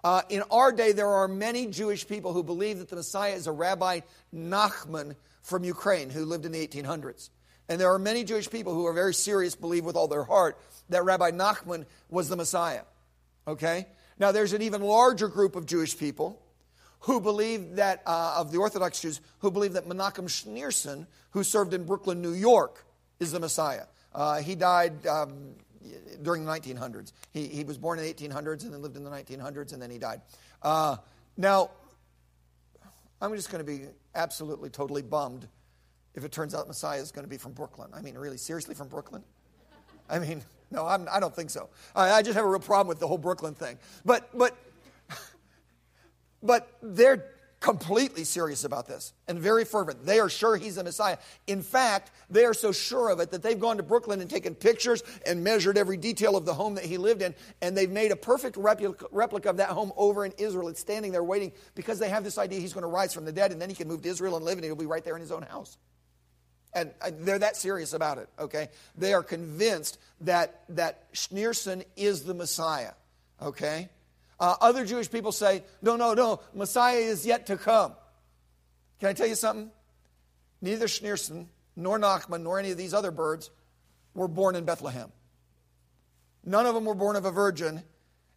Uh, 0.05 0.21
in 0.29 0.41
our 0.51 0.71
day, 0.71 0.93
there 0.93 1.09
are 1.09 1.27
many 1.27 1.67
Jewish 1.67 2.07
people 2.07 2.31
who 2.31 2.43
believe 2.43 2.79
that 2.79 2.87
the 2.87 2.95
messiah 2.95 3.33
is 3.33 3.47
a 3.47 3.51
Rabbi 3.51 3.99
Nachman 4.33 5.15
from 5.41 5.65
Ukraine 5.65 6.09
who 6.09 6.23
lived 6.23 6.45
in 6.45 6.53
the 6.53 6.65
1800s. 6.65 7.29
And 7.69 7.79
there 7.79 7.91
are 7.93 7.99
many 7.99 8.23
Jewish 8.23 8.49
people 8.49 8.73
who 8.73 8.85
are 8.85 8.93
very 8.93 9.13
serious, 9.13 9.55
believe 9.55 9.85
with 9.85 9.95
all 9.95 10.07
their 10.07 10.23
heart 10.23 10.59
that 10.89 11.03
Rabbi 11.05 11.31
Nachman 11.31 11.85
was 12.09 12.29
the 12.29 12.35
Messiah. 12.35 12.81
Okay? 13.47 13.87
Now, 14.19 14.31
there's 14.31 14.53
an 14.53 14.61
even 14.61 14.81
larger 14.81 15.27
group 15.27 15.55
of 15.55 15.65
Jewish 15.65 15.97
people 15.97 16.41
who 17.01 17.19
believe 17.19 17.75
that, 17.75 18.01
uh, 18.05 18.35
of 18.37 18.51
the 18.51 18.57
Orthodox 18.57 19.01
Jews, 19.01 19.21
who 19.39 19.51
believe 19.51 19.73
that 19.73 19.87
Menachem 19.87 20.25
Schneerson, 20.25 21.07
who 21.31 21.43
served 21.43 21.73
in 21.73 21.85
Brooklyn, 21.85 22.21
New 22.21 22.33
York, 22.33 22.85
is 23.19 23.31
the 23.31 23.39
Messiah. 23.39 23.85
Uh, 24.13 24.41
he 24.41 24.55
died 24.55 25.05
um, 25.07 25.55
during 26.21 26.45
the 26.45 26.51
1900s. 26.51 27.11
He, 27.31 27.47
he 27.47 27.63
was 27.63 27.77
born 27.77 27.99
in 27.99 28.05
the 28.05 28.13
1800s 28.13 28.63
and 28.63 28.73
then 28.73 28.81
lived 28.81 28.95
in 28.95 29.03
the 29.03 29.09
1900s 29.09 29.73
and 29.73 29.81
then 29.81 29.89
he 29.89 29.97
died. 29.97 30.21
Uh, 30.61 30.97
now, 31.35 31.71
I'm 33.21 33.35
just 33.35 33.49
going 33.51 33.65
to 33.65 33.69
be 33.69 33.87
absolutely, 34.15 34.69
totally 34.69 35.01
bummed 35.01 35.47
if 36.15 36.23
it 36.23 36.31
turns 36.31 36.53
out 36.53 36.67
Messiah 36.67 36.99
is 36.99 37.11
going 37.11 37.25
to 37.25 37.29
be 37.29 37.37
from 37.37 37.53
Brooklyn. 37.53 37.89
I 37.93 38.01
mean, 38.01 38.15
really, 38.15 38.37
seriously, 38.37 38.75
from 38.75 38.87
Brooklyn? 38.87 39.23
I 40.09 40.19
mean, 40.19 40.43
no, 40.71 40.85
I'm, 40.85 41.07
I 41.09 41.15
do 41.15 41.21
not 41.21 41.35
think 41.35 41.49
so. 41.49 41.69
I, 41.95 42.11
I 42.11 42.21
just 42.21 42.35
have 42.35 42.45
a 42.45 42.49
real 42.49 42.59
problem 42.59 42.87
with 42.87 42.99
the 42.99 43.07
whole 43.07 43.17
Brooklyn 43.17 43.53
thing. 43.55 43.77
But, 44.05 44.29
but, 44.37 44.55
but 46.41 46.77
they're 46.81 47.25
completely 47.63 48.25
serious 48.25 48.65
about 48.65 48.85
this 48.85 49.13
and 49.29 49.39
very 49.39 49.63
fervent. 49.63 50.05
They 50.05 50.19
are 50.19 50.27
sure 50.27 50.57
he's 50.57 50.75
the 50.75 50.83
Messiah. 50.83 51.17
In 51.47 51.61
fact, 51.61 52.11
they 52.29 52.43
are 52.43 52.53
so 52.53 52.73
sure 52.73 53.09
of 53.09 53.21
it 53.21 53.31
that 53.31 53.41
they've 53.41 53.59
gone 53.59 53.77
to 53.77 53.83
Brooklyn 53.83 54.19
and 54.19 54.29
taken 54.29 54.53
pictures 54.53 55.01
and 55.25 55.41
measured 55.41 55.77
every 55.77 55.95
detail 55.95 56.35
of 56.35 56.43
the 56.43 56.53
home 56.53 56.75
that 56.75 56.83
he 56.83 56.97
lived 56.97 57.21
in, 57.21 57.33
and 57.61 57.75
they've 57.75 57.89
made 57.89 58.11
a 58.11 58.17
perfect 58.17 58.57
replica, 58.57 59.05
replica 59.11 59.49
of 59.49 59.55
that 59.57 59.69
home 59.69 59.93
over 59.95 60.25
in 60.25 60.33
Israel. 60.37 60.67
It's 60.67 60.81
standing 60.81 61.13
there 61.13 61.23
waiting 61.23 61.53
because 61.73 61.99
they 61.99 62.09
have 62.09 62.25
this 62.25 62.37
idea 62.37 62.59
he's 62.59 62.73
going 62.73 62.81
to 62.81 62.89
rise 62.89 63.13
from 63.13 63.23
the 63.23 63.31
dead, 63.31 63.53
and 63.53 63.61
then 63.61 63.69
he 63.69 63.75
can 63.75 63.87
move 63.87 64.01
to 64.01 64.09
Israel 64.09 64.35
and 64.35 64.43
live, 64.43 64.57
and 64.57 64.65
he'll 64.65 64.75
be 64.75 64.85
right 64.85 65.05
there 65.05 65.15
in 65.15 65.21
his 65.21 65.31
own 65.31 65.43
house. 65.43 65.77
And 66.75 66.91
uh, 67.01 67.11
they're 67.19 67.39
that 67.39 67.55
serious 67.55 67.93
about 67.93 68.17
it, 68.17 68.29
okay? 68.39 68.69
They 68.97 69.13
are 69.13 69.23
convinced 69.23 69.99
that, 70.21 70.63
that 70.69 71.13
Schneerson 71.13 71.83
is 71.95 72.23
the 72.23 72.33
Messiah, 72.33 72.93
okay? 73.41 73.89
Uh, 74.39 74.55
other 74.59 74.85
Jewish 74.85 75.09
people 75.09 75.31
say, 75.31 75.63
no, 75.81 75.95
no, 75.95 76.13
no, 76.13 76.41
Messiah 76.53 76.97
is 76.97 77.25
yet 77.25 77.47
to 77.47 77.57
come. 77.57 77.93
Can 78.99 79.09
I 79.09 79.13
tell 79.13 79.27
you 79.27 79.35
something? 79.35 79.69
Neither 80.61 80.87
Schneerson 80.87 81.47
nor 81.75 81.99
Nachman 81.99 82.41
nor 82.41 82.59
any 82.59 82.71
of 82.71 82.77
these 82.77 82.93
other 82.93 83.11
birds 83.11 83.51
were 84.13 84.27
born 84.27 84.55
in 84.55 84.65
Bethlehem. 84.65 85.11
None 86.45 86.65
of 86.65 86.73
them 86.73 86.85
were 86.85 86.95
born 86.95 87.15
of 87.15 87.25
a 87.25 87.31
virgin, 87.31 87.83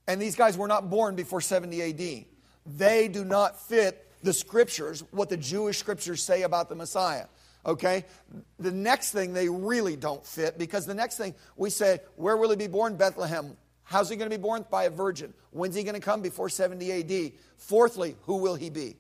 and 0.06 0.20
these 0.20 0.36
guys 0.36 0.56
were 0.56 0.68
not 0.68 0.90
born 0.90 1.16
before 1.16 1.40
70 1.40 1.82
AD. 1.82 2.24
They 2.66 3.08
do 3.08 3.24
not 3.24 3.60
fit 3.60 4.06
the 4.22 4.32
scriptures, 4.32 5.02
what 5.10 5.28
the 5.28 5.36
Jewish 5.36 5.78
scriptures 5.78 6.22
say 6.22 6.42
about 6.42 6.68
the 6.68 6.74
Messiah. 6.74 7.26
Okay? 7.66 8.04
The 8.58 8.70
next 8.70 9.10
thing 9.10 9.34
they 9.34 9.48
really 9.48 9.96
don't 9.96 10.24
fit 10.24 10.56
because 10.56 10.86
the 10.86 10.94
next 10.94 11.16
thing 11.16 11.34
we 11.56 11.70
say, 11.70 12.00
where 12.14 12.36
will 12.36 12.50
he 12.50 12.56
be 12.56 12.68
born? 12.68 12.96
Bethlehem. 12.96 13.56
How's 13.82 14.08
he 14.08 14.16
going 14.16 14.30
to 14.30 14.36
be 14.36 14.40
born? 14.40 14.64
By 14.70 14.84
a 14.84 14.90
virgin. 14.90 15.34
When's 15.50 15.74
he 15.74 15.82
going 15.82 15.94
to 15.94 16.00
come? 16.00 16.22
Before 16.22 16.48
70 16.48 16.92
AD. 16.92 17.32
Fourthly, 17.56 18.16
who 18.22 18.36
will 18.36 18.54
he 18.54 18.70
be? 18.70 18.96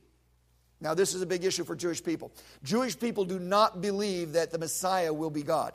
Now, 0.80 0.94
this 0.94 1.14
is 1.14 1.22
a 1.22 1.26
big 1.26 1.44
issue 1.44 1.64
for 1.64 1.74
Jewish 1.74 2.02
people. 2.04 2.32
Jewish 2.62 2.98
people 2.98 3.24
do 3.24 3.38
not 3.38 3.80
believe 3.80 4.32
that 4.32 4.50
the 4.50 4.58
Messiah 4.58 5.12
will 5.12 5.30
be 5.30 5.42
God. 5.42 5.74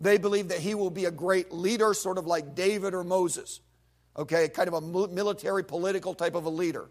They 0.00 0.18
believe 0.18 0.48
that 0.48 0.60
he 0.60 0.74
will 0.74 0.90
be 0.90 1.06
a 1.06 1.10
great 1.10 1.50
leader, 1.52 1.92
sort 1.94 2.18
of 2.18 2.26
like 2.26 2.54
David 2.54 2.94
or 2.94 3.02
Moses. 3.02 3.60
Okay, 4.16 4.48
kind 4.48 4.68
of 4.68 4.74
a 4.74 4.80
military, 4.80 5.64
political 5.64 6.14
type 6.14 6.34
of 6.34 6.44
a 6.44 6.50
leader. 6.50 6.88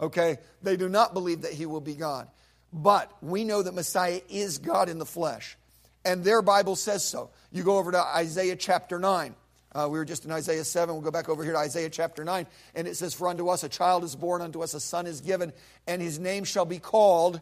Okay, 0.00 0.38
they 0.62 0.76
do 0.76 0.88
not 0.88 1.14
believe 1.14 1.42
that 1.42 1.52
he 1.52 1.66
will 1.66 1.80
be 1.80 1.94
God. 1.94 2.28
But 2.72 3.12
we 3.20 3.44
know 3.44 3.62
that 3.62 3.74
Messiah 3.74 4.20
is 4.28 4.58
God 4.58 4.88
in 4.88 4.98
the 4.98 5.06
flesh. 5.06 5.56
And 6.04 6.24
their 6.24 6.42
Bible 6.42 6.76
says 6.76 7.04
so. 7.04 7.30
You 7.52 7.62
go 7.62 7.78
over 7.78 7.92
to 7.92 8.00
Isaiah 8.00 8.56
chapter 8.56 8.98
9. 8.98 9.34
Uh, 9.74 9.88
we 9.90 9.98
were 9.98 10.04
just 10.04 10.24
in 10.24 10.32
Isaiah 10.32 10.64
7. 10.64 10.94
We'll 10.94 11.02
go 11.02 11.10
back 11.10 11.28
over 11.28 11.44
here 11.44 11.52
to 11.52 11.58
Isaiah 11.58 11.90
chapter 11.90 12.24
9. 12.24 12.46
And 12.74 12.88
it 12.88 12.96
says, 12.96 13.14
For 13.14 13.28
unto 13.28 13.48
us 13.48 13.62
a 13.62 13.68
child 13.68 14.04
is 14.04 14.16
born, 14.16 14.42
unto 14.42 14.62
us 14.62 14.74
a 14.74 14.80
son 14.80 15.06
is 15.06 15.20
given, 15.20 15.52
and 15.86 16.02
his 16.02 16.18
name 16.18 16.44
shall 16.44 16.64
be 16.64 16.78
called 16.78 17.40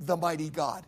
the 0.00 0.16
Mighty 0.16 0.48
God. 0.48 0.84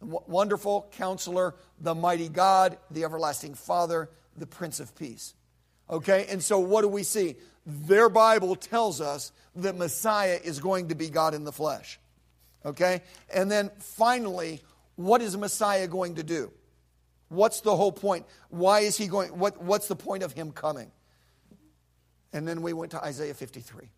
Wonderful 0.00 0.88
counselor, 0.92 1.54
the 1.80 1.94
Mighty 1.94 2.28
God, 2.28 2.78
the 2.90 3.04
everlasting 3.04 3.54
Father, 3.54 4.10
the 4.36 4.46
Prince 4.46 4.80
of 4.80 4.94
Peace. 4.96 5.34
Okay, 5.88 6.26
and 6.28 6.42
so 6.42 6.58
what 6.58 6.82
do 6.82 6.88
we 6.88 7.02
see? 7.02 7.36
Their 7.66 8.08
Bible 8.08 8.56
tells 8.56 9.00
us 9.00 9.32
that 9.56 9.76
Messiah 9.76 10.38
is 10.42 10.58
going 10.58 10.88
to 10.88 10.94
be 10.94 11.10
God 11.10 11.34
in 11.34 11.44
the 11.44 11.52
flesh. 11.52 11.98
Okay, 12.64 13.02
and 13.32 13.50
then 13.50 13.70
finally, 13.78 14.62
what 14.96 15.20
is 15.20 15.36
Messiah 15.36 15.86
going 15.86 16.14
to 16.14 16.22
do? 16.22 16.50
What's 17.28 17.60
the 17.60 17.74
whole 17.74 17.92
point? 17.92 18.26
Why 18.48 18.80
is 18.80 18.96
he 18.96 19.06
going? 19.06 19.30
What, 19.38 19.62
what's 19.62 19.88
the 19.88 19.96
point 19.96 20.22
of 20.22 20.32
him 20.32 20.52
coming? 20.52 20.90
And 22.32 22.46
then 22.48 22.62
we 22.62 22.72
went 22.72 22.92
to 22.92 23.04
Isaiah 23.04 23.34
53. 23.34 23.90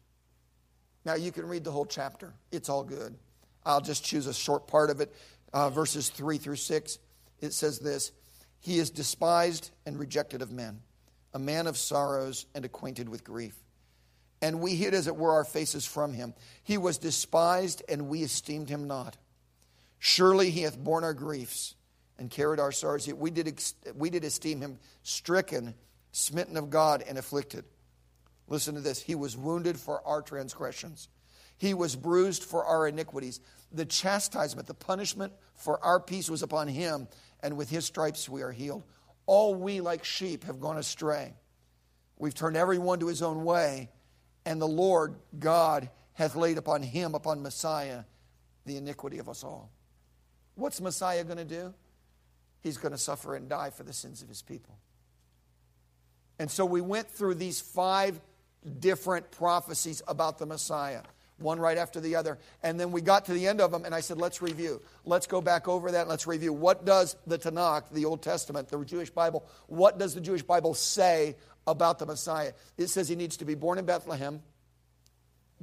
Now 1.04 1.14
you 1.14 1.32
can 1.32 1.46
read 1.46 1.64
the 1.64 1.70
whole 1.70 1.86
chapter, 1.86 2.34
it's 2.50 2.68
all 2.68 2.82
good. 2.82 3.14
I'll 3.64 3.80
just 3.80 4.04
choose 4.04 4.26
a 4.26 4.34
short 4.34 4.66
part 4.66 4.90
of 4.90 5.00
it, 5.00 5.14
uh, 5.52 5.70
verses 5.70 6.08
3 6.08 6.38
through 6.38 6.56
6. 6.56 6.98
It 7.40 7.52
says 7.52 7.78
this 7.78 8.12
He 8.60 8.78
is 8.78 8.90
despised 8.90 9.70
and 9.86 9.98
rejected 9.98 10.42
of 10.42 10.52
men, 10.52 10.80
a 11.34 11.38
man 11.38 11.66
of 11.66 11.76
sorrows 11.76 12.46
and 12.54 12.64
acquainted 12.64 13.08
with 13.08 13.24
grief. 13.24 13.56
And 14.42 14.60
we 14.60 14.74
hid, 14.74 14.94
as 14.94 15.06
it 15.06 15.16
were, 15.16 15.32
our 15.32 15.44
faces 15.44 15.86
from 15.86 16.12
him. 16.12 16.34
He 16.62 16.78
was 16.78 16.98
despised, 16.98 17.82
and 17.88 18.08
we 18.08 18.22
esteemed 18.22 18.68
him 18.68 18.86
not. 18.86 19.16
Surely 19.98 20.50
he 20.50 20.62
hath 20.62 20.78
borne 20.78 21.04
our 21.04 21.14
griefs 21.14 21.74
and 22.18 22.30
carried 22.30 22.60
our 22.60 22.72
sorrows. 22.72 23.06
Yet 23.06 23.16
we 23.16 23.30
did, 23.30 23.62
we 23.94 24.10
did 24.10 24.24
esteem 24.24 24.60
him 24.60 24.78
stricken, 25.02 25.74
smitten 26.12 26.56
of 26.56 26.70
God, 26.70 27.02
and 27.08 27.16
afflicted. 27.16 27.64
Listen 28.48 28.74
to 28.74 28.80
this 28.80 29.00
He 29.00 29.14
was 29.14 29.36
wounded 29.36 29.78
for 29.78 30.06
our 30.06 30.22
transgressions, 30.22 31.08
He 31.56 31.74
was 31.74 31.96
bruised 31.96 32.44
for 32.44 32.64
our 32.64 32.86
iniquities. 32.86 33.40
The 33.72 33.84
chastisement, 33.84 34.68
the 34.68 34.74
punishment 34.74 35.32
for 35.54 35.82
our 35.84 35.98
peace 35.98 36.30
was 36.30 36.42
upon 36.42 36.68
Him, 36.68 37.08
and 37.42 37.56
with 37.56 37.70
His 37.70 37.84
stripes 37.84 38.28
we 38.28 38.42
are 38.42 38.52
healed. 38.52 38.84
All 39.26 39.54
we, 39.54 39.80
like 39.80 40.04
sheep, 40.04 40.44
have 40.44 40.60
gone 40.60 40.78
astray. 40.78 41.34
We've 42.18 42.34
turned 42.34 42.56
everyone 42.56 43.00
to 43.00 43.08
his 43.08 43.22
own 43.22 43.44
way, 43.44 43.90
and 44.46 44.60
the 44.60 44.68
Lord 44.68 45.16
God 45.38 45.90
hath 46.14 46.36
laid 46.36 46.56
upon 46.56 46.82
Him, 46.82 47.14
upon 47.14 47.42
Messiah, 47.42 48.04
the 48.64 48.78
iniquity 48.78 49.18
of 49.18 49.28
us 49.28 49.44
all. 49.44 49.70
What's 50.54 50.80
Messiah 50.80 51.24
going 51.24 51.36
to 51.36 51.44
do? 51.44 51.74
He's 52.62 52.78
going 52.78 52.92
to 52.92 52.98
suffer 52.98 53.34
and 53.34 53.48
die 53.48 53.70
for 53.70 53.82
the 53.82 53.92
sins 53.92 54.22
of 54.22 54.28
his 54.28 54.42
people. 54.42 54.78
And 56.38 56.50
so 56.50 56.64
we 56.64 56.80
went 56.80 57.08
through 57.08 57.34
these 57.34 57.60
five 57.60 58.18
different 58.80 59.30
prophecies 59.30 60.02
about 60.08 60.38
the 60.38 60.46
Messiah, 60.46 61.02
one 61.38 61.60
right 61.60 61.78
after 61.78 62.00
the 62.00 62.16
other. 62.16 62.38
And 62.62 62.80
then 62.80 62.92
we 62.92 63.02
got 63.02 63.26
to 63.26 63.32
the 63.32 63.46
end 63.46 63.60
of 63.60 63.70
them, 63.70 63.84
and 63.84 63.94
I 63.94 64.00
said, 64.00 64.18
let's 64.18 64.42
review. 64.42 64.80
Let's 65.04 65.26
go 65.26 65.40
back 65.40 65.68
over 65.68 65.92
that 65.92 66.08
let's 66.08 66.26
review. 66.26 66.52
What 66.52 66.84
does 66.84 67.16
the 67.26 67.38
Tanakh, 67.38 67.90
the 67.90 68.04
Old 68.04 68.22
Testament, 68.22 68.68
the 68.68 68.82
Jewish 68.84 69.10
Bible, 69.10 69.46
what 69.66 69.98
does 69.98 70.14
the 70.14 70.20
Jewish 70.20 70.42
Bible 70.42 70.74
say 70.74 71.36
about 71.66 71.98
the 71.98 72.06
Messiah? 72.06 72.52
It 72.76 72.88
says 72.88 73.08
he 73.08 73.16
needs 73.16 73.36
to 73.38 73.44
be 73.44 73.54
born 73.54 73.78
in 73.78 73.84
Bethlehem 73.84 74.42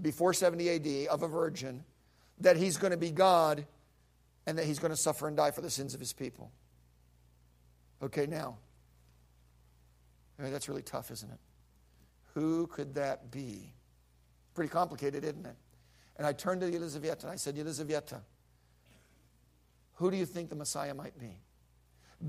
before 0.02 0.34
70 0.34 0.70
AD 0.70 1.08
of 1.08 1.24
a 1.24 1.28
virgin, 1.28 1.84
that 2.40 2.58
he's 2.58 2.78
going 2.78 2.92
to 2.92 2.98
be 2.98 3.12
God, 3.12 3.66
and 4.46 4.58
that 4.58 4.66
he's 4.66 4.80
going 4.80 4.92
to 4.92 4.98
suffer 4.98 5.28
and 5.28 5.38
die 5.38 5.52
for 5.52 5.62
the 5.62 5.70
sins 5.70 5.94
of 5.94 6.00
his 6.00 6.14
people. 6.14 6.52
Okay, 8.02 8.26
now, 8.26 8.58
I 10.38 10.44
mean, 10.44 10.52
that's 10.52 10.68
really 10.68 10.82
tough, 10.82 11.12
isn't 11.12 11.32
it? 11.32 11.40
Who 12.34 12.68
could 12.68 12.96
that 12.96 13.32
be? 13.32 13.72
Pretty 14.56 14.70
complicated, 14.70 15.24
isn't 15.24 15.46
it? 15.46 15.56
And 16.18 16.28
I 16.28 16.34
turned 16.34 16.62
to 16.62 16.68
Elizaveta 16.68 17.24
and 17.24 17.32
I 17.32 17.36
said, 17.38 17.58
Elizaveta, 17.58 18.22
who 19.96 20.12
do 20.12 20.18
you 20.18 20.26
think 20.26 20.50
the 20.50 20.56
Messiah 20.56 20.94
might 20.94 21.18
be? 21.20 21.38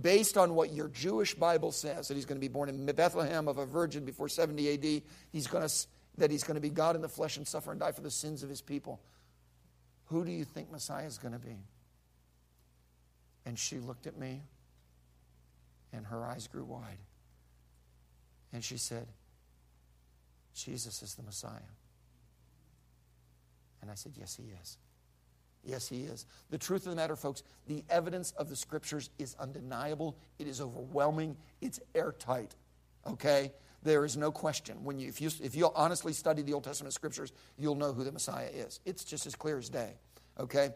Based 0.01 0.37
on 0.37 0.55
what 0.55 0.73
your 0.73 0.89
Jewish 0.89 1.35
Bible 1.35 1.71
says, 1.71 2.09
that 2.09 2.15
he's 2.15 2.25
going 2.25 2.37
to 2.37 2.41
be 2.41 2.49
born 2.49 2.69
in 2.69 2.85
Bethlehem 2.87 3.47
of 3.47 3.59
a 3.59 3.67
virgin 3.67 4.05
before 4.05 4.29
70 4.29 4.75
AD, 4.75 5.03
he's 5.31 5.47
going 5.47 5.67
to, 5.67 5.75
that 6.19 6.31
he's 6.31 6.43
going 6.43 6.57
to 6.57 6.61
be 6.61 6.71
God 6.71 6.97
in 6.97 7.03
the 7.03 7.09
flesh 7.09 7.37
and 7.37 7.47
suffer 7.47 7.71
and 7.71 7.81
die 7.81 7.93
for 7.93 8.01
the 8.01 8.11
sins 8.11 8.43
of 8.43 8.49
his 8.49 8.61
people. 8.61 9.01
Who 10.07 10.25
do 10.25 10.31
you 10.31 10.45
think 10.45 10.71
Messiah 10.71 11.07
is 11.07 11.19
going 11.19 11.33
to 11.33 11.39
be? 11.39 11.57
And 13.47 13.59
she 13.59 13.79
looked 13.79 14.07
at 14.07 14.19
me, 14.19 14.43
and 15.93 16.07
her 16.07 16.25
eyes 16.25 16.49
grew 16.49 16.65
wide. 16.65 16.99
And 18.53 18.65
she 18.65 18.79
said, 18.79 19.07
Jesus 20.55 21.03
is 21.03 21.15
the 21.15 21.23
Messiah. 21.23 21.71
And 23.83 23.91
I 23.91 23.95
said, 23.95 24.13
Yes, 24.19 24.37
he 24.37 24.45
is. 24.63 24.79
Yes, 25.65 25.89
he 25.89 26.03
is. 26.03 26.27
The 26.51 26.59
truth 26.59 26.85
of 26.85 26.91
the 26.91 26.97
matter, 26.97 27.17
folks, 27.17 27.43
the 27.67 27.85
evidence 27.89 28.33
of 28.33 28.49
the 28.49 28.57
scriptures 28.57 29.11
is 29.19 29.35
undeniable. 29.39 30.17
It 30.39 30.47
is 30.47 30.61
overwhelming. 30.61 31.37
It's 31.61 31.81
airtight. 31.95 32.55
Okay? 33.07 33.53
There 33.83 34.05
is 34.05 34.17
no 34.17 34.31
question. 34.31 34.85
When 34.85 34.99
you, 34.99 35.09
if, 35.09 35.21
you, 35.21 35.31
if 35.43 35.55
you 35.55 35.71
honestly 35.75 36.13
study 36.13 36.43
the 36.43 36.53
Old 36.53 36.65
Testament 36.65 36.95
scriptures, 36.95 37.33
you'll 37.59 37.75
know 37.75 37.93
who 37.93 38.05
the 38.05 38.13
Messiah 38.13 38.49
is. 38.53 38.81
It's 38.85 39.05
just 39.05 39.27
as 39.27 39.35
clear 39.35 39.59
as 39.59 39.69
day. 39.69 39.95
Okay? 40.39 40.71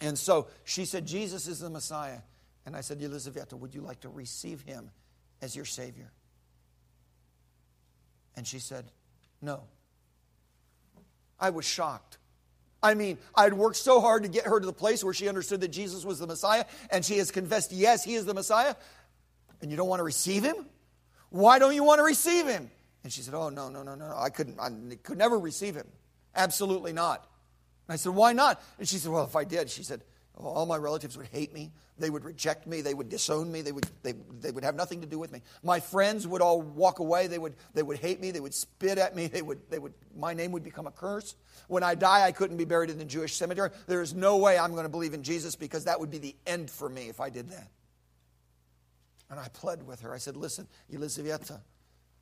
And 0.00 0.18
so 0.18 0.48
she 0.64 0.84
said, 0.84 1.06
Jesus 1.06 1.46
is 1.46 1.60
the 1.60 1.70
Messiah. 1.70 2.20
And 2.66 2.74
I 2.76 2.80
said, 2.80 3.00
Elizaveta, 3.00 3.56
would 3.56 3.74
you 3.74 3.80
like 3.80 4.00
to 4.00 4.08
receive 4.08 4.62
him 4.62 4.90
as 5.42 5.54
your 5.54 5.66
Savior? 5.66 6.10
And 8.36 8.46
she 8.46 8.58
said, 8.58 8.86
No. 9.40 9.64
I 11.38 11.50
was 11.50 11.64
shocked. 11.64 12.18
I 12.84 12.92
mean, 12.92 13.16
I'd 13.34 13.54
worked 13.54 13.76
so 13.76 13.98
hard 13.98 14.24
to 14.24 14.28
get 14.28 14.44
her 14.44 14.60
to 14.60 14.66
the 14.66 14.72
place 14.72 15.02
where 15.02 15.14
she 15.14 15.26
understood 15.26 15.62
that 15.62 15.68
Jesus 15.68 16.04
was 16.04 16.18
the 16.18 16.26
Messiah, 16.26 16.66
and 16.90 17.02
she 17.02 17.16
has 17.16 17.30
confessed, 17.30 17.72
Yes, 17.72 18.04
he 18.04 18.14
is 18.14 18.26
the 18.26 18.34
Messiah. 18.34 18.76
And 19.62 19.70
you 19.70 19.76
don't 19.78 19.88
want 19.88 20.00
to 20.00 20.04
receive 20.04 20.44
him? 20.44 20.66
Why 21.30 21.58
don't 21.58 21.74
you 21.74 21.82
want 21.82 22.00
to 22.00 22.02
receive 22.02 22.46
him? 22.46 22.70
And 23.02 23.10
she 23.10 23.22
said, 23.22 23.32
Oh, 23.32 23.48
no, 23.48 23.70
no, 23.70 23.82
no, 23.82 23.94
no. 23.94 24.14
I 24.14 24.28
couldn't, 24.28 24.60
I 24.60 24.70
could 25.02 25.16
never 25.16 25.38
receive 25.38 25.74
him. 25.74 25.86
Absolutely 26.36 26.92
not. 26.92 27.26
And 27.88 27.94
I 27.94 27.96
said, 27.96 28.12
Why 28.14 28.34
not? 28.34 28.62
And 28.78 28.86
she 28.86 28.98
said, 28.98 29.10
Well, 29.10 29.24
if 29.24 29.34
I 29.34 29.44
did, 29.44 29.70
she 29.70 29.82
said, 29.82 30.02
all 30.36 30.66
my 30.66 30.76
relatives 30.76 31.16
would 31.16 31.28
hate 31.28 31.52
me. 31.52 31.70
They 31.96 32.10
would 32.10 32.24
reject 32.24 32.66
me. 32.66 32.80
They 32.80 32.94
would 32.94 33.08
disown 33.08 33.52
me. 33.52 33.62
They 33.62 33.70
would, 33.70 33.86
they, 34.02 34.14
they 34.40 34.50
would 34.50 34.64
have 34.64 34.74
nothing 34.74 35.00
to 35.02 35.06
do 35.06 35.18
with 35.18 35.30
me. 35.30 35.42
My 35.62 35.78
friends 35.78 36.26
would 36.26 36.42
all 36.42 36.60
walk 36.60 36.98
away. 36.98 37.28
They 37.28 37.38
would, 37.38 37.54
they 37.72 37.84
would 37.84 37.98
hate 37.98 38.20
me. 38.20 38.32
They 38.32 38.40
would 38.40 38.54
spit 38.54 38.98
at 38.98 39.14
me. 39.14 39.28
They 39.28 39.42
would, 39.42 39.60
they 39.70 39.78
would, 39.78 39.94
my 40.16 40.34
name 40.34 40.50
would 40.52 40.64
become 40.64 40.88
a 40.88 40.90
curse. 40.90 41.36
When 41.68 41.84
I 41.84 41.94
die, 41.94 42.22
I 42.24 42.32
couldn't 42.32 42.56
be 42.56 42.64
buried 42.64 42.90
in 42.90 42.98
the 42.98 43.04
Jewish 43.04 43.34
cemetery. 43.34 43.70
There 43.86 44.02
is 44.02 44.12
no 44.12 44.38
way 44.38 44.58
I'm 44.58 44.72
going 44.72 44.84
to 44.84 44.88
believe 44.90 45.14
in 45.14 45.22
Jesus 45.22 45.54
because 45.54 45.84
that 45.84 46.00
would 46.00 46.10
be 46.10 46.18
the 46.18 46.34
end 46.46 46.68
for 46.68 46.88
me 46.88 47.08
if 47.08 47.20
I 47.20 47.30
did 47.30 47.50
that. 47.50 47.68
And 49.30 49.38
I 49.38 49.48
pled 49.48 49.86
with 49.86 50.00
her. 50.00 50.12
I 50.12 50.18
said, 50.18 50.36
Listen, 50.36 50.66
Elizaveta, 50.92 51.60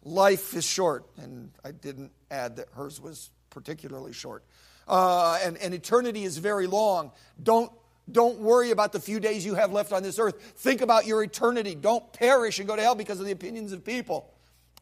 life 0.04 0.54
is 0.54 0.64
short. 0.64 1.06
And 1.16 1.50
I 1.64 1.72
didn't 1.72 2.12
add 2.30 2.56
that 2.56 2.68
hers 2.74 3.00
was 3.00 3.30
particularly 3.50 4.12
short. 4.12 4.44
Uh, 4.86 5.38
and, 5.42 5.56
and 5.58 5.72
eternity 5.74 6.24
is 6.24 6.38
very 6.38 6.66
long. 6.66 7.12
Don't 7.42 7.72
don't 8.12 8.38
worry 8.38 8.70
about 8.70 8.92
the 8.92 9.00
few 9.00 9.20
days 9.20 9.44
you 9.44 9.54
have 9.54 9.72
left 9.72 9.92
on 9.92 10.02
this 10.02 10.18
earth. 10.18 10.40
Think 10.56 10.80
about 10.80 11.06
your 11.06 11.22
eternity. 11.22 11.74
Don't 11.74 12.12
perish 12.12 12.58
and 12.58 12.68
go 12.68 12.76
to 12.76 12.82
hell 12.82 12.94
because 12.94 13.20
of 13.20 13.26
the 13.26 13.32
opinions 13.32 13.72
of 13.72 13.84
people. 13.84 14.32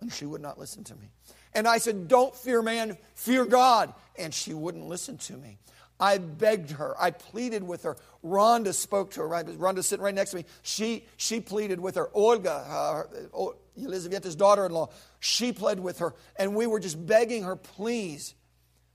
And 0.00 0.12
she 0.12 0.26
would 0.26 0.40
not 0.40 0.58
listen 0.58 0.84
to 0.84 0.94
me. 0.94 1.10
And 1.54 1.66
I 1.66 1.78
said, 1.78 2.08
Don't 2.08 2.34
fear 2.34 2.62
man, 2.62 2.96
fear 3.14 3.44
God. 3.44 3.92
And 4.18 4.32
she 4.32 4.54
wouldn't 4.54 4.86
listen 4.86 5.18
to 5.18 5.34
me. 5.34 5.58
I 5.98 6.16
begged 6.18 6.70
her. 6.72 6.94
I 6.98 7.10
pleaded 7.10 7.62
with 7.62 7.82
her. 7.82 7.96
Rhonda 8.24 8.72
spoke 8.72 9.10
to 9.12 9.20
her. 9.20 9.28
Right? 9.28 9.46
Rhonda's 9.46 9.86
sitting 9.86 10.04
right 10.04 10.14
next 10.14 10.30
to 10.30 10.38
me. 10.38 10.44
She, 10.62 11.06
she 11.16 11.40
pleaded 11.40 11.78
with 11.78 11.96
her. 11.96 12.08
Olga, 12.14 12.52
uh, 12.52 13.46
Elizaveta's 13.78 14.34
daughter 14.34 14.64
in 14.64 14.72
law, 14.72 14.88
she 15.18 15.52
pled 15.52 15.78
with 15.78 15.98
her. 15.98 16.14
And 16.36 16.54
we 16.54 16.66
were 16.66 16.80
just 16.80 17.04
begging 17.04 17.44
her, 17.44 17.56
please, 17.56 18.34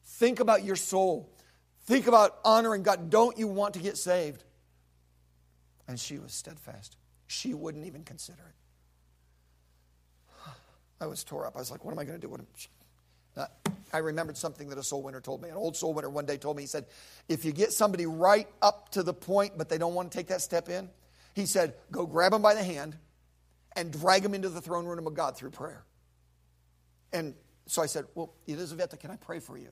think 0.04 0.40
about 0.40 0.64
your 0.64 0.76
soul. 0.76 1.30
Think 1.86 2.08
about 2.08 2.38
honoring 2.44 2.84
God. 2.84 3.10
Don't 3.10 3.38
you 3.38 3.48
want 3.48 3.76
to 3.76 3.80
get 3.80 3.98
saved? 3.98 4.44
And 5.88 6.00
she 6.00 6.18
was 6.18 6.34
steadfast. 6.34 6.98
She 7.28 7.54
wouldn't 7.54 7.86
even 7.86 8.04
consider 8.04 8.42
it. 8.42 8.56
I 11.02 11.08
was 11.08 11.24
tore 11.24 11.46
up. 11.46 11.56
I 11.56 11.60
was 11.60 11.70
like, 11.70 11.86
what 11.86 11.92
am 11.92 12.00
I 12.00 12.04
going 12.04 12.20
to 12.20 12.22
do? 12.22 12.30
What 12.30 12.40
am... 12.40 12.48
I 13.94 13.98
remembered 14.00 14.38
something 14.38 14.70
that 14.70 14.78
a 14.78 14.84
soul 14.84 15.04
winner 15.04 15.22
told 15.22 15.42
me. 15.42 15.50
An 15.50 15.56
old 15.56 15.76
soul 15.76 15.94
winner 15.94 16.10
one 16.10 16.26
day 16.26 16.38
told 16.38 16.58
me, 16.58 16.64
he 16.64 16.68
said, 16.68 16.86
if 17.28 17.46
you 17.46 17.52
get 17.52 17.72
somebody 17.72 18.06
right 18.06 18.48
up 18.62 18.90
to 18.92 19.04
the 19.04 19.14
point, 19.14 19.58
but 19.58 19.70
they 19.70 19.78
don't 19.78 19.94
want 19.94 20.12
to 20.12 20.18
take 20.18 20.28
that 20.28 20.42
step 20.42 20.70
in, 20.70 20.90
he 21.34 21.46
said, 21.46 21.74
go 21.92 22.06
grab 22.06 22.32
them 22.32 22.42
by 22.42 22.56
the 22.56 22.64
hand 22.64 22.98
and 23.76 23.92
drag 23.92 24.24
them 24.24 24.34
into 24.34 24.50
the 24.50 24.62
throne 24.62 24.86
room 24.86 25.06
of 25.06 25.14
God 25.14 25.36
through 25.36 25.52
prayer. 25.52 25.84
And 27.12 27.36
so 27.68 27.82
I 27.82 27.86
said, 27.86 28.06
well, 28.16 28.34
Elizaveta, 28.48 28.98
can 28.98 29.12
I 29.12 29.18
pray 29.18 29.40
for 29.40 29.58
you? 29.58 29.70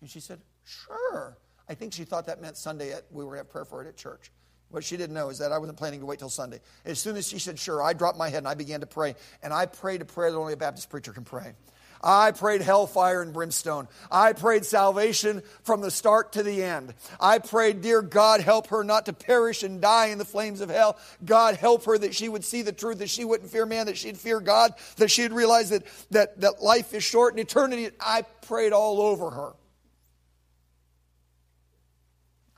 And 0.00 0.08
she 0.08 0.20
said, 0.20 0.40
Sure. 0.68 1.36
I 1.68 1.74
think 1.74 1.92
she 1.92 2.04
thought 2.04 2.26
that 2.26 2.40
meant 2.40 2.56
Sunday 2.56 2.92
at, 2.92 3.04
we 3.10 3.24
were 3.24 3.30
going 3.30 3.36
to 3.36 3.44
have 3.44 3.50
prayer 3.50 3.64
for 3.64 3.82
it 3.82 3.88
at 3.88 3.96
church. 3.96 4.30
What 4.70 4.84
she 4.84 4.98
didn't 4.98 5.14
know 5.14 5.30
is 5.30 5.38
that 5.38 5.50
I 5.50 5.58
wasn't 5.58 5.78
planning 5.78 6.00
to 6.00 6.06
wait 6.06 6.18
till 6.18 6.28
Sunday. 6.28 6.60
As 6.84 6.98
soon 6.98 7.16
as 7.16 7.26
she 7.26 7.38
said, 7.38 7.58
sure, 7.58 7.82
I 7.82 7.94
dropped 7.94 8.18
my 8.18 8.28
head 8.28 8.38
and 8.38 8.48
I 8.48 8.54
began 8.54 8.80
to 8.80 8.86
pray. 8.86 9.14
And 9.42 9.52
I 9.52 9.64
prayed 9.64 10.02
a 10.02 10.04
prayer 10.04 10.30
that 10.30 10.36
only 10.36 10.52
a 10.52 10.58
Baptist 10.58 10.90
preacher 10.90 11.12
can 11.12 11.24
pray. 11.24 11.54
I 12.02 12.30
prayed 12.32 12.60
hellfire 12.60 13.22
and 13.22 13.32
brimstone. 13.32 13.88
I 14.10 14.32
prayed 14.32 14.64
salvation 14.64 15.42
from 15.62 15.80
the 15.80 15.90
start 15.90 16.32
to 16.34 16.42
the 16.42 16.62
end. 16.62 16.94
I 17.18 17.38
prayed, 17.38 17.80
Dear 17.80 18.02
God, 18.02 18.40
help 18.40 18.68
her 18.68 18.84
not 18.84 19.06
to 19.06 19.12
perish 19.12 19.62
and 19.62 19.80
die 19.80 20.06
in 20.06 20.18
the 20.18 20.24
flames 20.24 20.60
of 20.60 20.70
hell. 20.70 20.96
God, 21.24 21.56
help 21.56 21.84
her 21.86 21.98
that 21.98 22.14
she 22.14 22.28
would 22.28 22.44
see 22.44 22.62
the 22.62 22.72
truth, 22.72 22.98
that 22.98 23.10
she 23.10 23.24
wouldn't 23.24 23.50
fear 23.50 23.66
man, 23.66 23.86
that 23.86 23.96
she'd 23.96 24.18
fear 24.18 24.40
God, 24.40 24.74
that 24.98 25.10
she'd 25.10 25.32
realize 25.32 25.70
that, 25.70 25.84
that, 26.10 26.40
that 26.40 26.62
life 26.62 26.94
is 26.94 27.02
short 27.02 27.32
and 27.32 27.40
eternity. 27.40 27.90
I 27.98 28.22
prayed 28.42 28.72
all 28.72 29.00
over 29.00 29.30
her. 29.30 29.52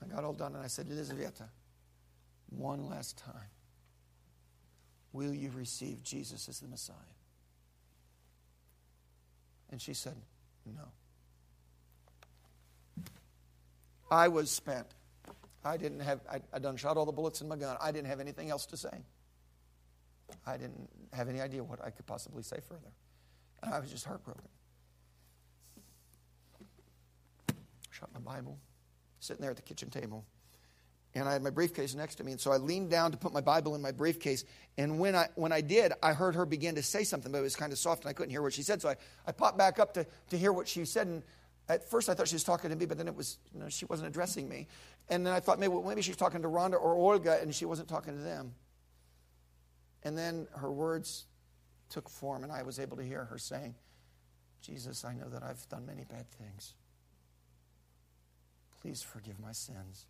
got 0.11 0.23
all 0.23 0.33
done 0.33 0.55
and 0.55 0.63
I 0.63 0.67
said, 0.67 0.87
Elizaveta, 0.89 1.49
one 2.49 2.89
last 2.89 3.17
time, 3.17 3.49
will 5.13 5.33
you 5.33 5.51
receive 5.55 6.03
Jesus 6.03 6.47
as 6.49 6.59
the 6.59 6.67
Messiah? 6.67 6.95
And 9.71 9.81
she 9.81 9.93
said, 9.93 10.15
No. 10.65 10.83
I 14.09 14.27
was 14.27 14.51
spent. 14.51 14.87
I 15.63 15.77
didn't 15.77 16.01
have, 16.01 16.19
I, 16.29 16.41
I 16.51 16.59
done 16.59 16.75
shot 16.75 16.97
all 16.97 17.05
the 17.05 17.11
bullets 17.11 17.39
in 17.39 17.47
my 17.47 17.55
gun. 17.55 17.77
I 17.79 17.91
didn't 17.91 18.07
have 18.07 18.19
anything 18.19 18.49
else 18.49 18.65
to 18.67 18.77
say. 18.77 19.05
I 20.45 20.57
didn't 20.57 20.89
have 21.13 21.29
any 21.29 21.39
idea 21.39 21.63
what 21.63 21.83
I 21.83 21.91
could 21.91 22.05
possibly 22.05 22.43
say 22.43 22.57
further. 22.67 22.91
And 23.63 23.73
I 23.73 23.79
was 23.79 23.89
just 23.89 24.05
heartbroken. 24.05 24.49
Shot 27.91 28.09
my 28.13 28.19
Bible, 28.19 28.57
sitting 29.21 29.41
there 29.41 29.51
at 29.51 29.55
the 29.55 29.63
kitchen 29.63 29.89
table 29.89 30.25
and 31.13 31.27
I 31.27 31.33
had 31.33 31.43
my 31.43 31.49
briefcase 31.49 31.93
next 31.93 32.15
to 32.15 32.23
me. 32.23 32.31
And 32.31 32.39
so 32.39 32.51
I 32.51 32.57
leaned 32.57 32.89
down 32.89 33.11
to 33.11 33.17
put 33.17 33.33
my 33.33 33.41
Bible 33.41 33.75
in 33.75 33.81
my 33.81 33.91
briefcase. 33.91 34.45
And 34.77 34.99
when 34.99 35.15
I, 35.15 35.27
when 35.35 35.51
I 35.51 35.59
did, 35.61 35.91
I 36.01 36.13
heard 36.13 36.35
her 36.35 36.45
begin 36.45 36.75
to 36.75 36.83
say 36.83 37.03
something, 37.03 37.31
but 37.31 37.39
it 37.39 37.41
was 37.41 37.55
kind 37.55 37.73
of 37.73 37.79
soft 37.79 38.03
and 38.03 38.09
I 38.09 38.13
couldn't 38.13 38.31
hear 38.31 38.41
what 38.41 38.53
she 38.53 38.63
said. 38.63 38.81
So 38.81 38.89
I, 38.89 38.95
I 39.27 39.31
popped 39.33 39.57
back 39.57 39.77
up 39.77 39.93
to, 39.95 40.05
to 40.29 40.37
hear 40.37 40.53
what 40.53 40.67
she 40.67 40.85
said. 40.85 41.07
And 41.07 41.23
at 41.67 41.89
first 41.89 42.07
I 42.07 42.13
thought 42.13 42.29
she 42.29 42.35
was 42.35 42.45
talking 42.45 42.69
to 42.69 42.75
me, 42.75 42.85
but 42.85 42.97
then 42.97 43.07
it 43.07 43.15
was, 43.15 43.39
you 43.53 43.59
know, 43.59 43.67
she 43.67 43.85
wasn't 43.85 44.07
addressing 44.07 44.47
me. 44.47 44.67
And 45.09 45.25
then 45.25 45.33
I 45.33 45.41
thought 45.41 45.59
maybe, 45.59 45.73
well, 45.73 45.83
maybe 45.83 46.01
she's 46.01 46.15
talking 46.15 46.41
to 46.43 46.47
Rhonda 46.47 46.81
or 46.81 46.93
Olga, 46.93 47.39
and 47.41 47.53
she 47.53 47.65
wasn't 47.65 47.89
talking 47.89 48.15
to 48.15 48.21
them. 48.21 48.53
And 50.03 50.17
then 50.17 50.47
her 50.55 50.71
words 50.71 51.25
took 51.89 52.07
form, 52.07 52.43
and 52.43 52.51
I 52.51 52.63
was 52.63 52.79
able 52.79 52.95
to 52.95 53.03
hear 53.03 53.25
her 53.25 53.37
saying, 53.37 53.75
Jesus, 54.61 55.03
I 55.03 55.13
know 55.13 55.27
that 55.29 55.43
I've 55.43 55.67
done 55.67 55.85
many 55.85 56.05
bad 56.05 56.29
things. 56.31 56.75
Please 58.81 59.01
forgive 59.01 59.39
my 59.39 59.51
sins 59.51 60.07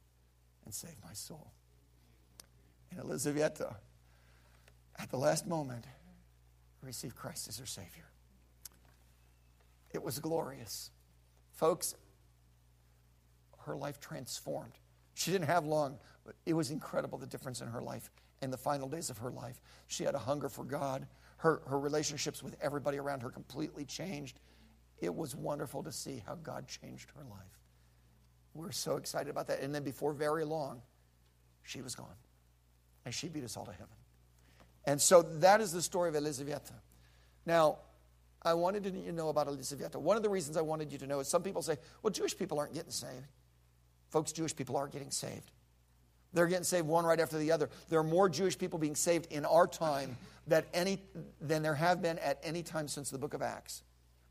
and 0.66 0.74
save 0.74 0.96
my 1.04 1.14
soul. 1.14 1.52
And 2.90 3.00
Elizaveta, 3.00 3.76
at 4.98 5.10
the 5.10 5.18
last 5.18 5.48
moment, 5.48 5.86
received 6.82 7.16
Christ 7.16 7.48
as 7.48 7.60
her 7.60 7.66
Savior. 7.66 8.10
It 9.94 10.02
was 10.02 10.20
glorious. 10.20 10.92
Folks, 11.54 11.96
her 13.66 13.76
life 13.76 14.00
transformed. 14.00 14.74
She 15.14 15.32
didn't 15.32 15.48
have 15.48 15.66
long, 15.66 15.98
but 16.26 16.36
it 16.46 16.54
was 16.54 16.72
incredible 16.72 17.18
the 17.18 17.28
difference 17.28 17.62
in 17.62 17.68
her 17.68 17.82
life 17.82 18.10
in 18.42 18.50
the 18.50 18.58
final 18.58 18.88
days 18.88 19.10
of 19.10 19.18
her 19.20 19.32
life. 19.32 19.62
She 19.88 20.04
had 20.04 20.16
a 20.16 20.20
hunger 20.20 20.50
for 20.50 20.64
God. 20.64 21.08
Her, 21.38 21.62
her 21.68 21.80
relationships 21.80 22.42
with 22.42 22.56
everybody 22.62 22.98
around 22.98 23.22
her 23.22 23.30
completely 23.30 23.86
changed. 23.86 24.40
It 25.00 25.14
was 25.14 25.36
wonderful 25.36 25.84
to 25.84 25.92
see 25.92 26.24
how 26.26 26.36
God 26.36 26.68
changed 26.68 27.12
her 27.18 27.24
life. 27.24 27.61
We're 28.54 28.72
so 28.72 28.98
excited 28.98 29.30
about 29.30 29.48
that. 29.48 29.62
And 29.62 29.74
then 29.74 29.84
before 29.84 30.14
very 30.14 30.44
long, 30.44 30.82
she 31.64 31.82
was 31.82 31.96
gone. 31.96 32.16
And 33.06 33.14
she 33.14 33.30
beat 33.30 33.44
us 33.44 33.58
all 33.58 33.66
to 33.66 33.72
heaven. 33.72 33.88
And 34.86 35.00
so 35.02 35.22
that 35.22 35.62
is 35.62 35.72
the 35.72 35.82
story 35.82 36.10
of 36.10 36.16
Elizaveta. 36.16 36.74
Now, 37.46 37.78
I 38.44 38.54
wanted 38.56 38.86
you 38.86 38.92
to 38.92 39.12
know 39.12 39.30
about 39.30 39.48
Elizaveta. 39.48 40.00
One 40.00 40.18
of 40.18 40.24
the 40.24 40.30
reasons 40.30 40.58
I 40.58 40.62
wanted 40.62 40.92
you 40.92 40.98
to 41.00 41.08
know 41.08 41.20
is 41.20 41.28
some 41.28 41.44
people 41.44 41.62
say, 41.62 41.78
well, 42.02 42.12
Jewish 42.12 42.38
people 42.38 42.60
aren't 42.60 42.74
getting 42.74 42.92
saved. 42.92 43.28
Folks, 44.10 44.32
Jewish 44.32 44.56
people 44.56 44.78
are 44.78 44.88
getting 44.88 45.12
saved. 45.12 45.52
They're 46.34 46.48
getting 46.48 46.64
saved 46.64 46.88
one 46.88 47.06
right 47.06 47.20
after 47.20 47.38
the 47.38 47.52
other. 47.52 47.70
There 47.90 48.00
are 48.00 48.04
more 48.04 48.30
Jewish 48.30 48.58
people 48.58 48.80
being 48.80 48.96
saved 48.96 49.32
in 49.32 49.46
our 49.46 49.68
time 49.68 50.18
that 50.48 50.66
any, 50.74 51.00
than 51.40 51.62
there 51.62 51.76
have 51.76 52.02
been 52.02 52.18
at 52.20 52.40
any 52.44 52.64
time 52.64 52.88
since 52.88 53.10
the 53.10 53.18
book 53.18 53.34
of 53.34 53.42
Acts. 53.42 53.84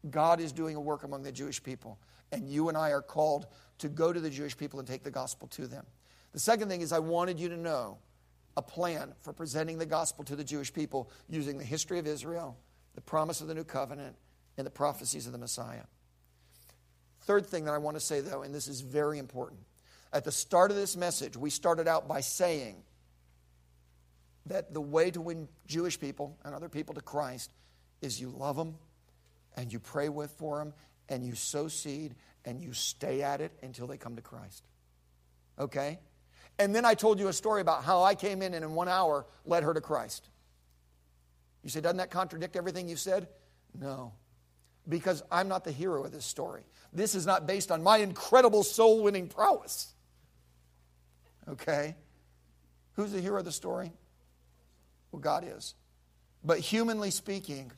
God 0.09 0.41
is 0.41 0.53
doing 0.53 0.77
a 0.77 0.81
work 0.81 1.05
among 1.05 1.23
the 1.23 1.33
Jewish 1.33 1.62
people, 1.62 1.99
and 2.33 2.49
you 2.49 2.68
and 2.68 2.76
I 2.76 2.91
are 2.91 3.03
called 3.03 3.47
to 3.78 3.89
go 3.89 4.12
to 4.12 4.20
the 4.20 4.31
Jewish 4.31 4.57
people 4.57 4.78
and 4.78 4.89
take 4.89 5.03
the 5.03 5.11
gospel 5.11 5.49
to 5.49 5.66
them. 5.66 5.85
The 6.33 6.41
second 6.41 6.68
thing 6.68 6.81
is, 6.81 6.93
I 6.93 6.99
wanted 6.99 7.41
you 7.41 7.49
to 7.49 7.57
know 7.57 7.99
a 8.57 8.62
plan 8.62 9.14
for 9.20 9.33
presenting 9.33 9.78
the 9.78 9.87
gospel 9.87 10.24
to 10.24 10.37
the 10.37 10.45
Jewish 10.45 10.72
people 10.72 11.11
using 11.28 11.59
the 11.59 11.64
history 11.64 11.99
of 11.99 12.07
Israel, 12.07 12.57
the 12.95 13.01
promise 13.01 13.41
of 13.41 13.49
the 13.49 13.55
new 13.55 13.64
covenant, 13.64 14.16
and 14.57 14.66
the 14.66 14.70
prophecies 14.70 15.26
of 15.26 15.33
the 15.33 15.39
Messiah. 15.39 15.85
Third 17.22 17.47
thing 17.47 17.64
that 17.64 17.72
I 17.72 17.78
want 17.78 17.97
to 17.97 18.01
say, 18.01 18.20
though, 18.20 18.43
and 18.43 18.55
this 18.55 18.68
is 18.68 18.81
very 18.81 19.18
important. 19.18 19.61
At 20.12 20.24
the 20.24 20.33
start 20.33 20.70
of 20.70 20.76
this 20.76 20.97
message, 20.97 21.37
we 21.37 21.51
started 21.51 21.87
out 21.87 22.09
by 22.09 22.20
saying 22.20 22.83
that 24.47 24.74
the 24.74 24.81
way 24.81 25.11
to 25.11 25.20
win 25.20 25.49
Jewish 25.66 25.99
people 25.99 26.37
and 26.45 26.55
other 26.55 26.68
people 26.68 26.95
to 26.95 27.01
Christ 27.01 27.53
is 28.03 28.20
you 28.20 28.31
love 28.31 28.57
them 28.57 28.74
and 29.57 29.72
you 29.72 29.78
pray 29.78 30.09
with 30.09 30.31
for 30.33 30.59
them 30.59 30.72
and 31.11 31.26
you 31.26 31.34
sow 31.34 31.68
seed 31.68 32.14
and 32.44 32.61
you 32.62 32.72
stay 32.72 33.22
at 33.22 33.40
it 33.40 33.52
until 33.62 33.86
they 33.86 33.98
come 33.98 34.16
to 34.16 34.22
Christ. 34.22 34.64
Okay? 35.58 35.98
And 36.58 36.74
then 36.74 36.84
I 36.84 36.94
told 36.94 37.18
you 37.18 37.28
a 37.28 37.32
story 37.32 37.61
about 37.61 37.84
how 37.84 38.02
I 38.02 38.14
came 38.14 38.40
in 38.40 38.54
and 38.54 38.64
in 38.64 38.74
one 38.74 38.88
hour 38.88 39.26
led 39.44 39.62
her 39.62 39.74
to 39.74 39.80
Christ. 39.80 40.28
You 41.62 41.70
say, 41.70 41.80
doesn't 41.80 41.98
that 41.98 42.11
contradict 42.11 42.56
everything 42.56 42.88
you 42.88 42.96
said? 42.96 43.28
No. 43.78 44.12
Because 44.88 45.22
I'm 45.30 45.48
not 45.48 45.64
the 45.64 45.72
hero 45.72 46.04
of 46.04 46.12
this 46.12 46.24
story. 46.24 46.62
This 46.92 47.14
is 47.14 47.26
not 47.26 47.46
based 47.46 47.70
on 47.70 47.82
my 47.82 47.98
incredible 47.98 48.62
soul 48.62 49.02
winning 49.02 49.28
prowess. 49.28 49.92
Okay? 51.48 51.96
Who's 52.94 53.12
the 53.12 53.20
hero 53.20 53.38
of 53.38 53.44
the 53.44 53.52
story? 53.52 53.92
Well, 55.12 55.20
God 55.20 55.44
is. 55.46 55.74
But 56.44 56.61
humanly 56.61 57.11
speaking, 57.11 57.72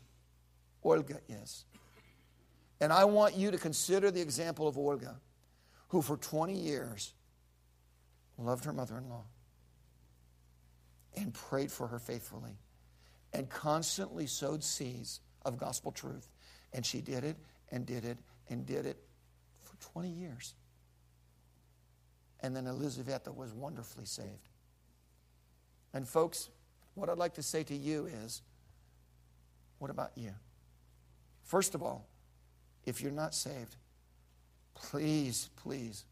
Olga 0.84 1.18
is. 1.28 1.64
And 2.82 2.92
I 2.92 3.04
want 3.04 3.36
you 3.36 3.52
to 3.52 3.58
consider 3.58 4.10
the 4.10 4.20
example 4.20 4.66
of 4.66 4.76
Olga, 4.76 5.14
who 5.90 6.02
for 6.02 6.16
20 6.16 6.52
years 6.52 7.14
loved 8.36 8.64
her 8.64 8.72
mother 8.72 8.98
in 8.98 9.08
law 9.08 9.22
and 11.16 11.32
prayed 11.32 11.70
for 11.70 11.86
her 11.86 12.00
faithfully 12.00 12.58
and 13.32 13.48
constantly 13.48 14.26
sowed 14.26 14.64
seeds 14.64 15.20
of 15.44 15.58
gospel 15.58 15.92
truth. 15.92 16.28
And 16.72 16.84
she 16.84 17.00
did 17.00 17.22
it 17.22 17.36
and 17.70 17.86
did 17.86 18.04
it 18.04 18.18
and 18.48 18.66
did 18.66 18.84
it 18.84 18.96
for 19.60 19.76
20 19.92 20.08
years. 20.08 20.54
And 22.40 22.56
then 22.56 22.66
Elizaveta 22.66 23.30
was 23.30 23.52
wonderfully 23.52 24.06
saved. 24.06 24.48
And, 25.94 26.08
folks, 26.08 26.50
what 26.94 27.08
I'd 27.08 27.16
like 27.16 27.34
to 27.34 27.44
say 27.44 27.62
to 27.62 27.76
you 27.76 28.06
is 28.06 28.42
what 29.78 29.92
about 29.92 30.10
you? 30.16 30.32
First 31.44 31.76
of 31.76 31.82
all, 31.84 32.08
if 32.84 33.00
you're 33.00 33.12
not 33.12 33.34
saved, 33.34 33.76
please, 34.74 35.50
please 35.56 36.04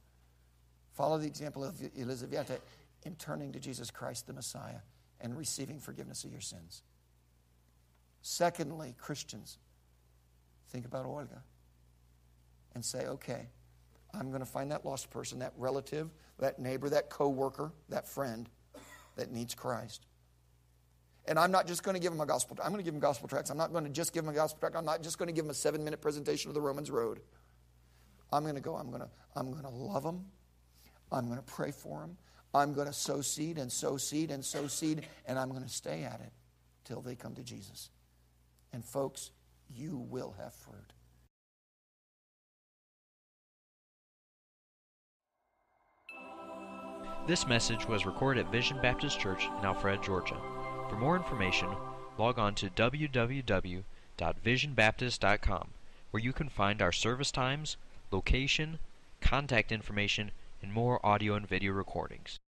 follow 0.93 1.19
the 1.19 1.27
example 1.27 1.65
of 1.65 1.81
Elizaveta 1.97 2.59
in 3.05 3.15
turning 3.17 3.53
to 3.53 3.61
Jesus 3.61 3.91
Christ 3.91 4.27
the 4.27 4.33
Messiah 4.33 4.81
and 5.21 5.37
receiving 5.37 5.79
forgiveness 5.79 6.25
of 6.25 6.33
your 6.33 6.41
sins. 6.41 6.83
Secondly, 8.23 8.95
Christians, 8.99 9.59
think 10.69 10.85
about 10.85 11.07
Olga 11.07 11.43
and 12.75 12.85
say, 12.85 13.07
okay, 13.07 13.49
I'm 14.13 14.29
going 14.29 14.41
to 14.41 14.47
find 14.47 14.71
that 14.71 14.85
lost 14.85 15.11
person, 15.11 15.39
that 15.39 15.53
relative, 15.57 16.11
that 16.39 16.59
neighbor, 16.59 16.89
that 16.91 17.11
coworker, 17.11 17.73
that 17.89 18.07
friend 18.09 18.49
that 19.17 19.31
needs 19.31 19.55
Christ. 19.55 20.07
And 21.31 21.39
I'm 21.39 21.53
not 21.53 21.69
just 21.69 21.85
going 21.85 21.95
to 21.95 22.01
give 22.01 22.11
them 22.11 22.21
a 22.21 22.27
gospel. 22.27 22.59
I'm 22.61 22.73
going 22.73 22.81
to 22.81 22.85
give 22.85 22.93
them 22.93 23.01
gospel 23.01 23.29
tracts. 23.29 23.51
I'm 23.51 23.57
not 23.57 23.71
going 23.71 23.85
to 23.85 23.91
just 23.91 24.13
give 24.13 24.25
them 24.25 24.35
a 24.35 24.37
gospel 24.37 24.59
tract. 24.59 24.75
I'm 24.75 24.85
not 24.85 25.01
just 25.01 25.17
going 25.17 25.29
to 25.29 25.33
give 25.33 25.45
them 25.45 25.53
a 25.53 25.55
seven 25.55 25.85
minute 25.85 26.01
presentation 26.01 26.51
of 26.51 26.55
the 26.55 26.61
Romans 26.61 26.91
Road. 26.91 27.21
I'm 28.33 28.43
going 28.43 28.57
to 28.57 28.61
go. 28.61 28.75
I'm 28.75 28.89
going 28.89 29.03
to. 29.03 29.09
I'm 29.37 29.53
going 29.53 29.63
to 29.63 29.71
love 29.71 30.03
them. 30.03 30.27
I'm 31.13 31.27
going 31.27 31.39
to 31.39 31.45
pray 31.45 31.71
for 31.71 32.01
them. 32.01 32.17
I'm 32.53 32.75
going 32.75 32.89
to 32.89 32.93
sow 32.93 33.21
seed 33.21 33.59
and 33.59 33.71
sow 33.71 33.97
seed 33.97 34.33
and 34.33 34.45
sow 34.45 34.67
seed, 34.67 35.07
and 35.25 35.39
I'm 35.39 35.51
going 35.51 35.63
to 35.63 35.69
stay 35.69 36.03
at 36.03 36.21
it 36.21 36.33
till 36.85 37.01
they 37.01 37.15
come 37.15 37.37
to 37.37 37.45
Jesus. 37.45 37.91
And 38.73 38.85
folks, 38.85 39.31
you 39.73 39.99
will 40.11 40.35
have 40.37 40.53
fruit. 40.53 40.93
This 47.29 47.47
message 47.47 47.87
was 47.87 48.05
recorded 48.05 48.47
at 48.47 48.51
Vision 48.51 48.81
Baptist 48.83 49.21
Church 49.21 49.45
in 49.45 49.63
Alpharetta, 49.63 50.03
Georgia. 50.03 50.60
For 50.91 50.97
more 50.97 51.15
information, 51.15 51.69
log 52.19 52.41
on 52.41 52.57
to 52.57 52.69
www.visionbaptist.com, 52.69 55.69
where 56.11 56.21
you 56.21 56.33
can 56.33 56.49
find 56.49 56.83
our 56.83 56.91
service 56.91 57.31
times, 57.31 57.77
location, 58.11 58.81
contact 59.21 59.71
information, 59.71 60.33
and 60.61 60.73
more 60.73 60.99
audio 61.07 61.37
and 61.37 61.47
video 61.47 61.71
recordings. 61.71 62.40